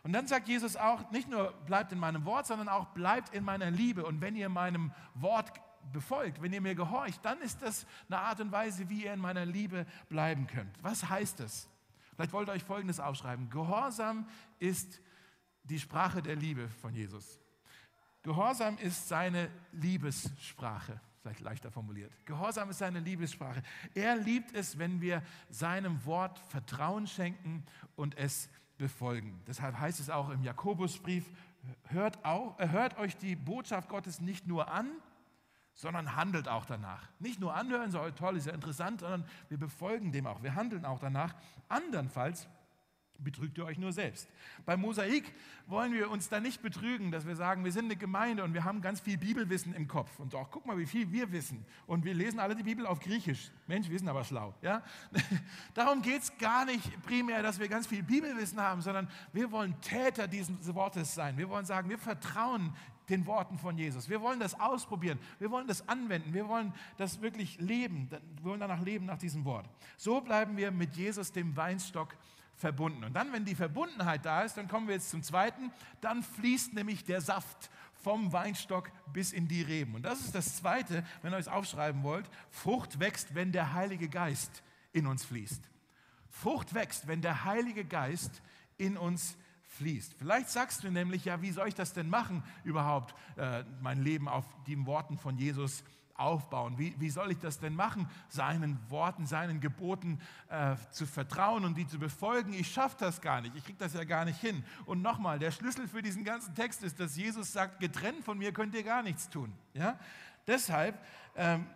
Und 0.02 0.12
dann 0.12 0.26
sagt 0.26 0.46
Jesus 0.46 0.76
auch, 0.76 1.10
nicht 1.10 1.28
nur 1.28 1.52
bleibt 1.66 1.90
in 1.92 1.98
meinem 1.98 2.24
Wort, 2.24 2.46
sondern 2.46 2.68
auch 2.68 2.86
bleibt 2.88 3.34
in 3.34 3.42
meiner 3.42 3.70
Liebe. 3.70 4.04
Und 4.04 4.20
wenn 4.20 4.36
ihr 4.36 4.48
meinem 4.48 4.92
Wort 5.14 5.50
befolgt, 5.92 6.40
wenn 6.42 6.52
ihr 6.52 6.60
mir 6.60 6.74
gehorcht, 6.74 7.24
dann 7.24 7.40
ist 7.40 7.62
das 7.62 7.86
eine 8.08 8.20
Art 8.20 8.40
und 8.40 8.52
Weise, 8.52 8.88
wie 8.88 9.04
ihr 9.04 9.12
in 9.12 9.20
meiner 9.20 9.44
Liebe 9.44 9.86
bleiben 10.08 10.46
könnt. 10.46 10.72
Was 10.82 11.08
heißt 11.08 11.40
das? 11.40 11.68
Vielleicht 12.16 12.32
wollt 12.32 12.48
ihr 12.48 12.52
euch 12.52 12.64
Folgendes 12.64 12.98
aufschreiben. 12.98 13.50
Gehorsam 13.50 14.26
ist 14.58 15.00
die 15.64 15.78
Sprache 15.78 16.22
der 16.22 16.34
Liebe 16.34 16.68
von 16.80 16.94
Jesus. 16.94 17.38
Gehorsam 18.22 18.78
ist 18.78 19.06
seine 19.06 19.50
Liebessprache, 19.72 20.98
vielleicht 21.22 21.40
leichter 21.40 21.70
formuliert. 21.70 22.12
Gehorsam 22.24 22.70
ist 22.70 22.78
seine 22.78 23.00
Liebessprache. 23.00 23.62
Er 23.94 24.16
liebt 24.16 24.56
es, 24.56 24.78
wenn 24.78 25.00
wir 25.00 25.22
seinem 25.50 26.04
Wort 26.06 26.38
Vertrauen 26.48 27.06
schenken 27.06 27.64
und 27.94 28.16
es 28.16 28.48
befolgen. 28.78 29.42
Deshalb 29.46 29.78
heißt 29.78 30.00
es 30.00 30.10
auch 30.10 30.30
im 30.30 30.42
Jakobusbrief, 30.42 31.30
hört, 31.84 32.24
auch, 32.24 32.58
hört 32.58 32.98
euch 32.98 33.16
die 33.16 33.36
Botschaft 33.36 33.88
Gottes 33.88 34.20
nicht 34.20 34.46
nur 34.46 34.70
an, 34.72 34.90
sondern 35.76 36.16
handelt 36.16 36.48
auch 36.48 36.64
danach. 36.64 37.08
Nicht 37.20 37.38
nur 37.38 37.54
anhören, 37.54 37.90
so 37.90 38.00
toll, 38.10 38.36
ist 38.36 38.46
ja 38.46 38.54
interessant, 38.54 39.00
sondern 39.00 39.24
wir 39.48 39.58
befolgen 39.58 40.10
dem 40.10 40.26
auch. 40.26 40.42
Wir 40.42 40.54
handeln 40.54 40.84
auch 40.84 40.98
danach. 40.98 41.34
Andernfalls 41.68 42.48
betrügt 43.18 43.58
ihr 43.58 43.64
euch 43.64 43.78
nur 43.78 43.92
selbst. 43.92 44.28
Bei 44.64 44.76
Mosaik 44.76 45.32
wollen 45.66 45.92
wir 45.92 46.10
uns 46.10 46.28
da 46.28 46.40
nicht 46.40 46.62
betrügen, 46.62 47.10
dass 47.10 47.26
wir 47.26 47.36
sagen, 47.36 47.64
wir 47.64 47.72
sind 47.72 47.86
eine 47.86 47.96
Gemeinde 47.96 48.44
und 48.44 48.54
wir 48.54 48.64
haben 48.64 48.80
ganz 48.80 49.00
viel 49.00 49.18
Bibelwissen 49.18 49.74
im 49.74 49.88
Kopf. 49.88 50.18
Und 50.18 50.34
auch 50.34 50.50
guck 50.50 50.66
mal, 50.66 50.78
wie 50.78 50.86
viel 50.86 51.10
wir 51.12 51.30
wissen. 51.32 51.64
Und 51.86 52.04
wir 52.04 52.14
lesen 52.14 52.38
alle 52.38 52.54
die 52.54 52.62
Bibel 52.62 52.86
auf 52.86 53.00
Griechisch. 53.00 53.50
Mensch, 53.66 53.88
wir 53.88 53.98
sind 53.98 54.08
aber 54.08 54.24
schlau. 54.24 54.54
Ja? 54.62 54.82
Darum 55.74 56.02
geht 56.02 56.22
es 56.22 56.38
gar 56.38 56.64
nicht 56.64 57.02
primär, 57.02 57.42
dass 57.42 57.58
wir 57.58 57.68
ganz 57.68 57.86
viel 57.86 58.02
Bibelwissen 58.02 58.60
haben, 58.60 58.80
sondern 58.80 59.08
wir 59.32 59.50
wollen 59.50 59.78
Täter 59.80 60.28
dieses 60.28 60.74
Wortes 60.74 61.14
sein. 61.14 61.36
Wir 61.36 61.48
wollen 61.48 61.66
sagen, 61.66 61.88
wir 61.88 61.98
vertrauen 61.98 62.72
den 63.08 63.26
Worten 63.26 63.58
von 63.58 63.78
Jesus. 63.78 64.08
Wir 64.08 64.20
wollen 64.20 64.40
das 64.40 64.58
ausprobieren. 64.58 65.18
Wir 65.38 65.50
wollen 65.50 65.66
das 65.66 65.88
anwenden. 65.88 66.34
Wir 66.34 66.48
wollen 66.48 66.72
das 66.96 67.20
wirklich 67.20 67.58
leben. 67.60 68.08
Wir 68.10 68.44
wollen 68.44 68.60
danach 68.60 68.80
leben 68.80 69.06
nach 69.06 69.18
diesem 69.18 69.44
Wort. 69.44 69.68
So 69.96 70.20
bleiben 70.20 70.56
wir 70.56 70.70
mit 70.70 70.96
Jesus, 70.96 71.32
dem 71.32 71.56
Weinstock, 71.56 72.16
verbunden. 72.56 73.04
Und 73.04 73.14
dann, 73.14 73.32
wenn 73.32 73.44
die 73.44 73.54
Verbundenheit 73.54 74.24
da 74.24 74.42
ist, 74.42 74.56
dann 74.56 74.66
kommen 74.66 74.88
wir 74.88 74.94
jetzt 74.94 75.10
zum 75.10 75.22
zweiten, 75.22 75.70
dann 76.00 76.22
fließt 76.22 76.72
nämlich 76.72 77.04
der 77.04 77.20
Saft 77.20 77.70
vom 77.92 78.32
Weinstock 78.32 78.90
bis 79.12 79.32
in 79.32 79.46
die 79.46 79.62
Reben. 79.62 79.94
Und 79.94 80.02
das 80.04 80.20
ist 80.20 80.34
das 80.34 80.56
zweite, 80.56 81.04
wenn 81.22 81.32
ihr 81.32 81.38
es 81.38 81.48
aufschreiben 81.48 82.02
wollt. 82.02 82.28
Frucht 82.50 82.98
wächst, 82.98 83.34
wenn 83.34 83.52
der 83.52 83.74
Heilige 83.74 84.08
Geist 84.08 84.62
in 84.92 85.06
uns 85.06 85.24
fließt. 85.24 85.68
Frucht 86.30 86.72
wächst, 86.72 87.08
wenn 87.08 87.20
der 87.20 87.44
Heilige 87.44 87.84
Geist 87.84 88.42
in 88.78 88.96
uns 88.96 89.22
fließt. 89.32 89.45
Vielleicht 90.18 90.50
sagst 90.50 90.84
du 90.84 90.90
nämlich, 90.90 91.24
ja, 91.24 91.42
wie 91.42 91.50
soll 91.50 91.68
ich 91.68 91.74
das 91.74 91.92
denn 91.92 92.08
machen, 92.08 92.42
überhaupt 92.64 93.14
äh, 93.36 93.64
mein 93.80 94.02
Leben 94.02 94.28
auf 94.28 94.44
den 94.66 94.86
Worten 94.86 95.18
von 95.18 95.36
Jesus 95.36 95.84
aufbauen? 96.18 96.78
Wie, 96.78 96.94
wie 96.98 97.10
soll 97.10 97.30
ich 97.30 97.38
das 97.38 97.58
denn 97.58 97.74
machen, 97.74 98.08
seinen 98.28 98.78
Worten, 98.88 99.26
seinen 99.26 99.60
Geboten 99.60 100.20
äh, 100.48 100.76
zu 100.90 101.06
vertrauen 101.06 101.64
und 101.64 101.76
die 101.76 101.86
zu 101.86 101.98
befolgen? 101.98 102.52
Ich 102.52 102.72
schaffe 102.72 102.96
das 102.98 103.20
gar 103.20 103.40
nicht, 103.40 103.54
ich 103.56 103.64
kriege 103.64 103.78
das 103.78 103.94
ja 103.94 104.04
gar 104.04 104.24
nicht 104.24 104.40
hin. 104.40 104.64
Und 104.86 105.02
nochmal, 105.02 105.38
der 105.38 105.50
Schlüssel 105.50 105.88
für 105.88 106.02
diesen 106.02 106.24
ganzen 106.24 106.54
Text 106.54 106.82
ist, 106.82 106.98
dass 107.00 107.16
Jesus 107.16 107.52
sagt, 107.52 107.80
getrennt 107.80 108.24
von 108.24 108.38
mir 108.38 108.52
könnt 108.52 108.74
ihr 108.74 108.82
gar 108.82 109.02
nichts 109.02 109.28
tun. 109.28 109.52
Ja? 109.74 109.98
Deshalb 110.46 110.98
ähm, 111.36 111.66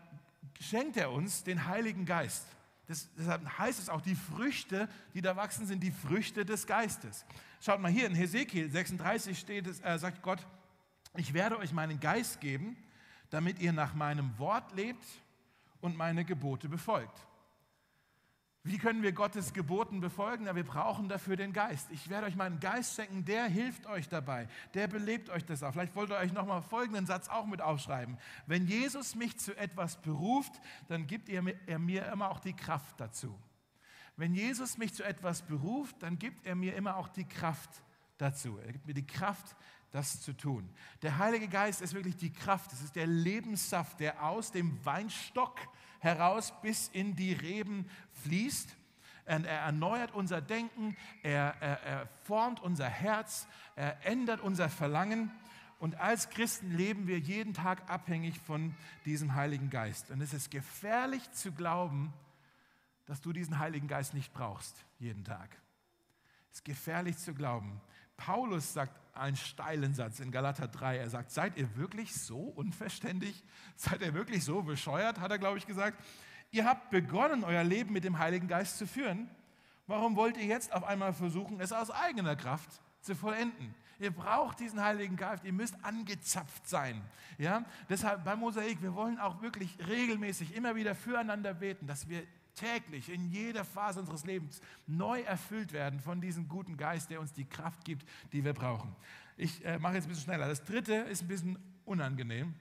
schenkt 0.61 0.97
er 0.97 1.11
uns 1.11 1.45
den 1.45 1.67
Heiligen 1.67 2.05
Geist. 2.05 2.47
Das, 2.91 3.09
deshalb 3.17 3.57
heißt 3.57 3.79
es 3.79 3.89
auch, 3.89 4.01
die 4.01 4.17
Früchte, 4.17 4.89
die 5.15 5.23
da 5.23 5.37
wachsen, 5.37 5.65
sind 5.65 5.81
die 5.81 5.93
Früchte 5.93 6.45
des 6.45 6.67
Geistes. 6.67 7.25
Schaut 7.61 7.81
mal 7.81 7.89
hier 7.89 8.05
in 8.05 8.17
Hesekiel 8.17 8.69
36 8.69 9.39
steht 9.39 9.69
es, 9.69 9.79
äh, 9.79 9.97
sagt 9.97 10.23
Gott, 10.23 10.45
ich 11.17 11.33
werde 11.33 11.57
euch 11.57 11.73
meinen 11.73 12.01
Geist 12.01 12.41
geben, 12.41 12.77
damit 13.31 13.61
ihr 13.61 13.73
nach 13.73 13.95
meinem 13.95 14.37
Wort 14.41 14.75
lebt 14.75 15.05
und 15.81 15.97
meine 15.97 16.25
Gebote 16.25 16.69
befolgt. 16.69 17.17
Wie 18.63 18.77
können 18.77 19.03
wir 19.03 19.13
Gottes 19.13 19.55
Geboten 19.55 20.01
befolgen? 20.01 20.45
Ja, 20.45 20.55
wir 20.55 20.65
brauchen 20.65 21.09
dafür 21.09 21.37
den 21.37 21.55
Geist. 21.55 21.89
Ich 21.91 22.11
werde 22.11 22.27
euch 22.27 22.37
meinen 22.37 22.61
Geist 22.61 22.95
schenken, 22.95 23.25
der 23.25 23.47
hilft 23.47 23.87
euch 23.87 24.09
dabei, 24.09 24.49
der 24.75 24.87
belebt 24.87 25.31
euch 25.31 25.47
das 25.47 25.63
auch. 25.63 25.73
Vielleicht 25.73 25.97
wollt 25.97 26.11
ihr 26.11 26.19
euch 26.19 26.35
nochmal 26.35 26.61
folgenden 26.61 27.07
Satz 27.07 27.29
auch 27.29 27.47
mit 27.47 27.63
aufschreiben. 27.63 28.19
Wenn 28.47 28.67
Jesus 28.67 29.15
mich 29.15 29.39
zu 29.39 29.57
etwas 29.57 30.03
beruft, 30.03 30.61
dann 30.89 31.07
gibt 31.07 31.31
er 31.31 31.79
mir 31.79 32.07
immer 32.07 32.31
auch 32.31 32.41
die 32.41 32.55
Kraft 32.55 33.01
dazu. 33.01 33.35
Wenn 34.17 34.35
Jesus 34.35 34.77
mich 34.77 34.93
zu 34.93 35.05
etwas 35.05 35.41
beruft, 35.41 36.03
dann 36.03 36.19
gibt 36.19 36.45
er 36.45 36.55
mir 36.55 36.75
immer 36.77 36.97
auch 36.97 37.09
die 37.09 37.27
Kraft 37.27 37.71
dazu. 38.19 38.59
Er 38.59 38.73
gibt 38.73 38.87
mir 38.87 38.93
die 38.93 39.07
Kraft, 39.07 39.57
das 39.91 40.21
zu 40.21 40.35
tun. 40.35 40.69
Der 41.01 41.17
Heilige 41.17 41.49
Geist 41.49 41.81
ist 41.81 41.95
wirklich 41.95 42.17
die 42.17 42.33
Kraft, 42.33 42.73
es 42.75 42.83
ist 42.83 42.95
der 42.95 43.07
Lebenssaft, 43.07 44.01
der 44.01 44.23
aus 44.23 44.53
dem 44.53 44.85
Weinstock 44.85 45.59
heraus 46.01 46.53
bis 46.63 46.89
in 46.89 47.17
die 47.17 47.33
Reben 47.33 47.89
fließt. 48.25 48.77
Und 49.27 49.45
er 49.45 49.61
erneuert 49.61 50.13
unser 50.13 50.41
Denken, 50.41 50.97
er, 51.23 51.55
er, 51.61 51.83
er 51.83 52.09
formt 52.25 52.61
unser 52.61 52.89
Herz, 52.89 53.47
er 53.77 54.05
ändert 54.05 54.41
unser 54.41 54.69
Verlangen. 54.69 55.31
Und 55.79 55.99
als 56.01 56.29
Christen 56.31 56.77
leben 56.77 57.07
wir 57.07 57.19
jeden 57.19 57.55
Tag 57.55 57.89
abhängig 57.89 58.39
von 58.41 58.75
diesem 59.05 59.35
Heiligen 59.35 59.71
Geist. 59.71 60.11
Und 60.11 60.21
es 60.21 60.35
ist 60.35 60.51
gefährlich 60.51 61.31
zu 61.33 61.53
glauben, 61.53 62.13
dass 63.07 63.21
du 63.21 63.33
diesen 63.33 63.59
Heiligen 63.59 63.89
Geist 63.89 64.15
nicht 64.15 64.33
brauchst, 64.33 64.85
jeden 64.99 65.25
Tag. 65.25 65.57
Es 66.51 66.59
ist 66.59 66.65
gefährlich 66.65 67.17
zu 67.17 67.33
glauben. 67.33 67.81
Paulus 68.21 68.75
sagt 68.75 69.01
einen 69.17 69.37
steilen 69.37 69.95
Satz 69.95 70.21
in 70.21 70.31
Galater 70.31 70.69
3. 70.69 70.99
Er 70.99 71.09
sagt, 71.09 71.31
seid 71.31 71.57
ihr 71.57 71.75
wirklich 71.77 72.15
so 72.15 72.39
unverständlich? 72.39 73.43
Seid 73.77 74.03
ihr 74.03 74.13
wirklich 74.13 74.45
so 74.45 74.63
bescheuert, 74.63 75.19
hat 75.21 75.31
er, 75.31 75.39
glaube 75.39 75.57
ich, 75.57 75.67
gesagt. 75.67 75.99
Ihr 76.51 76.67
habt 76.67 76.91
begonnen, 76.91 77.45
euer 77.45 77.65
Leben 77.65 77.95
mit 77.95 78.05
dem 78.05 78.19
Heiligen 78.19 78.47
Geist 78.47 78.77
zu 78.77 78.87
führen. 78.87 79.31
Warum 79.87 80.17
wollt 80.17 80.37
ihr 80.37 80.45
jetzt 80.45 80.73
auf 80.73 80.85
einmal 80.85 81.15
versuchen, 81.15 81.61
es 81.61 81.73
aus 81.73 81.91
eigener 81.91 82.37
Kraft 82.37 82.69
zu 83.01 83.15
vollenden? 83.15 83.75
Ihr 83.99 84.11
braucht 84.11 84.61
diesen 84.61 84.83
Heiligen 84.83 85.17
Geist, 85.17 85.45
ihr 85.45 85.53
müsst 85.53 85.83
angezapft 85.83 86.69
sein. 86.69 87.03
Ja? 87.39 87.65
Deshalb 87.89 88.25
bei 88.25 88.37
Mosaik, 88.37 88.83
wir 88.83 88.95
wollen 88.95 89.19
auch 89.19 89.41
wirklich 89.41 89.79
regelmäßig 89.89 90.55
immer 90.55 90.77
wieder 90.77 90.95
füreinander 90.95 91.55
beten, 91.55 91.87
dass 91.87 92.09
wir 92.09 92.23
täglich 92.61 93.09
in 93.09 93.31
jeder 93.31 93.65
Phase 93.65 94.01
unseres 94.01 94.25
Lebens 94.25 94.61
neu 94.87 95.23
erfüllt 95.23 95.73
werden 95.73 96.01
von 96.01 96.21
diesem 96.21 96.49
guten 96.49 96.77
Geist, 96.77 97.11
der 97.11 97.21
uns 97.21 97.33
die 97.33 97.47
Kraft 97.47 97.85
gibt, 97.85 98.07
die 98.33 98.45
wir 98.45 98.53
brauchen. 98.53 98.95
Ich 99.37 99.65
äh, 99.65 99.79
mache 99.79 99.95
jetzt 99.95 100.05
ein 100.05 100.11
bisschen 100.11 100.25
schneller. 100.25 100.49
Das 100.49 100.65
dritte 100.65 100.95
ist 100.95 101.23
ein 101.23 101.29
bisschen 101.29 101.59
unangenehm. 101.85 102.55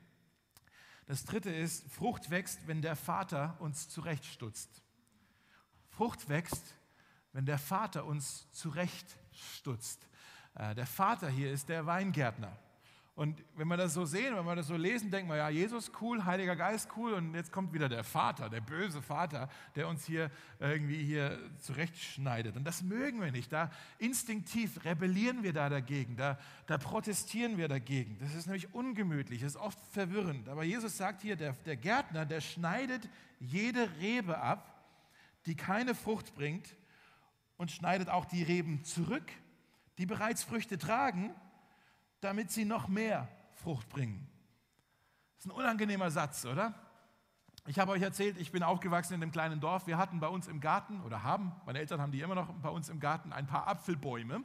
Das 1.05 1.25
dritte 1.25 1.51
ist, 1.51 1.91
Frucht 1.91 2.29
wächst, 2.29 2.67
wenn 2.67 2.81
der 2.81 2.95
Vater 2.95 3.57
uns 3.59 3.89
zurechtstutzt. 3.89 4.81
Frucht 5.89 6.29
wächst, 6.29 6.75
wenn 7.33 7.45
der 7.45 7.57
Vater 7.57 8.05
uns 8.05 8.49
zurechtstutzt. 8.51 10.07
Äh, 10.55 10.75
der 10.75 10.85
Vater 10.85 11.29
hier 11.29 11.51
ist 11.51 11.67
der 11.67 11.85
Weingärtner. 11.85 12.57
Und 13.19 13.43
wenn 13.57 13.67
wir 13.67 13.75
das 13.75 13.95
so 13.95 14.05
sehen, 14.05 14.33
wenn 14.37 14.45
wir 14.45 14.55
das 14.55 14.67
so 14.67 14.77
lesen, 14.77 15.11
denken 15.11 15.29
wir, 15.29 15.35
ja, 15.35 15.49
Jesus 15.49 15.91
cool, 15.99 16.23
Heiliger 16.23 16.55
Geist 16.55 16.87
cool 16.95 17.11
und 17.11 17.35
jetzt 17.35 17.51
kommt 17.51 17.73
wieder 17.73 17.89
der 17.89 18.05
Vater, 18.05 18.49
der 18.49 18.61
böse 18.61 19.01
Vater, 19.01 19.49
der 19.75 19.89
uns 19.89 20.05
hier 20.05 20.31
irgendwie 20.57 21.03
hier 21.03 21.37
zurechtschneidet. 21.57 22.55
Und 22.55 22.63
das 22.63 22.81
mögen 22.81 23.19
wir 23.19 23.33
nicht. 23.33 23.51
Da 23.51 23.71
instinktiv 23.97 24.85
rebellieren 24.85 25.43
wir 25.43 25.51
da 25.51 25.67
dagegen, 25.67 26.15
da, 26.15 26.39
da 26.65 26.77
protestieren 26.77 27.57
wir 27.57 27.67
dagegen. 27.67 28.17
Das 28.21 28.33
ist 28.33 28.45
nämlich 28.45 28.73
ungemütlich, 28.73 29.41
das 29.41 29.55
ist 29.55 29.61
oft 29.61 29.79
verwirrend. 29.91 30.47
Aber 30.47 30.63
Jesus 30.63 30.95
sagt 30.95 31.21
hier, 31.21 31.35
der, 31.35 31.51
der 31.65 31.75
Gärtner, 31.75 32.25
der 32.25 32.39
schneidet 32.39 33.09
jede 33.41 33.89
Rebe 33.99 34.37
ab, 34.37 34.81
die 35.45 35.57
keine 35.57 35.93
Frucht 35.93 36.35
bringt 36.35 36.73
und 37.57 37.69
schneidet 37.69 38.07
auch 38.07 38.23
die 38.23 38.43
Reben 38.43 38.85
zurück, 38.85 39.29
die 39.97 40.05
bereits 40.05 40.45
Früchte 40.45 40.77
tragen 40.77 41.35
damit 42.21 42.51
sie 42.51 42.65
noch 42.65 42.87
mehr 42.87 43.27
Frucht 43.53 43.89
bringen. 43.89 44.27
Das 45.35 45.45
ist 45.45 45.51
ein 45.51 45.55
unangenehmer 45.55 46.11
Satz, 46.11 46.45
oder? 46.45 46.73
Ich 47.65 47.77
habe 47.77 47.91
euch 47.91 48.01
erzählt, 48.01 48.37
ich 48.37 48.51
bin 48.51 48.63
aufgewachsen 48.63 49.13
in 49.13 49.21
einem 49.21 49.31
kleinen 49.31 49.59
Dorf. 49.59 49.85
Wir 49.85 49.97
hatten 49.97 50.19
bei 50.19 50.27
uns 50.27 50.47
im 50.47 50.59
Garten, 50.59 51.01
oder 51.01 51.23
haben, 51.23 51.51
meine 51.65 51.79
Eltern 51.79 52.01
haben 52.01 52.11
die 52.11 52.21
immer 52.21 52.35
noch 52.35 52.51
bei 52.53 52.69
uns 52.69 52.89
im 52.89 52.99
Garten, 52.99 53.31
ein 53.31 53.47
paar 53.47 53.67
Apfelbäume. 53.67 54.43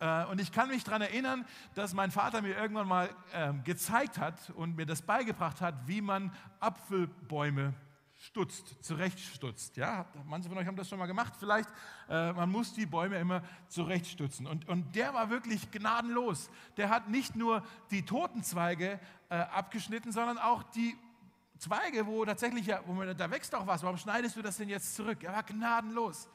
Äh, 0.00 0.24
und 0.26 0.40
ich 0.40 0.52
kann 0.52 0.68
mich 0.68 0.84
daran 0.84 1.02
erinnern, 1.02 1.46
dass 1.74 1.94
mein 1.94 2.10
Vater 2.10 2.42
mir 2.42 2.56
irgendwann 2.56 2.88
mal 2.88 3.10
ähm, 3.32 3.64
gezeigt 3.64 4.18
hat 4.18 4.50
und 4.50 4.76
mir 4.76 4.86
das 4.86 5.02
beigebracht 5.02 5.60
hat, 5.60 5.86
wie 5.86 6.00
man 6.00 6.32
Apfelbäume 6.60 7.74
stutzt, 8.22 8.76
zurechtstutzt. 8.84 9.76
Ja, 9.76 10.06
manche 10.26 10.48
von 10.48 10.56
euch 10.56 10.66
haben 10.66 10.76
das 10.76 10.88
schon 10.88 10.98
mal 10.98 11.06
gemacht. 11.06 11.34
Vielleicht, 11.38 11.68
äh, 12.08 12.32
man 12.32 12.48
muss 12.50 12.72
die 12.72 12.86
Bäume 12.86 13.18
immer 13.18 13.42
zurechtstutzen. 13.68 14.46
Und, 14.46 14.68
und 14.68 14.94
der 14.94 15.12
war 15.12 15.28
wirklich 15.28 15.70
gnadenlos. 15.72 16.48
Der 16.76 16.88
hat 16.88 17.08
nicht 17.08 17.34
nur 17.34 17.64
die 17.90 18.04
toten 18.04 18.44
Zweige 18.44 19.00
äh, 19.28 19.34
abgeschnitten, 19.34 20.12
sondern 20.12 20.38
auch 20.38 20.62
die 20.62 20.96
Zweige, 21.58 22.06
wo 22.06 22.24
tatsächlich, 22.24 22.66
ja, 22.66 22.80
wo 22.86 22.92
man, 22.92 23.16
da 23.16 23.30
wächst 23.30 23.54
auch 23.54 23.66
was. 23.66 23.82
Warum 23.82 23.98
schneidest 23.98 24.36
du 24.36 24.42
das 24.42 24.56
denn 24.56 24.68
jetzt 24.68 24.94
zurück? 24.94 25.24
Er 25.24 25.32
war 25.32 25.42
gnadenlos. 25.42 26.28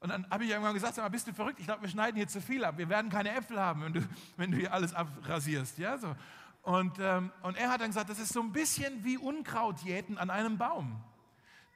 Und 0.00 0.08
dann 0.08 0.28
habe 0.28 0.44
ich 0.44 0.50
irgendwann 0.50 0.74
gesagt, 0.74 0.96
sag 0.96 1.04
mal, 1.04 1.08
bist 1.08 1.28
du 1.28 1.32
verrückt? 1.32 1.60
Ich 1.60 1.66
glaube, 1.66 1.82
wir 1.82 1.88
schneiden 1.88 2.16
hier 2.16 2.26
zu 2.26 2.40
viel 2.40 2.64
ab. 2.64 2.76
Wir 2.78 2.88
werden 2.88 3.10
keine 3.12 3.30
Äpfel 3.30 3.60
haben, 3.60 3.84
wenn 3.84 3.92
du, 3.92 4.00
wenn 4.36 4.50
du 4.50 4.58
hier 4.58 4.72
alles 4.72 4.92
abrasierst. 4.92 5.78
Ja, 5.78 5.98
so. 5.98 6.16
Und, 6.62 6.98
ähm, 6.98 7.30
und 7.42 7.56
er 7.56 7.70
hat 7.70 7.80
dann 7.80 7.88
gesagt, 7.88 8.10
das 8.10 8.18
ist 8.18 8.32
so 8.32 8.40
ein 8.40 8.52
bisschen 8.52 9.04
wie 9.04 9.16
Unkrautjäten 9.16 10.18
an 10.18 10.30
einem 10.30 10.58
Baum 10.58 11.00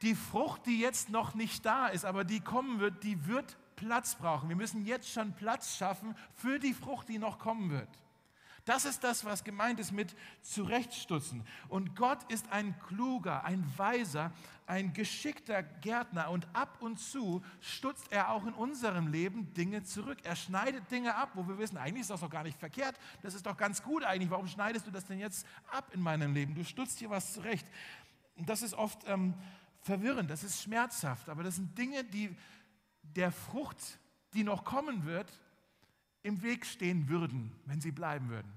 die 0.02 0.14
Frucht, 0.14 0.66
die 0.66 0.80
jetzt 0.80 1.10
noch 1.10 1.34
nicht 1.34 1.64
da 1.64 1.88
ist, 1.88 2.04
aber 2.04 2.24
die 2.24 2.40
kommen 2.40 2.80
wird, 2.80 3.02
die 3.02 3.26
wird 3.26 3.56
Platz 3.76 4.14
brauchen. 4.14 4.48
Wir 4.48 4.56
müssen 4.56 4.84
jetzt 4.84 5.10
schon 5.10 5.32
Platz 5.34 5.76
schaffen 5.76 6.14
für 6.34 6.58
die 6.58 6.74
Frucht, 6.74 7.08
die 7.08 7.18
noch 7.18 7.38
kommen 7.38 7.70
wird. 7.70 7.88
Das 8.66 8.84
ist 8.84 9.04
das, 9.04 9.24
was 9.24 9.44
gemeint 9.44 9.78
ist 9.78 9.92
mit 9.92 10.16
zurechtstutzen. 10.42 11.46
Und 11.68 11.94
Gott 11.94 12.18
ist 12.32 12.50
ein 12.50 12.76
kluger, 12.88 13.44
ein 13.44 13.64
weiser, 13.76 14.32
ein 14.66 14.92
geschickter 14.92 15.62
Gärtner. 15.62 16.30
Und 16.30 16.48
ab 16.52 16.78
und 16.80 16.98
zu 16.98 17.44
stutzt 17.60 18.10
er 18.10 18.32
auch 18.32 18.44
in 18.44 18.54
unserem 18.54 19.06
Leben 19.06 19.54
Dinge 19.54 19.84
zurück. 19.84 20.18
Er 20.24 20.34
schneidet 20.34 20.90
Dinge 20.90 21.14
ab, 21.14 21.30
wo 21.34 21.46
wir 21.46 21.58
wissen, 21.58 21.76
eigentlich 21.76 22.00
ist 22.00 22.10
das 22.10 22.22
doch 22.22 22.30
gar 22.30 22.42
nicht 22.42 22.58
verkehrt. 22.58 22.96
Das 23.22 23.34
ist 23.34 23.46
doch 23.46 23.56
ganz 23.56 23.84
gut 23.84 24.02
eigentlich. 24.02 24.30
Warum 24.30 24.48
schneidest 24.48 24.84
du 24.84 24.90
das 24.90 25.04
denn 25.04 25.20
jetzt 25.20 25.46
ab 25.70 25.88
in 25.94 26.00
meinem 26.00 26.34
Leben? 26.34 26.56
Du 26.56 26.64
stutzt 26.64 26.98
hier 26.98 27.10
was 27.10 27.34
zurecht. 27.34 27.68
Das 28.36 28.62
ist 28.62 28.74
oft 28.74 28.98
ähm, 29.06 29.34
verwirrend, 29.86 30.28
das 30.30 30.44
ist 30.44 30.62
schmerzhaft, 30.62 31.28
aber 31.28 31.42
das 31.42 31.56
sind 31.56 31.78
Dinge, 31.78 32.04
die 32.04 32.36
der 33.02 33.30
Frucht, 33.30 33.98
die 34.34 34.42
noch 34.42 34.64
kommen 34.64 35.04
wird, 35.06 35.32
im 36.22 36.42
Weg 36.42 36.66
stehen 36.66 37.08
würden, 37.08 37.52
wenn 37.66 37.80
sie 37.80 37.92
bleiben 37.92 38.28
würden. 38.28 38.52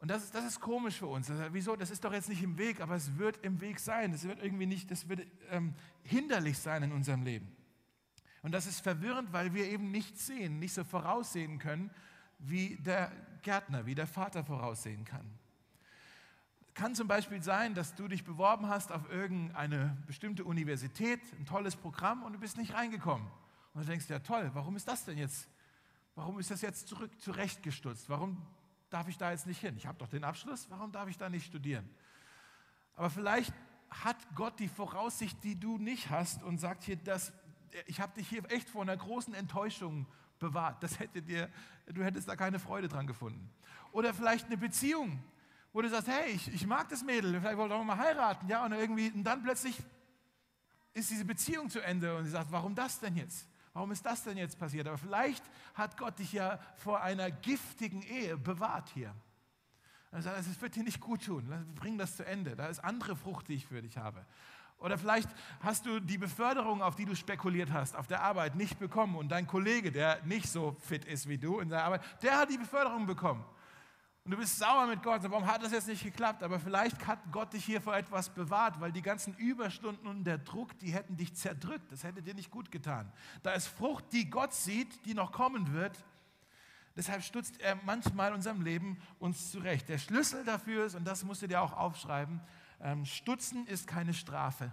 Und 0.00 0.10
das 0.10 0.24
ist, 0.24 0.34
das 0.34 0.44
ist 0.44 0.60
komisch 0.60 0.96
für 0.96 1.06
uns. 1.06 1.28
Das, 1.28 1.52
wieso? 1.52 1.76
Das 1.76 1.90
ist 1.90 2.04
doch 2.04 2.12
jetzt 2.12 2.28
nicht 2.28 2.42
im 2.42 2.58
Weg, 2.58 2.80
aber 2.80 2.96
es 2.96 3.16
wird 3.16 3.38
im 3.44 3.60
Weg 3.60 3.78
sein. 3.78 4.12
Das 4.12 4.24
wird 4.24 4.42
irgendwie 4.42 4.66
nicht, 4.66 4.90
das 4.90 5.08
wird 5.08 5.26
ähm, 5.50 5.72
hinderlich 6.02 6.58
sein 6.58 6.82
in 6.82 6.92
unserem 6.92 7.22
Leben. 7.22 7.56
Und 8.42 8.52
das 8.52 8.66
ist 8.66 8.80
verwirrend, 8.80 9.32
weil 9.32 9.54
wir 9.54 9.66
eben 9.68 9.90
nicht 9.90 10.18
sehen, 10.18 10.58
nicht 10.58 10.74
so 10.74 10.84
voraussehen 10.84 11.58
können, 11.58 11.90
wie 12.38 12.76
der 12.76 13.10
Gärtner, 13.42 13.86
wie 13.86 13.94
der 13.94 14.06
Vater 14.06 14.44
voraussehen 14.44 15.04
kann 15.04 15.35
kann 16.76 16.94
zum 16.94 17.08
Beispiel 17.08 17.42
sein, 17.42 17.74
dass 17.74 17.94
du 17.94 18.06
dich 18.06 18.22
beworben 18.22 18.68
hast 18.68 18.92
auf 18.92 19.10
irgendeine 19.10 19.96
bestimmte 20.06 20.44
Universität, 20.44 21.20
ein 21.38 21.46
tolles 21.46 21.74
Programm 21.74 22.22
und 22.22 22.34
du 22.34 22.38
bist 22.38 22.58
nicht 22.58 22.74
reingekommen. 22.74 23.26
Und 23.72 23.80
du 23.80 23.86
denkst, 23.88 24.08
ja 24.10 24.18
toll, 24.18 24.50
warum 24.52 24.76
ist 24.76 24.86
das 24.86 25.06
denn 25.06 25.16
jetzt? 25.16 25.48
Warum 26.14 26.38
ist 26.38 26.50
das 26.50 26.60
jetzt 26.60 26.86
zurück 26.88 27.10
zurechtgestutzt? 27.18 28.10
Warum 28.10 28.46
darf 28.90 29.08
ich 29.08 29.16
da 29.16 29.30
jetzt 29.30 29.46
nicht 29.46 29.58
hin? 29.58 29.74
Ich 29.78 29.86
habe 29.86 29.96
doch 29.98 30.08
den 30.08 30.22
Abschluss, 30.22 30.68
warum 30.68 30.92
darf 30.92 31.08
ich 31.08 31.16
da 31.16 31.30
nicht 31.30 31.46
studieren? 31.46 31.88
Aber 32.94 33.08
vielleicht 33.08 33.54
hat 33.88 34.18
Gott 34.34 34.60
die 34.60 34.68
Voraussicht, 34.68 35.42
die 35.44 35.58
du 35.58 35.78
nicht 35.78 36.10
hast 36.10 36.42
und 36.42 36.58
sagt 36.58 36.84
hier, 36.84 36.96
dass 36.96 37.32
ich 37.86 38.00
habe 38.00 38.12
dich 38.14 38.28
hier 38.28 38.42
echt 38.50 38.68
vor 38.68 38.82
einer 38.82 38.96
großen 38.96 39.32
Enttäuschung 39.32 40.06
bewahrt. 40.38 40.82
Das 40.82 40.98
hätte 40.98 41.22
dir, 41.22 41.50
du 41.86 42.04
hättest 42.04 42.28
da 42.28 42.36
keine 42.36 42.58
Freude 42.58 42.88
dran 42.88 43.06
gefunden. 43.06 43.50
Oder 43.92 44.12
vielleicht 44.12 44.46
eine 44.46 44.58
Beziehung, 44.58 45.22
wo 45.76 45.82
du 45.82 45.90
sagst, 45.90 46.08
hey, 46.08 46.30
ich, 46.30 46.54
ich 46.54 46.66
mag 46.66 46.88
das 46.88 47.04
Mädel, 47.04 47.38
vielleicht 47.38 47.58
wollen 47.58 47.68
wir 47.68 47.84
mal 47.84 47.98
heiraten, 47.98 48.48
ja, 48.48 48.64
und 48.64 48.72
irgendwie, 48.72 49.10
und 49.10 49.24
dann 49.24 49.42
plötzlich 49.42 49.76
ist 50.94 51.10
diese 51.10 51.26
Beziehung 51.26 51.68
zu 51.68 51.80
Ende 51.80 52.16
und 52.16 52.24
sie 52.24 52.30
sagt, 52.30 52.50
warum 52.50 52.74
das 52.74 52.98
denn 52.98 53.14
jetzt? 53.14 53.46
Warum 53.74 53.92
ist 53.92 54.06
das 54.06 54.24
denn 54.24 54.38
jetzt 54.38 54.58
passiert? 54.58 54.86
Aber 54.86 54.96
vielleicht 54.96 55.44
hat 55.74 55.98
Gott 55.98 56.18
dich 56.18 56.32
ja 56.32 56.58
vor 56.76 57.02
einer 57.02 57.30
giftigen 57.30 58.00
Ehe 58.00 58.38
bewahrt 58.38 58.88
hier. 58.94 59.14
Er 60.12 60.22
sagt, 60.22 60.38
es 60.38 60.62
wird 60.62 60.76
dir 60.76 60.82
nicht 60.82 60.98
gut 60.98 61.26
tun. 61.26 61.44
Bring 61.74 61.98
das 61.98 62.16
zu 62.16 62.24
Ende. 62.24 62.56
Da 62.56 62.68
ist 62.68 62.82
andere 62.82 63.14
Frucht, 63.14 63.48
die 63.48 63.56
ich 63.56 63.66
für 63.66 63.82
dich 63.82 63.98
habe. 63.98 64.24
Oder 64.78 64.96
vielleicht 64.96 65.28
hast 65.60 65.84
du 65.84 66.00
die 66.00 66.16
Beförderung, 66.16 66.80
auf 66.80 66.96
die 66.96 67.04
du 67.04 67.14
spekuliert 67.14 67.70
hast, 67.70 67.96
auf 67.96 68.06
der 68.06 68.22
Arbeit 68.22 68.54
nicht 68.54 68.78
bekommen 68.78 69.14
und 69.14 69.28
dein 69.28 69.46
Kollege, 69.46 69.92
der 69.92 70.24
nicht 70.24 70.48
so 70.48 70.74
fit 70.80 71.04
ist 71.04 71.28
wie 71.28 71.36
du 71.36 71.60
in 71.60 71.68
seiner 71.68 71.84
Arbeit, 71.84 72.22
der 72.22 72.38
hat 72.38 72.48
die 72.48 72.56
Beförderung 72.56 73.04
bekommen. 73.04 73.44
Und 74.26 74.32
du 74.32 74.38
bist 74.38 74.58
sauer 74.58 74.88
mit 74.88 75.04
Gott. 75.04 75.22
Warum 75.22 75.46
hat 75.46 75.62
das 75.62 75.70
jetzt 75.70 75.86
nicht 75.86 76.02
geklappt? 76.02 76.42
Aber 76.42 76.58
vielleicht 76.58 77.06
hat 77.06 77.20
Gott 77.30 77.52
dich 77.52 77.64
hier 77.64 77.80
vor 77.80 77.96
etwas 77.96 78.28
bewahrt, 78.28 78.80
weil 78.80 78.90
die 78.90 79.00
ganzen 79.00 79.36
Überstunden 79.36 80.08
und 80.08 80.24
der 80.24 80.38
Druck, 80.38 80.76
die 80.80 80.92
hätten 80.92 81.16
dich 81.16 81.32
zerdrückt. 81.34 81.92
Das 81.92 82.02
hätte 82.02 82.22
dir 82.22 82.34
nicht 82.34 82.50
gut 82.50 82.72
getan. 82.72 83.12
Da 83.44 83.52
ist 83.52 83.68
Frucht, 83.68 84.06
die 84.12 84.28
Gott 84.28 84.52
sieht, 84.52 85.06
die 85.06 85.14
noch 85.14 85.30
kommen 85.30 85.72
wird. 85.72 85.96
Deshalb 86.96 87.22
stutzt 87.22 87.60
er 87.60 87.76
manchmal 87.84 88.32
unserem 88.32 88.62
Leben 88.62 89.00
uns 89.20 89.52
zurecht. 89.52 89.88
Der 89.88 89.98
Schlüssel 89.98 90.44
dafür 90.44 90.86
ist, 90.86 90.96
und 90.96 91.04
das 91.04 91.22
musst 91.22 91.42
du 91.42 91.46
dir 91.46 91.62
auch 91.62 91.74
aufschreiben, 91.74 92.40
ähm, 92.80 93.04
Stutzen 93.04 93.64
ist 93.68 93.86
keine 93.86 94.12
Strafe. 94.12 94.72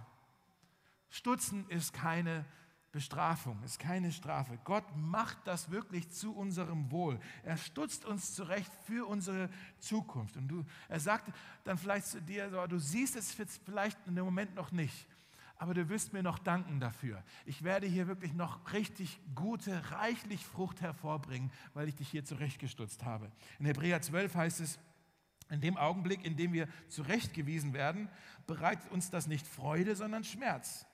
Stutzen 1.10 1.64
ist 1.68 1.92
keine 1.92 2.40
Strafe. 2.40 2.63
Bestrafung, 2.94 3.60
ist 3.64 3.80
keine 3.80 4.12
Strafe. 4.12 4.56
Gott 4.62 4.84
macht 4.96 5.38
das 5.46 5.68
wirklich 5.68 6.08
zu 6.10 6.32
unserem 6.32 6.92
Wohl. 6.92 7.18
Er 7.42 7.56
stutzt 7.56 8.04
uns 8.04 8.36
zurecht 8.36 8.70
für 8.86 9.08
unsere 9.08 9.50
Zukunft. 9.80 10.36
Und 10.36 10.46
du, 10.46 10.64
er 10.88 11.00
sagt 11.00 11.32
dann 11.64 11.76
vielleicht 11.76 12.06
zu 12.06 12.22
dir, 12.22 12.48
du 12.68 12.78
siehst 12.78 13.16
es 13.16 13.34
vielleicht 13.64 13.98
in 14.06 14.14
dem 14.14 14.24
Moment 14.24 14.54
noch 14.54 14.70
nicht, 14.70 15.08
aber 15.56 15.74
du 15.74 15.88
wirst 15.88 16.12
mir 16.12 16.22
noch 16.22 16.38
danken 16.38 16.78
dafür. 16.78 17.20
Ich 17.46 17.64
werde 17.64 17.88
hier 17.88 18.06
wirklich 18.06 18.32
noch 18.32 18.72
richtig 18.72 19.18
gute, 19.34 19.90
reichlich 19.90 20.46
Frucht 20.46 20.80
hervorbringen, 20.80 21.50
weil 21.72 21.88
ich 21.88 21.96
dich 21.96 22.08
hier 22.08 22.24
zurechtgestutzt 22.24 23.04
habe. 23.04 23.28
In 23.58 23.66
Hebräer 23.66 24.02
12 24.02 24.36
heißt 24.36 24.60
es, 24.60 24.78
in 25.50 25.60
dem 25.60 25.76
Augenblick, 25.76 26.24
in 26.24 26.36
dem 26.36 26.52
wir 26.52 26.68
zurechtgewiesen 26.88 27.72
werden, 27.72 28.08
bereitet 28.46 28.88
uns 28.92 29.10
das 29.10 29.26
nicht 29.26 29.48
Freude, 29.48 29.96
sondern 29.96 30.22
Schmerz. 30.22 30.86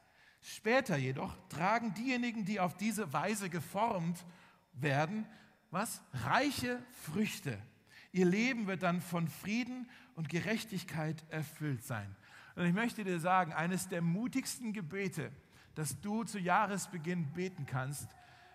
Später 0.42 0.96
jedoch 0.96 1.37
tragen 1.48 1.92
diejenigen, 1.94 2.44
die 2.44 2.61
auf 2.61 2.76
diese 2.76 3.12
Weise 3.12 3.50
geformt 3.50 4.24
werden, 4.72 5.26
was? 5.70 6.03
Reiche 6.12 6.83
Früchte. 7.03 7.59
Ihr 8.12 8.26
Leben 8.26 8.66
wird 8.66 8.83
dann 8.83 9.00
von 9.00 9.29
Frieden 9.29 9.88
und 10.16 10.29
Gerechtigkeit 10.29 11.22
erfüllt 11.29 11.85
sein. 11.85 12.16
Und 12.57 12.66
ich 12.66 12.72
möchte 12.72 13.05
dir 13.05 13.20
sagen, 13.20 13.53
eines 13.53 13.88
der 13.88 14.03
mutigsten 14.03 14.72
Gebete, 14.72 15.31
das 15.74 16.00
du 16.00 16.24
zu 16.24 16.38
Jahresbeginn 16.38 17.33
beten 17.33 17.66
kannst, 17.66 18.09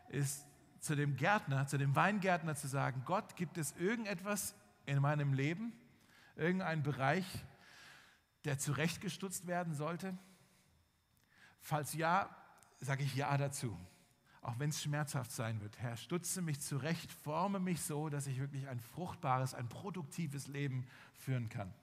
ist 0.10 0.46
zu 0.80 0.96
dem 0.96 1.16
Gärtner, 1.16 1.68
zu 1.68 1.78
dem 1.78 1.96
Weingärtner 1.96 2.56
zu 2.56 2.68
sagen, 2.68 3.04
Gott, 3.06 3.36
gibt 3.36 3.58
es 3.58 3.72
irgendetwas 3.78 4.56
in 4.86 5.00
meinem 5.00 5.34
Leben, 5.34 5.74
irgendeinen 6.36 6.84
Bereich, 6.84 7.26
der 8.44 8.60
zurechtgestutzt 8.60 9.48
werden 9.48 9.74
sollte? 9.74 10.18
Falls 11.66 11.96
ja, 11.96 12.30
sage 12.80 13.04
ich 13.04 13.16
ja 13.16 13.36
dazu. 13.36 13.76
Auch 14.42 14.60
wenn 14.60 14.70
es 14.70 14.84
schmerzhaft 14.84 15.32
sein 15.32 15.60
wird. 15.62 15.80
Herr, 15.80 15.98
stutze 15.98 16.44
mich 16.44 16.62
zurecht, 16.62 17.12
forme 17.12 17.60
mich 17.60 17.82
so, 17.82 18.08
dass 18.08 18.28
ich 18.28 18.40
wirklich 18.40 18.68
ein 18.68 18.80
fruchtbares, 18.80 19.56
ein 19.56 19.68
produktives 19.68 20.46
Leben 20.46 20.86
führen 21.16 21.50
kann. 21.50 21.74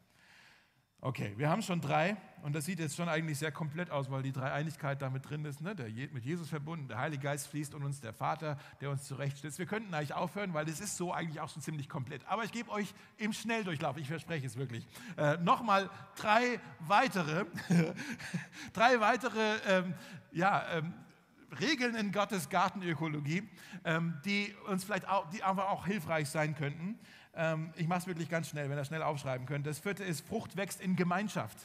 Okay, 1.05 1.35
wir 1.37 1.51
haben 1.51 1.63
schon 1.63 1.81
drei 1.81 2.17
und 2.43 2.55
das 2.55 2.65
sieht 2.65 2.79
jetzt 2.79 2.95
schon 2.95 3.09
eigentlich 3.09 3.37
sehr 3.37 3.51
komplett 3.51 3.91
aus, 3.91 4.09
weil 4.09 4.23
die 4.23 4.31
Dreieinigkeit 4.31 5.03
da 5.03 5.11
mit 5.11 5.29
drin 5.29 5.45
ist, 5.45 5.61
ne? 5.61 5.75
der 5.75 5.89
mit 5.89 6.25
Jesus 6.25 6.49
verbunden, 6.49 6.87
der 6.87 6.99
Heilige 6.99 7.25
Geist 7.25 7.49
fließt 7.49 7.75
und 7.75 7.83
uns 7.83 8.01
der 8.01 8.13
Vater, 8.13 8.57
der 8.81 8.89
uns 8.89 9.03
zurechtstützt. 9.09 9.59
Wir 9.59 9.67
könnten 9.67 9.93
eigentlich 9.95 10.15
aufhören, 10.15 10.55
weil 10.55 10.65
das 10.65 10.79
ist 10.79 10.97
so 10.97 11.13
eigentlich 11.13 11.41
auch 11.41 11.49
schon 11.49 11.61
ziemlich 11.61 11.89
komplett. 11.89 12.25
Aber 12.29 12.45
ich 12.45 12.53
gebe 12.53 12.71
euch 12.71 12.95
im 13.17 13.33
Schnelldurchlauf, 13.33 13.97
ich 13.97 14.07
verspreche 14.07 14.47
es 14.47 14.57
wirklich, 14.57 14.87
äh, 15.17 15.39
nochmal 15.39 15.91
drei 16.15 16.61
weitere, 16.79 17.47
drei 18.73 19.01
weitere 19.01 19.57
ähm, 19.67 19.95
ja, 20.31 20.65
ähm, 20.73 20.95
Regeln 21.59 21.97
in 21.97 22.13
Gottes 22.13 22.49
Gartenökologie, 22.49 23.49
ähm, 23.85 24.21
die 24.25 24.55
uns 24.69 24.85
vielleicht 24.85 25.09
auch, 25.09 25.29
die 25.31 25.43
einfach 25.43 25.69
auch 25.69 25.85
hilfreich 25.85 26.29
sein 26.29 26.55
könnten. 26.55 26.97
Ähm, 27.35 27.73
ich 27.77 27.89
mache 27.89 28.01
es 28.01 28.07
wirklich 28.07 28.29
ganz 28.29 28.49
schnell, 28.49 28.69
wenn 28.69 28.79
ihr 28.79 28.85
schnell 28.85 29.03
aufschreiben 29.03 29.47
könnt. 29.47 29.67
Das 29.67 29.79
vierte 29.79 30.05
ist, 30.05 30.27
Frucht 30.27 30.57
wächst 30.57 30.81
in 30.81 30.97
Gemeinschaft. 30.97 31.57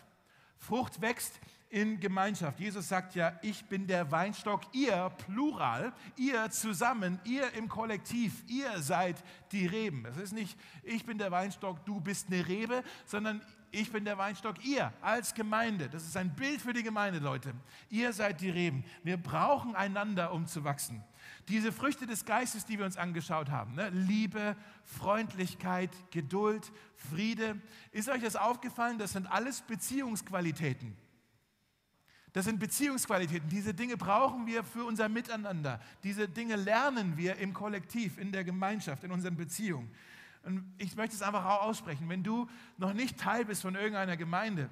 Frucht 0.57 1.01
wächst 1.01 1.39
in 1.69 1.99
Gemeinschaft. 1.99 2.59
Jesus 2.59 2.87
sagt 2.87 3.15
ja, 3.15 3.37
ich 3.41 3.65
bin 3.65 3.87
der 3.87 4.09
Weinstock, 4.09 4.61
ihr 4.73 5.11
plural, 5.25 5.91
ihr 6.15 6.49
zusammen, 6.49 7.19
ihr 7.25 7.53
im 7.53 7.67
Kollektiv, 7.67 8.43
ihr 8.47 8.81
seid 8.81 9.21
die 9.51 9.65
Reben. 9.65 10.05
Es 10.05 10.17
ist 10.17 10.31
nicht, 10.31 10.57
ich 10.83 11.05
bin 11.05 11.17
der 11.17 11.31
Weinstock, 11.31 11.85
du 11.85 11.99
bist 11.99 12.27
eine 12.27 12.47
Rebe, 12.47 12.83
sondern 13.05 13.41
ich 13.71 13.91
bin 13.91 14.05
der 14.05 14.17
Weinstock, 14.17 14.63
ihr 14.63 14.93
als 15.01 15.33
Gemeinde. 15.33 15.89
Das 15.89 16.03
ist 16.03 16.15
ein 16.15 16.33
Bild 16.33 16.61
für 16.61 16.71
die 16.71 16.83
Gemeinde, 16.83 17.19
Leute. 17.19 17.53
Ihr 17.89 18.13
seid 18.13 18.39
die 18.39 18.49
Reben. 18.49 18.85
Wir 19.03 19.17
brauchen 19.17 19.75
einander, 19.75 20.31
um 20.31 20.47
zu 20.47 20.63
wachsen. 20.63 21.03
Diese 21.47 21.71
Früchte 21.71 22.05
des 22.05 22.25
Geistes, 22.25 22.65
die 22.65 22.77
wir 22.77 22.85
uns 22.85 22.97
angeschaut 22.97 23.49
haben, 23.49 23.75
ne? 23.75 23.89
Liebe, 23.89 24.57
Freundlichkeit, 24.83 25.91
Geduld, 26.11 26.71
Friede, 26.95 27.61
ist 27.91 28.09
euch 28.09 28.21
das 28.21 28.35
aufgefallen? 28.35 28.97
Das 28.97 29.13
sind 29.13 29.27
alles 29.27 29.61
Beziehungsqualitäten. 29.61 30.97
Das 32.33 32.45
sind 32.45 32.59
Beziehungsqualitäten. 32.59 33.49
Diese 33.49 33.73
Dinge 33.73 33.95
brauchen 33.95 34.45
wir 34.45 34.63
für 34.63 34.83
unser 34.83 35.07
Miteinander. 35.07 35.79
Diese 36.03 36.27
Dinge 36.27 36.55
lernen 36.55 37.17
wir 37.17 37.37
im 37.37 37.53
Kollektiv, 37.53 38.17
in 38.17 38.31
der 38.31 38.43
Gemeinschaft, 38.43 39.03
in 39.03 39.11
unseren 39.11 39.37
Beziehungen. 39.37 39.89
Und 40.43 40.63
ich 40.77 40.95
möchte 40.95 41.15
es 41.15 41.21
einfach 41.21 41.45
auch 41.45 41.63
aussprechen. 41.63 42.09
Wenn 42.09 42.23
du 42.23 42.47
noch 42.77 42.93
nicht 42.93 43.17
Teil 43.17 43.45
bist 43.45 43.61
von 43.61 43.75
irgendeiner 43.75 44.17
Gemeinde, 44.17 44.69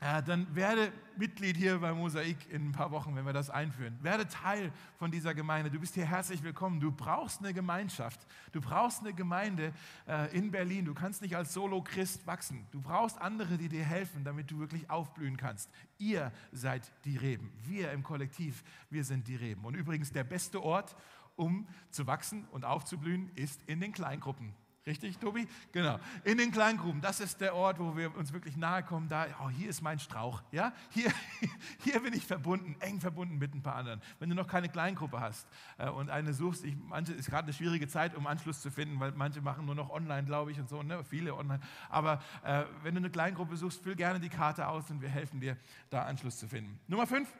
dann 0.00 0.54
werde 0.54 0.92
Mitglied 1.16 1.56
hier 1.56 1.78
bei 1.78 1.92
Mosaik 1.92 2.50
in 2.50 2.68
ein 2.68 2.72
paar 2.72 2.90
Wochen, 2.90 3.14
wenn 3.16 3.24
wir 3.24 3.32
das 3.32 3.48
einführen. 3.48 3.96
Werde 4.02 4.26
Teil 4.26 4.72
von 4.98 5.10
dieser 5.10 5.34
Gemeinde. 5.34 5.70
Du 5.70 5.78
bist 5.78 5.94
hier 5.94 6.04
herzlich 6.04 6.42
willkommen. 6.42 6.80
Du 6.80 6.90
brauchst 6.90 7.40
eine 7.40 7.54
Gemeinschaft. 7.54 8.26
Du 8.52 8.60
brauchst 8.60 9.00
eine 9.00 9.14
Gemeinde 9.14 9.72
äh, 10.06 10.36
in 10.36 10.50
Berlin. 10.50 10.84
Du 10.84 10.94
kannst 10.94 11.22
nicht 11.22 11.36
als 11.36 11.54
Solo-Christ 11.54 12.26
wachsen. 12.26 12.66
Du 12.72 12.80
brauchst 12.80 13.20
andere, 13.20 13.56
die 13.56 13.68
dir 13.68 13.84
helfen, 13.84 14.24
damit 14.24 14.50
du 14.50 14.58
wirklich 14.58 14.90
aufblühen 14.90 15.36
kannst. 15.36 15.70
Ihr 15.98 16.32
seid 16.52 16.90
die 17.04 17.16
Reben. 17.16 17.52
Wir 17.62 17.92
im 17.92 18.02
Kollektiv, 18.02 18.64
wir 18.90 19.04
sind 19.04 19.28
die 19.28 19.36
Reben. 19.36 19.64
Und 19.64 19.74
übrigens, 19.74 20.12
der 20.12 20.24
beste 20.24 20.62
Ort, 20.62 20.96
um 21.36 21.68
zu 21.90 22.06
wachsen 22.06 22.44
und 22.50 22.64
aufzublühen, 22.64 23.30
ist 23.36 23.62
in 23.66 23.80
den 23.80 23.92
Kleingruppen. 23.92 24.54
Richtig, 24.86 25.16
Tobi? 25.16 25.48
Genau. 25.72 25.98
In 26.24 26.36
den 26.36 26.52
Kleingruben, 26.52 27.00
das 27.00 27.18
ist 27.18 27.40
der 27.40 27.54
Ort, 27.54 27.78
wo 27.78 27.96
wir 27.96 28.14
uns 28.14 28.34
wirklich 28.34 28.54
nahe 28.58 28.82
kommen. 28.82 29.08
Da, 29.08 29.26
oh, 29.42 29.48
hier 29.48 29.70
ist 29.70 29.80
mein 29.80 29.98
Strauch. 29.98 30.42
Ja? 30.52 30.74
Hier, 30.90 31.10
hier 31.84 32.00
bin 32.00 32.12
ich 32.12 32.26
verbunden, 32.26 32.76
eng 32.80 33.00
verbunden 33.00 33.38
mit 33.38 33.54
ein 33.54 33.62
paar 33.62 33.76
anderen. 33.76 34.02
Wenn 34.18 34.28
du 34.28 34.34
noch 34.34 34.46
keine 34.46 34.68
Kleingruppe 34.68 35.20
hast 35.20 35.48
äh, 35.78 35.88
und 35.88 36.10
eine 36.10 36.34
suchst, 36.34 36.66
ich, 36.66 36.76
manche 36.76 37.14
ist 37.14 37.30
gerade 37.30 37.44
eine 37.44 37.54
schwierige 37.54 37.88
Zeit, 37.88 38.14
um 38.14 38.26
Anschluss 38.26 38.60
zu 38.60 38.70
finden, 38.70 39.00
weil 39.00 39.12
manche 39.12 39.40
machen 39.40 39.64
nur 39.64 39.74
noch 39.74 39.88
online, 39.88 40.24
glaube 40.24 40.52
ich, 40.52 40.60
und 40.60 40.68
so, 40.68 40.82
ne? 40.82 41.02
viele 41.02 41.34
online. 41.34 41.60
Aber 41.88 42.22
äh, 42.44 42.64
wenn 42.82 42.94
du 42.94 42.98
eine 42.98 43.10
Kleingruppe 43.10 43.56
suchst, 43.56 43.82
füll 43.82 43.96
gerne 43.96 44.20
die 44.20 44.28
Karte 44.28 44.68
aus 44.68 44.90
und 44.90 45.00
wir 45.00 45.08
helfen 45.08 45.40
dir, 45.40 45.56
da 45.88 46.02
Anschluss 46.02 46.38
zu 46.38 46.46
finden. 46.46 46.78
Nummer 46.88 47.06
fünf, 47.06 47.32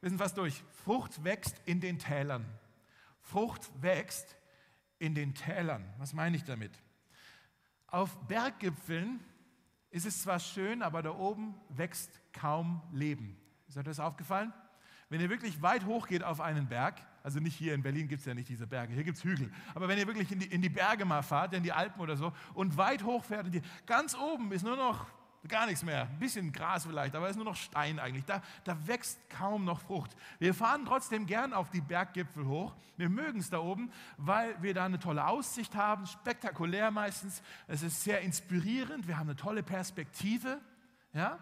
wir 0.00 0.10
sind 0.10 0.18
fast 0.18 0.38
durch. 0.38 0.62
Frucht 0.84 1.24
wächst 1.24 1.60
in 1.64 1.80
den 1.80 1.98
Tälern. 1.98 2.44
Frucht 3.20 3.68
wächst 3.82 4.36
in 5.04 5.14
den 5.14 5.34
Tälern. 5.34 5.84
Was 5.98 6.14
meine 6.14 6.36
ich 6.36 6.44
damit? 6.44 6.72
Auf 7.86 8.16
Berggipfeln 8.26 9.20
ist 9.90 10.06
es 10.06 10.22
zwar 10.22 10.38
schön, 10.40 10.82
aber 10.82 11.02
da 11.02 11.10
oben 11.10 11.54
wächst 11.68 12.10
kaum 12.32 12.82
Leben. 12.92 13.36
Ist 13.68 13.76
euch 13.76 13.84
das 13.84 14.00
aufgefallen? 14.00 14.52
Wenn 15.10 15.20
ihr 15.20 15.28
wirklich 15.28 15.60
weit 15.60 15.84
hoch 15.84 16.08
geht 16.08 16.24
auf 16.24 16.40
einen 16.40 16.68
Berg, 16.68 17.00
also 17.22 17.38
nicht 17.38 17.54
hier 17.54 17.74
in 17.74 17.82
Berlin 17.82 18.08
gibt 18.08 18.20
es 18.20 18.26
ja 18.26 18.34
nicht 18.34 18.48
diese 18.48 18.66
Berge, 18.66 18.94
hier 18.94 19.04
gibt 19.04 19.18
es 19.18 19.24
Hügel, 19.24 19.52
aber 19.74 19.86
wenn 19.86 19.98
ihr 19.98 20.06
wirklich 20.06 20.32
in 20.32 20.38
die, 20.40 20.46
in 20.46 20.62
die 20.62 20.70
Berge 20.70 21.04
mal 21.04 21.22
fahrt, 21.22 21.52
in 21.52 21.62
die 21.62 21.72
Alpen 21.72 22.00
oder 22.00 22.16
so, 22.16 22.32
und 22.54 22.76
weit 22.78 23.04
hoch 23.04 23.22
fährt, 23.22 23.44
und 23.44 23.52
die, 23.52 23.62
ganz 23.86 24.16
oben 24.16 24.50
ist 24.52 24.64
nur 24.64 24.76
noch 24.76 25.06
Gar 25.48 25.66
nichts 25.66 25.82
mehr. 25.82 26.02
Ein 26.02 26.18
bisschen 26.18 26.52
Gras 26.52 26.86
vielleicht, 26.86 27.14
aber 27.14 27.26
es 27.26 27.32
ist 27.32 27.36
nur 27.36 27.44
noch 27.44 27.56
Stein 27.56 27.98
eigentlich. 27.98 28.24
Da, 28.24 28.42
da 28.64 28.76
wächst 28.86 29.18
kaum 29.28 29.64
noch 29.64 29.80
Frucht. 29.80 30.16
Wir 30.38 30.54
fahren 30.54 30.84
trotzdem 30.86 31.26
gern 31.26 31.52
auf 31.52 31.70
die 31.70 31.82
Berggipfel 31.82 32.46
hoch. 32.46 32.74
Wir 32.96 33.10
mögen 33.10 33.40
es 33.40 33.50
da 33.50 33.58
oben, 33.58 33.90
weil 34.16 34.60
wir 34.62 34.72
da 34.72 34.86
eine 34.86 34.98
tolle 34.98 35.26
Aussicht 35.26 35.74
haben, 35.74 36.06
spektakulär 36.06 36.90
meistens. 36.90 37.42
Es 37.66 37.82
ist 37.82 38.02
sehr 38.02 38.22
inspirierend. 38.22 39.06
Wir 39.06 39.18
haben 39.18 39.28
eine 39.28 39.36
tolle 39.36 39.62
Perspektive. 39.62 40.60
Ja? 41.12 41.38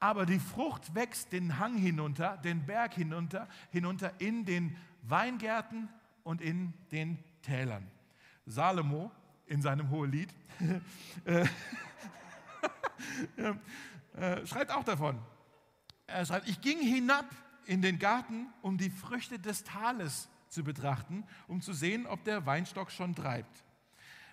aber 0.00 0.26
die 0.26 0.38
Frucht 0.38 0.94
wächst 0.94 1.32
den 1.32 1.58
Hang 1.58 1.76
hinunter, 1.76 2.36
den 2.38 2.64
Berg 2.64 2.94
hinunter, 2.94 3.48
hinunter 3.70 4.12
in 4.18 4.44
den 4.44 4.76
Weingärten 5.02 5.88
und 6.22 6.40
in 6.40 6.72
den 6.92 7.18
Tälern. 7.42 7.86
Salomo 8.46 9.10
in 9.46 9.62
seinem 9.62 9.90
Hohelied 9.90 10.32
äh, 14.16 14.46
schreibt 14.46 14.70
auch 14.70 14.84
davon. 14.84 15.18
Er 16.06 16.24
schreibt, 16.24 16.48
ich 16.48 16.60
ging 16.60 16.80
hinab 16.80 17.26
in 17.66 17.82
den 17.82 17.98
Garten, 17.98 18.46
um 18.62 18.78
die 18.78 18.90
Früchte 18.90 19.38
des 19.38 19.64
Tales 19.64 20.28
zu 20.48 20.64
betrachten, 20.64 21.24
um 21.46 21.60
zu 21.60 21.72
sehen, 21.72 22.06
ob 22.06 22.24
der 22.24 22.46
Weinstock 22.46 22.90
schon 22.90 23.14
treibt. 23.14 23.64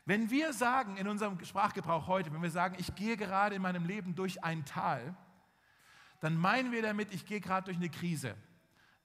Wenn 0.06 0.30
wir 0.30 0.54
sagen 0.54 0.98
in 0.98 1.08
unserem 1.08 1.44
Sprachgebrauch 1.44 2.08
heute, 2.08 2.32
wenn 2.32 2.42
wir 2.42 2.52
sagen, 2.52 2.76
ich 2.80 2.94
gehe 2.96 3.18
gerade 3.18 3.56
in 3.56 3.62
meinem 3.62 3.86
Leben 3.86 4.16
durch 4.16 4.44
ein 4.44 4.64
Tal, 4.64 5.16
dann 6.20 6.38
meinen 6.38 6.72
wir 6.72 6.82
damit, 6.82 7.14
ich 7.14 7.26
gehe 7.26 7.42
gerade 7.42 7.66
durch 7.66 7.78
eine 7.78 7.90
Krise. 7.90 8.36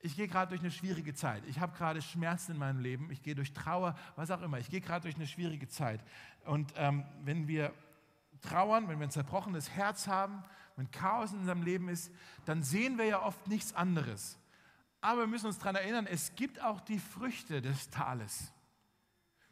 Ich 0.02 0.16
gehe 0.16 0.28
gerade 0.28 0.50
durch 0.50 0.60
eine 0.60 0.70
schwierige 0.70 1.12
Zeit. 1.12 1.42
Ich 1.46 1.58
habe 1.58 1.76
gerade 1.76 2.00
Schmerzen 2.00 2.52
in 2.52 2.58
meinem 2.58 2.80
Leben. 2.80 3.10
Ich 3.10 3.22
gehe 3.22 3.34
durch 3.34 3.52
Trauer, 3.52 3.94
was 4.16 4.30
auch 4.30 4.40
immer. 4.40 4.58
Ich 4.58 4.70
gehe 4.70 4.80
gerade 4.80 5.02
durch 5.02 5.16
eine 5.16 5.26
schwierige 5.26 5.68
Zeit. 5.68 6.02
Und 6.44 6.72
ähm, 6.76 7.04
wenn 7.22 7.48
wir 7.48 7.74
trauern, 8.40 8.88
wenn 8.88 8.98
wir 8.98 9.06
ein 9.06 9.10
zerbrochenes 9.10 9.70
Herz 9.70 10.06
haben, 10.06 10.42
wenn 10.76 10.90
Chaos 10.90 11.32
in 11.32 11.40
unserem 11.40 11.62
Leben 11.62 11.88
ist, 11.88 12.12
dann 12.44 12.62
sehen 12.62 12.98
wir 12.98 13.04
ja 13.04 13.22
oft 13.22 13.46
nichts 13.48 13.74
anderes. 13.74 14.38
Aber 15.00 15.22
wir 15.22 15.26
müssen 15.26 15.46
uns 15.46 15.58
daran 15.58 15.76
erinnern, 15.76 16.06
es 16.06 16.34
gibt 16.34 16.62
auch 16.62 16.80
die 16.80 16.98
Früchte 16.98 17.62
des 17.62 17.90
Tales. 17.90 18.52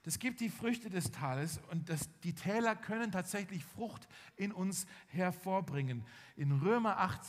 Es 0.08 0.18
gibt 0.18 0.40
die 0.40 0.48
Früchte 0.48 0.88
des 0.88 1.10
Tales 1.10 1.60
und 1.70 1.90
das, 1.90 2.08
die 2.20 2.34
Täler 2.34 2.74
können 2.74 3.12
tatsächlich 3.12 3.62
Frucht 3.62 4.08
in 4.36 4.52
uns 4.52 4.86
hervorbringen. 5.08 6.02
In 6.34 6.60
Römer 6.60 6.96
8, 6.96 7.20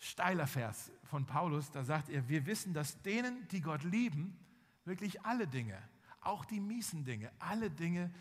steiler 0.00 0.48
Vers 0.48 0.90
von 1.04 1.26
Paulus, 1.26 1.70
da 1.70 1.84
sagt 1.84 2.08
er, 2.08 2.28
wir 2.28 2.44
wissen, 2.46 2.74
dass 2.74 3.00
denen, 3.02 3.46
die 3.52 3.60
Gott 3.60 3.84
lieben, 3.84 4.36
wirklich 4.84 5.24
alle 5.24 5.46
Dinge, 5.46 5.78
auch 6.20 6.44
die 6.44 6.58
miesen 6.58 7.04
Dinge, 7.04 7.30
alle 7.38 7.70
Dinge 7.70 8.12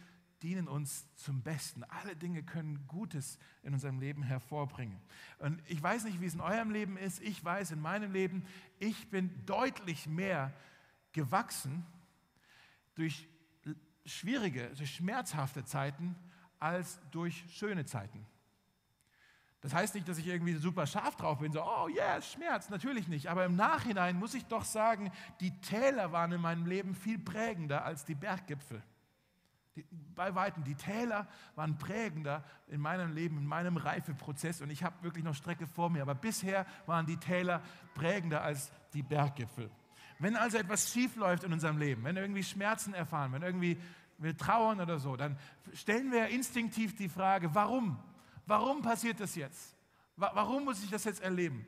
dienen 0.44 0.68
uns 0.68 1.08
zum 1.16 1.42
Besten. 1.42 1.84
Alle 1.84 2.16
Dinge 2.16 2.44
können 2.44 2.86
Gutes 2.88 3.40
in 3.64 3.74
unserem 3.74 4.00
Leben 4.00 4.24
hervorbringen. 4.24 5.00
Und 5.40 5.62
ich 5.68 5.82
weiß 5.82 6.04
nicht, 6.04 6.22
wie 6.22 6.26
es 6.26 6.36
in 6.36 6.42
eurem 6.42 6.72
Leben 6.72 6.98
ist. 6.98 7.22
Ich 7.22 7.44
weiß 7.44 7.72
in 7.72 7.82
meinem 7.82 8.12
Leben, 8.12 8.46
ich 8.80 9.10
bin 9.10 9.46
deutlich 9.46 10.08
mehr 10.08 10.54
gewachsen 11.12 11.86
durch 12.96 13.28
schwierige, 14.06 14.70
durch 14.76 14.96
schmerzhafte 14.96 15.66
Zeiten 15.66 16.16
als 16.60 17.00
durch 17.12 17.44
schöne 17.50 17.86
Zeiten. 17.86 18.26
Das 19.62 19.74
heißt 19.74 19.96
nicht, 19.96 20.08
dass 20.08 20.18
ich 20.18 20.28
irgendwie 20.28 20.54
super 20.54 20.86
scharf 20.86 21.16
drauf 21.16 21.40
bin, 21.40 21.52
so, 21.52 21.64
oh 21.64 21.88
yeah, 21.90 22.22
Schmerz, 22.22 22.70
natürlich 22.70 23.08
nicht. 23.08 23.28
Aber 23.28 23.44
im 23.46 23.56
Nachhinein 23.56 24.18
muss 24.18 24.34
ich 24.34 24.46
doch 24.46 24.64
sagen, 24.64 25.12
die 25.40 25.60
Täler 25.62 26.12
waren 26.12 26.32
in 26.32 26.42
meinem 26.42 26.66
Leben 26.68 26.96
viel 26.96 27.18
prägender 27.18 27.84
als 27.84 28.06
die 28.06 28.16
Berggipfel. 28.16 28.84
Bei 30.16 30.34
Weitem, 30.36 30.64
die 30.64 30.76
Täler 30.76 31.28
waren 31.56 31.78
prägender 31.78 32.44
in 32.68 32.82
meinem 32.82 33.14
Leben, 33.14 33.38
in 33.38 33.46
meinem 33.46 33.78
Reifeprozess 33.78 34.62
und 34.62 34.70
ich 34.70 34.84
habe 34.84 35.04
wirklich 35.04 35.24
noch 35.24 35.36
Strecke 35.36 35.68
vor 35.68 35.90
mir. 35.90 36.02
Aber 36.02 36.16
bisher 36.16 36.66
waren 36.86 37.06
die 37.06 37.18
Täler 37.18 37.62
prägender 37.94 38.42
als 38.42 38.72
die 38.94 39.04
Berggipfel. 39.04 39.70
Wenn 40.20 40.36
also 40.36 40.58
etwas 40.58 40.92
schief 40.92 41.16
läuft 41.16 41.44
in 41.44 41.54
unserem 41.54 41.78
Leben, 41.78 42.04
wenn 42.04 42.16
wir 42.16 42.24
irgendwie 42.24 42.44
Schmerzen 42.44 42.94
erfahren, 42.94 43.32
wenn 43.34 43.44
irgendwie 43.44 43.78
wir 44.18 44.36
trauern 44.36 44.82
oder 44.82 45.00
so, 45.00 45.16
dann 45.16 45.38
stellen 45.74 46.12
wir 46.12 46.28
instinktiv 46.30 46.96
die 46.96 47.10
Frage, 47.10 47.54
warum? 47.54 48.00
Warum 48.46 48.82
passiert 48.82 49.20
das 49.20 49.36
jetzt? 49.36 49.76
Warum 50.16 50.66
muss 50.66 50.84
ich 50.84 50.90
das 50.90 51.04
jetzt 51.04 51.22
erleben? 51.22 51.66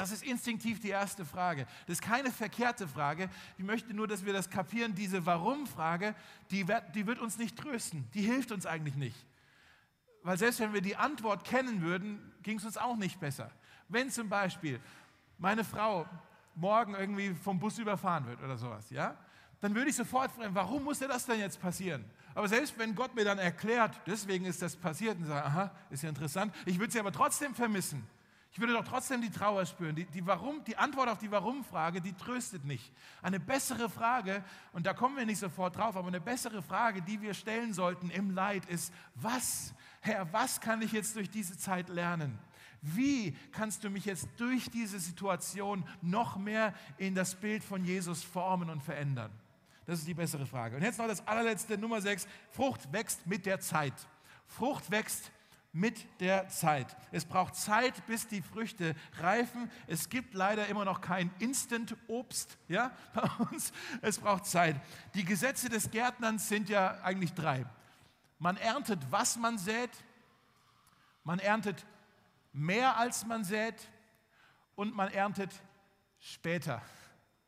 Das 0.00 0.12
ist 0.12 0.22
instinktiv 0.22 0.80
die 0.80 0.88
erste 0.88 1.26
Frage. 1.26 1.66
Das 1.86 1.98
ist 1.98 2.02
keine 2.02 2.30
verkehrte 2.30 2.88
Frage. 2.88 3.28
Ich 3.58 3.64
möchte 3.64 3.92
nur, 3.92 4.08
dass 4.08 4.24
wir 4.24 4.32
das 4.32 4.48
kapieren. 4.48 4.94
Diese 4.94 5.26
Warum-Frage, 5.26 6.14
die 6.50 6.66
wird, 6.66 7.18
uns 7.18 7.36
nicht 7.36 7.58
trösten. 7.58 8.08
Die 8.14 8.22
hilft 8.22 8.50
uns 8.50 8.64
eigentlich 8.64 8.94
nicht. 8.94 9.26
Weil 10.22 10.38
selbst 10.38 10.58
wenn 10.60 10.72
wir 10.72 10.80
die 10.80 10.96
Antwort 10.96 11.44
kennen 11.44 11.82
würden, 11.82 12.32
ging 12.42 12.56
es 12.56 12.64
uns 12.64 12.78
auch 12.78 12.96
nicht 12.96 13.20
besser. 13.20 13.50
Wenn 13.88 14.10
zum 14.10 14.30
Beispiel 14.30 14.80
meine 15.36 15.64
Frau 15.64 16.06
morgen 16.54 16.94
irgendwie 16.94 17.34
vom 17.34 17.58
Bus 17.58 17.78
überfahren 17.78 18.26
wird 18.26 18.42
oder 18.42 18.56
sowas, 18.56 18.88
ja, 18.88 19.18
dann 19.60 19.74
würde 19.74 19.90
ich 19.90 19.96
sofort 19.96 20.32
fragen, 20.32 20.54
warum 20.54 20.84
muss 20.84 20.98
das 21.00 21.26
denn 21.26 21.40
jetzt 21.40 21.60
passieren? 21.60 22.06
Aber 22.34 22.48
selbst 22.48 22.78
wenn 22.78 22.94
Gott 22.94 23.14
mir 23.14 23.26
dann 23.26 23.38
erklärt, 23.38 24.00
deswegen 24.06 24.46
ist 24.46 24.62
das 24.62 24.76
passiert 24.76 25.18
und 25.18 25.26
sagt, 25.26 25.44
aha, 25.44 25.70
ist 25.90 26.02
ja 26.02 26.08
interessant, 26.08 26.54
ich 26.64 26.78
würde 26.78 26.90
sie 26.90 27.00
aber 27.00 27.12
trotzdem 27.12 27.54
vermissen. 27.54 28.06
Ich 28.52 28.58
würde 28.58 28.72
doch 28.72 28.84
trotzdem 28.84 29.22
die 29.22 29.30
Trauer 29.30 29.64
spüren. 29.64 29.94
Die, 29.94 30.06
die, 30.06 30.26
Warum, 30.26 30.64
die 30.64 30.76
Antwort 30.76 31.08
auf 31.08 31.18
die 31.18 31.30
Warum-Frage, 31.30 32.00
die 32.00 32.12
tröstet 32.12 32.64
nicht. 32.64 32.92
Eine 33.22 33.38
bessere 33.38 33.88
Frage, 33.88 34.44
und 34.72 34.86
da 34.86 34.92
kommen 34.92 35.16
wir 35.16 35.24
nicht 35.24 35.38
sofort 35.38 35.76
drauf, 35.76 35.96
aber 35.96 36.08
eine 36.08 36.20
bessere 36.20 36.60
Frage, 36.60 37.00
die 37.00 37.20
wir 37.20 37.34
stellen 37.34 37.72
sollten 37.72 38.10
im 38.10 38.30
Leid 38.30 38.64
ist, 38.66 38.92
was, 39.14 39.72
Herr, 40.00 40.32
was 40.32 40.60
kann 40.60 40.82
ich 40.82 40.90
jetzt 40.92 41.14
durch 41.14 41.30
diese 41.30 41.56
Zeit 41.56 41.88
lernen? 41.88 42.38
Wie 42.82 43.36
kannst 43.52 43.84
du 43.84 43.90
mich 43.90 44.06
jetzt 44.06 44.28
durch 44.36 44.68
diese 44.70 44.98
Situation 44.98 45.84
noch 46.00 46.36
mehr 46.36 46.74
in 46.96 47.14
das 47.14 47.34
Bild 47.34 47.62
von 47.62 47.84
Jesus 47.84 48.24
formen 48.24 48.68
und 48.68 48.82
verändern? 48.82 49.30
Das 49.86 49.98
ist 49.98 50.08
die 50.08 50.14
bessere 50.14 50.46
Frage. 50.46 50.76
Und 50.76 50.82
jetzt 50.82 50.98
noch 50.98 51.06
das 51.06 51.26
allerletzte, 51.26 51.78
Nummer 51.78 52.00
6. 52.00 52.26
Frucht 52.50 52.92
wächst 52.92 53.26
mit 53.26 53.46
der 53.46 53.60
Zeit. 53.60 53.94
Frucht 54.46 54.90
wächst 54.90 55.30
mit 55.72 56.20
der 56.20 56.48
Zeit. 56.48 56.96
Es 57.12 57.24
braucht 57.24 57.54
Zeit, 57.54 58.04
bis 58.06 58.26
die 58.26 58.42
Früchte 58.42 58.96
reifen. 59.18 59.70
Es 59.86 60.08
gibt 60.08 60.34
leider 60.34 60.66
immer 60.66 60.84
noch 60.84 61.00
kein 61.00 61.30
Instant-Obst 61.38 62.58
ja, 62.68 62.90
bei 63.14 63.28
uns. 63.50 63.72
Es 64.02 64.18
braucht 64.18 64.46
Zeit. 64.46 64.80
Die 65.14 65.24
Gesetze 65.24 65.68
des 65.68 65.90
Gärtnerns 65.90 66.48
sind 66.48 66.68
ja 66.68 67.00
eigentlich 67.02 67.34
drei. 67.34 67.64
Man 68.38 68.56
erntet, 68.56 68.98
was 69.10 69.36
man 69.36 69.58
sät. 69.58 69.90
Man 71.22 71.38
erntet 71.38 71.86
mehr, 72.52 72.96
als 72.96 73.24
man 73.26 73.44
sät. 73.44 73.88
Und 74.74 74.94
man 74.94 75.08
erntet 75.12 75.52
später 76.18 76.82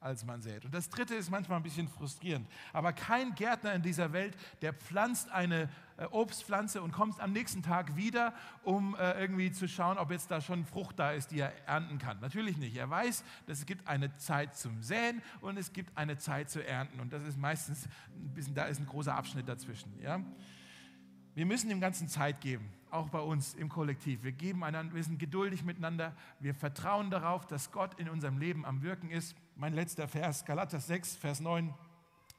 als 0.02 0.24
man 0.24 0.42
sät. 0.42 0.64
Und 0.64 0.74
das 0.74 0.88
Dritte 0.88 1.14
ist 1.14 1.30
manchmal 1.30 1.58
ein 1.58 1.62
bisschen 1.62 1.88
frustrierend. 1.88 2.48
Aber 2.72 2.92
kein 2.92 3.34
Gärtner 3.34 3.72
in 3.72 3.82
dieser 3.82 4.12
Welt, 4.12 4.36
der 4.60 4.72
pflanzt 4.72 5.30
eine 5.30 5.68
Obstpflanze 6.10 6.82
und 6.82 6.92
kommt 6.92 7.20
am 7.20 7.32
nächsten 7.32 7.62
Tag 7.62 7.96
wieder, 7.96 8.34
um 8.62 8.96
äh, 8.96 9.20
irgendwie 9.20 9.52
zu 9.52 9.68
schauen, 9.68 9.98
ob 9.98 10.10
jetzt 10.10 10.30
da 10.30 10.40
schon 10.40 10.64
Frucht 10.64 10.98
da 10.98 11.12
ist, 11.12 11.30
die 11.30 11.40
er 11.40 11.52
ernten 11.66 11.98
kann. 11.98 12.20
Natürlich 12.20 12.56
nicht. 12.56 12.76
Er 12.76 12.88
weiß, 12.88 13.24
dass 13.46 13.58
es 13.58 13.66
gibt 13.66 13.86
eine 13.88 14.16
Zeit 14.16 14.56
zum 14.56 14.82
Säen 14.82 15.22
und 15.40 15.56
es 15.56 15.72
gibt 15.72 15.96
eine 15.96 16.18
Zeit 16.18 16.50
zu 16.50 16.66
ernten. 16.66 17.00
Und 17.00 17.12
das 17.12 17.22
ist 17.22 17.38
meistens 17.38 17.86
ein 18.14 18.34
bisschen, 18.34 18.54
da 18.54 18.64
ist 18.64 18.80
ein 18.80 18.86
großer 18.86 19.14
Abschnitt 19.14 19.48
dazwischen. 19.48 19.92
Ja? 20.00 20.20
Wir 21.34 21.46
müssen 21.46 21.70
dem 21.70 21.80
Ganzen 21.80 22.08
Zeit 22.08 22.42
geben, 22.42 22.70
auch 22.90 23.08
bei 23.08 23.20
uns 23.20 23.54
im 23.54 23.70
Kollektiv. 23.70 24.22
Wir 24.22 24.32
geben 24.32 24.62
einander, 24.64 24.94
wir 24.94 25.02
sind 25.02 25.18
geduldig 25.18 25.64
miteinander. 25.64 26.14
Wir 26.40 26.54
vertrauen 26.54 27.10
darauf, 27.10 27.46
dass 27.46 27.72
Gott 27.72 27.98
in 27.98 28.08
unserem 28.10 28.38
Leben 28.38 28.66
am 28.66 28.82
Wirken 28.82 29.10
ist 29.10 29.34
mein 29.56 29.72
letzter 29.72 30.08
Vers, 30.08 30.44
Galater 30.44 30.78
6, 30.78 31.16
Vers 31.16 31.40
9. 31.40 31.72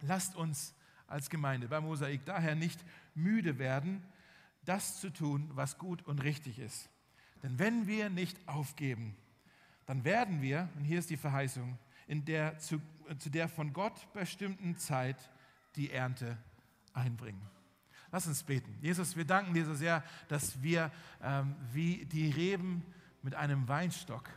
Lasst 0.02 0.36
uns 0.36 0.76
als 1.08 1.30
Gemeinde 1.30 1.68
bei 1.68 1.80
Mosaik 1.80 2.26
daher 2.26 2.56
nicht 2.56 2.84
müde 3.16 3.60
werden, 3.60 4.04
das 4.66 5.00
zu 5.00 5.10
tun, 5.10 5.50
was 5.54 5.78
gut 5.78 6.02
und 6.04 6.24
richtig 6.24 6.60
ist. 6.60 6.90
Denn 7.42 7.60
wenn 7.60 7.88
wir 7.88 8.10
nicht 8.10 8.48
aufgeben, 8.48 9.16
dann 9.86 10.06
werden 10.06 10.42
wir, 10.42 10.70
und 10.76 10.86
hier 10.86 11.00
ist 11.00 11.10
die 11.10 11.18
Verheißung, 11.18 11.78
in 12.08 12.24
der 12.26 12.58
zu, 12.60 12.82
zu 13.20 13.30
der 13.30 13.50
von 13.50 13.74
Gott 13.74 14.12
bestimmten 14.14 14.78
Zeit 14.78 15.30
die 15.76 15.92
Ernte 15.92 16.38
einbringen. 16.94 17.42
Lass 18.12 18.28
uns 18.28 18.44
beten. 18.44 18.78
Jesus, 18.82 19.18
wir 19.18 19.26
danken 19.26 19.54
dir 19.54 19.66
so 19.66 19.74
sehr, 19.74 20.04
dass 20.28 20.62
wir 20.62 20.92
ähm, 21.22 21.56
wie 21.74 22.06
die 22.06 22.30
Reben 22.30 22.86
mit 23.24 23.36
einem 23.36 23.68
Weinstock 23.68 24.30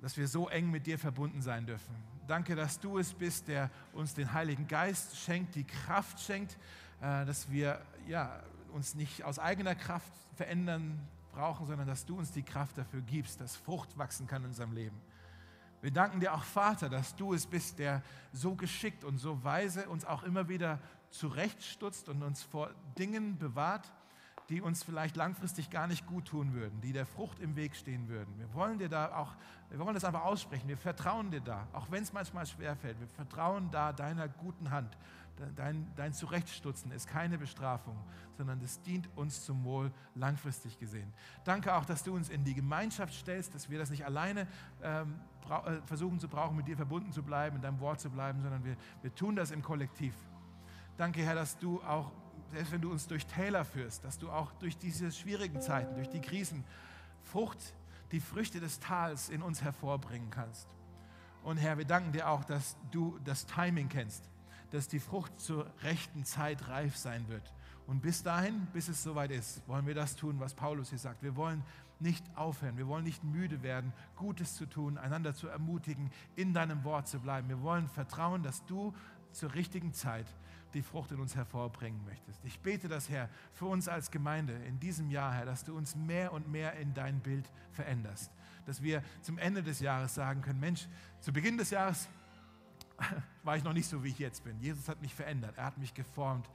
dass 0.00 0.16
wir 0.16 0.28
so 0.28 0.48
eng 0.48 0.70
mit 0.70 0.86
dir 0.86 0.98
verbunden 0.98 1.42
sein 1.42 1.66
dürfen. 1.66 1.94
Danke, 2.26 2.54
dass 2.54 2.78
du 2.78 2.98
es 2.98 3.14
bist, 3.14 3.48
der 3.48 3.70
uns 3.92 4.14
den 4.14 4.32
Heiligen 4.32 4.68
Geist 4.68 5.16
schenkt, 5.18 5.54
die 5.54 5.64
Kraft 5.64 6.20
schenkt, 6.20 6.52
äh, 6.52 6.56
dass 7.00 7.50
wir 7.50 7.80
ja, 8.06 8.42
uns 8.72 8.94
nicht 8.94 9.24
aus 9.24 9.38
eigener 9.38 9.74
Kraft 9.74 10.12
verändern 10.34 11.00
brauchen, 11.32 11.66
sondern 11.66 11.86
dass 11.86 12.04
du 12.06 12.18
uns 12.18 12.32
die 12.32 12.42
Kraft 12.42 12.78
dafür 12.78 13.00
gibst, 13.02 13.40
dass 13.40 13.56
Frucht 13.56 13.96
wachsen 13.96 14.26
kann 14.26 14.42
in 14.42 14.48
unserem 14.48 14.72
Leben. 14.72 15.00
Wir 15.80 15.92
danken 15.92 16.18
dir 16.18 16.34
auch, 16.34 16.42
Vater, 16.42 16.88
dass 16.88 17.14
du 17.14 17.34
es 17.34 17.46
bist, 17.46 17.78
der 17.78 18.02
so 18.32 18.56
geschickt 18.56 19.04
und 19.04 19.18
so 19.18 19.44
weise 19.44 19.88
uns 19.88 20.04
auch 20.04 20.24
immer 20.24 20.48
wieder 20.48 20.80
zurechtstutzt 21.10 22.08
und 22.08 22.22
uns 22.22 22.42
vor 22.42 22.70
Dingen 22.98 23.38
bewahrt, 23.38 23.92
die 24.48 24.60
uns 24.60 24.82
vielleicht 24.82 25.14
langfristig 25.16 25.70
gar 25.70 25.86
nicht 25.86 26.06
gut 26.06 26.26
tun 26.26 26.54
würden, 26.54 26.80
die 26.80 26.92
der 26.92 27.06
Frucht 27.06 27.38
im 27.38 27.54
Weg 27.54 27.76
stehen 27.76 28.08
würden. 28.08 28.38
Wir 28.38 28.52
wollen 28.54 28.78
dir 28.78 28.88
da 28.88 29.14
auch, 29.14 29.36
wir 29.70 29.78
wollen 29.78 29.94
das 29.94 30.04
einfach 30.04 30.24
aussprechen. 30.24 30.68
Wir 30.68 30.78
vertrauen 30.78 31.30
dir 31.30 31.42
da, 31.42 31.68
auch 31.72 31.90
wenn 31.90 32.02
es 32.02 32.12
manchmal 32.12 32.46
schwerfällt. 32.46 32.98
Wir 32.98 33.08
vertrauen 33.08 33.70
da 33.70 33.92
deiner 33.92 34.26
guten 34.26 34.70
Hand. 34.70 34.96
Dein, 35.56 35.86
dein 35.96 36.12
Zurechtstutzen 36.12 36.90
ist 36.92 37.08
keine 37.08 37.38
Bestrafung, 37.38 37.96
sondern 38.36 38.60
es 38.60 38.80
dient 38.82 39.08
uns 39.16 39.44
zum 39.44 39.64
Wohl 39.64 39.92
langfristig 40.14 40.78
gesehen. 40.78 41.12
Danke 41.44 41.74
auch, 41.74 41.84
dass 41.84 42.02
du 42.02 42.14
uns 42.14 42.28
in 42.28 42.44
die 42.44 42.54
Gemeinschaft 42.54 43.14
stellst, 43.14 43.54
dass 43.54 43.70
wir 43.70 43.78
das 43.78 43.90
nicht 43.90 44.04
alleine 44.04 44.46
ähm, 44.82 45.20
äh, 45.48 45.80
versuchen 45.86 46.18
zu 46.18 46.28
brauchen, 46.28 46.56
mit 46.56 46.68
dir 46.68 46.76
verbunden 46.76 47.12
zu 47.12 47.22
bleiben, 47.22 47.56
in 47.56 47.62
deinem 47.62 47.80
Wort 47.80 48.00
zu 48.00 48.10
bleiben, 48.10 48.42
sondern 48.42 48.64
wir, 48.64 48.76
wir 49.02 49.14
tun 49.14 49.36
das 49.36 49.50
im 49.50 49.62
Kollektiv. 49.62 50.14
Danke, 50.96 51.22
Herr, 51.22 51.34
dass 51.34 51.58
du 51.58 51.82
auch 51.82 52.10
selbst 52.50 52.72
wenn 52.72 52.80
du 52.80 52.90
uns 52.90 53.06
durch 53.06 53.26
Täler 53.26 53.64
führst, 53.64 54.04
dass 54.04 54.18
du 54.18 54.30
auch 54.30 54.52
durch 54.52 54.76
diese 54.78 55.12
schwierigen 55.12 55.60
Zeiten, 55.60 55.94
durch 55.94 56.08
die 56.08 56.20
Krisen, 56.20 56.64
Frucht, 57.22 57.74
die 58.10 58.20
Früchte 58.20 58.58
des 58.60 58.80
Tals 58.80 59.28
in 59.28 59.42
uns 59.42 59.62
hervorbringen 59.62 60.30
kannst. 60.30 60.66
Und 61.42 61.58
Herr, 61.58 61.78
wir 61.78 61.84
danken 61.84 62.12
dir 62.12 62.28
auch, 62.28 62.44
dass 62.44 62.76
du 62.90 63.18
das 63.24 63.46
Timing 63.46 63.88
kennst, 63.88 64.28
dass 64.70 64.88
die 64.88 65.00
Frucht 65.00 65.40
zur 65.40 65.66
rechten 65.82 66.24
Zeit 66.24 66.68
reif 66.68 66.96
sein 66.96 67.26
wird. 67.28 67.52
Und 67.86 68.02
bis 68.02 68.22
dahin, 68.22 68.66
bis 68.72 68.88
es 68.88 69.02
soweit 69.02 69.30
ist, 69.30 69.66
wollen 69.66 69.86
wir 69.86 69.94
das 69.94 70.14
tun, 70.14 70.40
was 70.40 70.54
Paulus 70.54 70.90
hier 70.90 70.98
sagt. 70.98 71.22
Wir 71.22 71.36
wollen 71.36 71.64
nicht 72.00 72.24
aufhören, 72.36 72.76
wir 72.76 72.86
wollen 72.86 73.04
nicht 73.04 73.24
müde 73.24 73.62
werden, 73.62 73.92
Gutes 74.16 74.54
zu 74.54 74.66
tun, 74.66 74.98
einander 74.98 75.34
zu 75.34 75.48
ermutigen, 75.48 76.10
in 76.36 76.52
deinem 76.54 76.84
Wort 76.84 77.08
zu 77.08 77.18
bleiben. 77.18 77.48
Wir 77.48 77.62
wollen 77.62 77.88
vertrauen, 77.88 78.42
dass 78.42 78.64
du 78.66 78.94
zur 79.32 79.54
richtigen 79.54 79.92
Zeit 79.92 80.26
die 80.74 80.82
Frucht 80.82 81.12
in 81.12 81.20
uns 81.20 81.34
hervorbringen 81.34 82.04
möchtest. 82.04 82.44
Ich 82.44 82.60
bete 82.60 82.88
das, 82.88 83.08
Herr, 83.08 83.28
für 83.52 83.64
uns 83.64 83.88
als 83.88 84.10
Gemeinde 84.10 84.52
in 84.66 84.78
diesem 84.78 85.10
Jahr, 85.10 85.32
Herr, 85.32 85.46
dass 85.46 85.64
du 85.64 85.76
uns 85.76 85.96
mehr 85.96 86.32
und 86.32 86.48
mehr 86.48 86.74
in 86.74 86.92
dein 86.94 87.20
Bild 87.20 87.50
veränderst. 87.72 88.30
Dass 88.66 88.82
wir 88.82 89.02
zum 89.22 89.38
Ende 89.38 89.62
des 89.62 89.80
Jahres 89.80 90.14
sagen 90.14 90.42
können, 90.42 90.60
Mensch, 90.60 90.86
zu 91.20 91.32
Beginn 91.32 91.56
des 91.56 91.70
Jahres 91.70 92.08
war 93.42 93.56
ich 93.56 93.64
noch 93.64 93.72
nicht 93.72 93.88
so, 93.88 94.02
wie 94.02 94.08
ich 94.08 94.18
jetzt 94.18 94.44
bin. 94.44 94.58
Jesus 94.60 94.88
hat 94.88 95.00
mich 95.00 95.14
verändert, 95.14 95.56
er 95.56 95.64
hat 95.64 95.78
mich 95.78 95.94
geformt. 95.94 96.48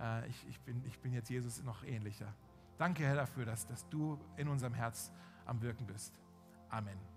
Äh, 0.00 0.28
ich, 0.28 0.48
ich, 0.48 0.60
bin, 0.60 0.82
ich 0.86 0.98
bin 0.98 1.12
jetzt 1.12 1.30
Jesus 1.30 1.62
noch 1.62 1.84
ähnlicher. 1.84 2.32
Danke, 2.78 3.04
Herr, 3.04 3.16
dafür, 3.16 3.44
dass, 3.44 3.66
dass 3.66 3.88
du 3.88 4.18
in 4.36 4.48
unserem 4.48 4.74
Herz 4.74 5.12
am 5.44 5.60
Wirken 5.60 5.86
bist. 5.86 6.14
Amen. 6.70 7.09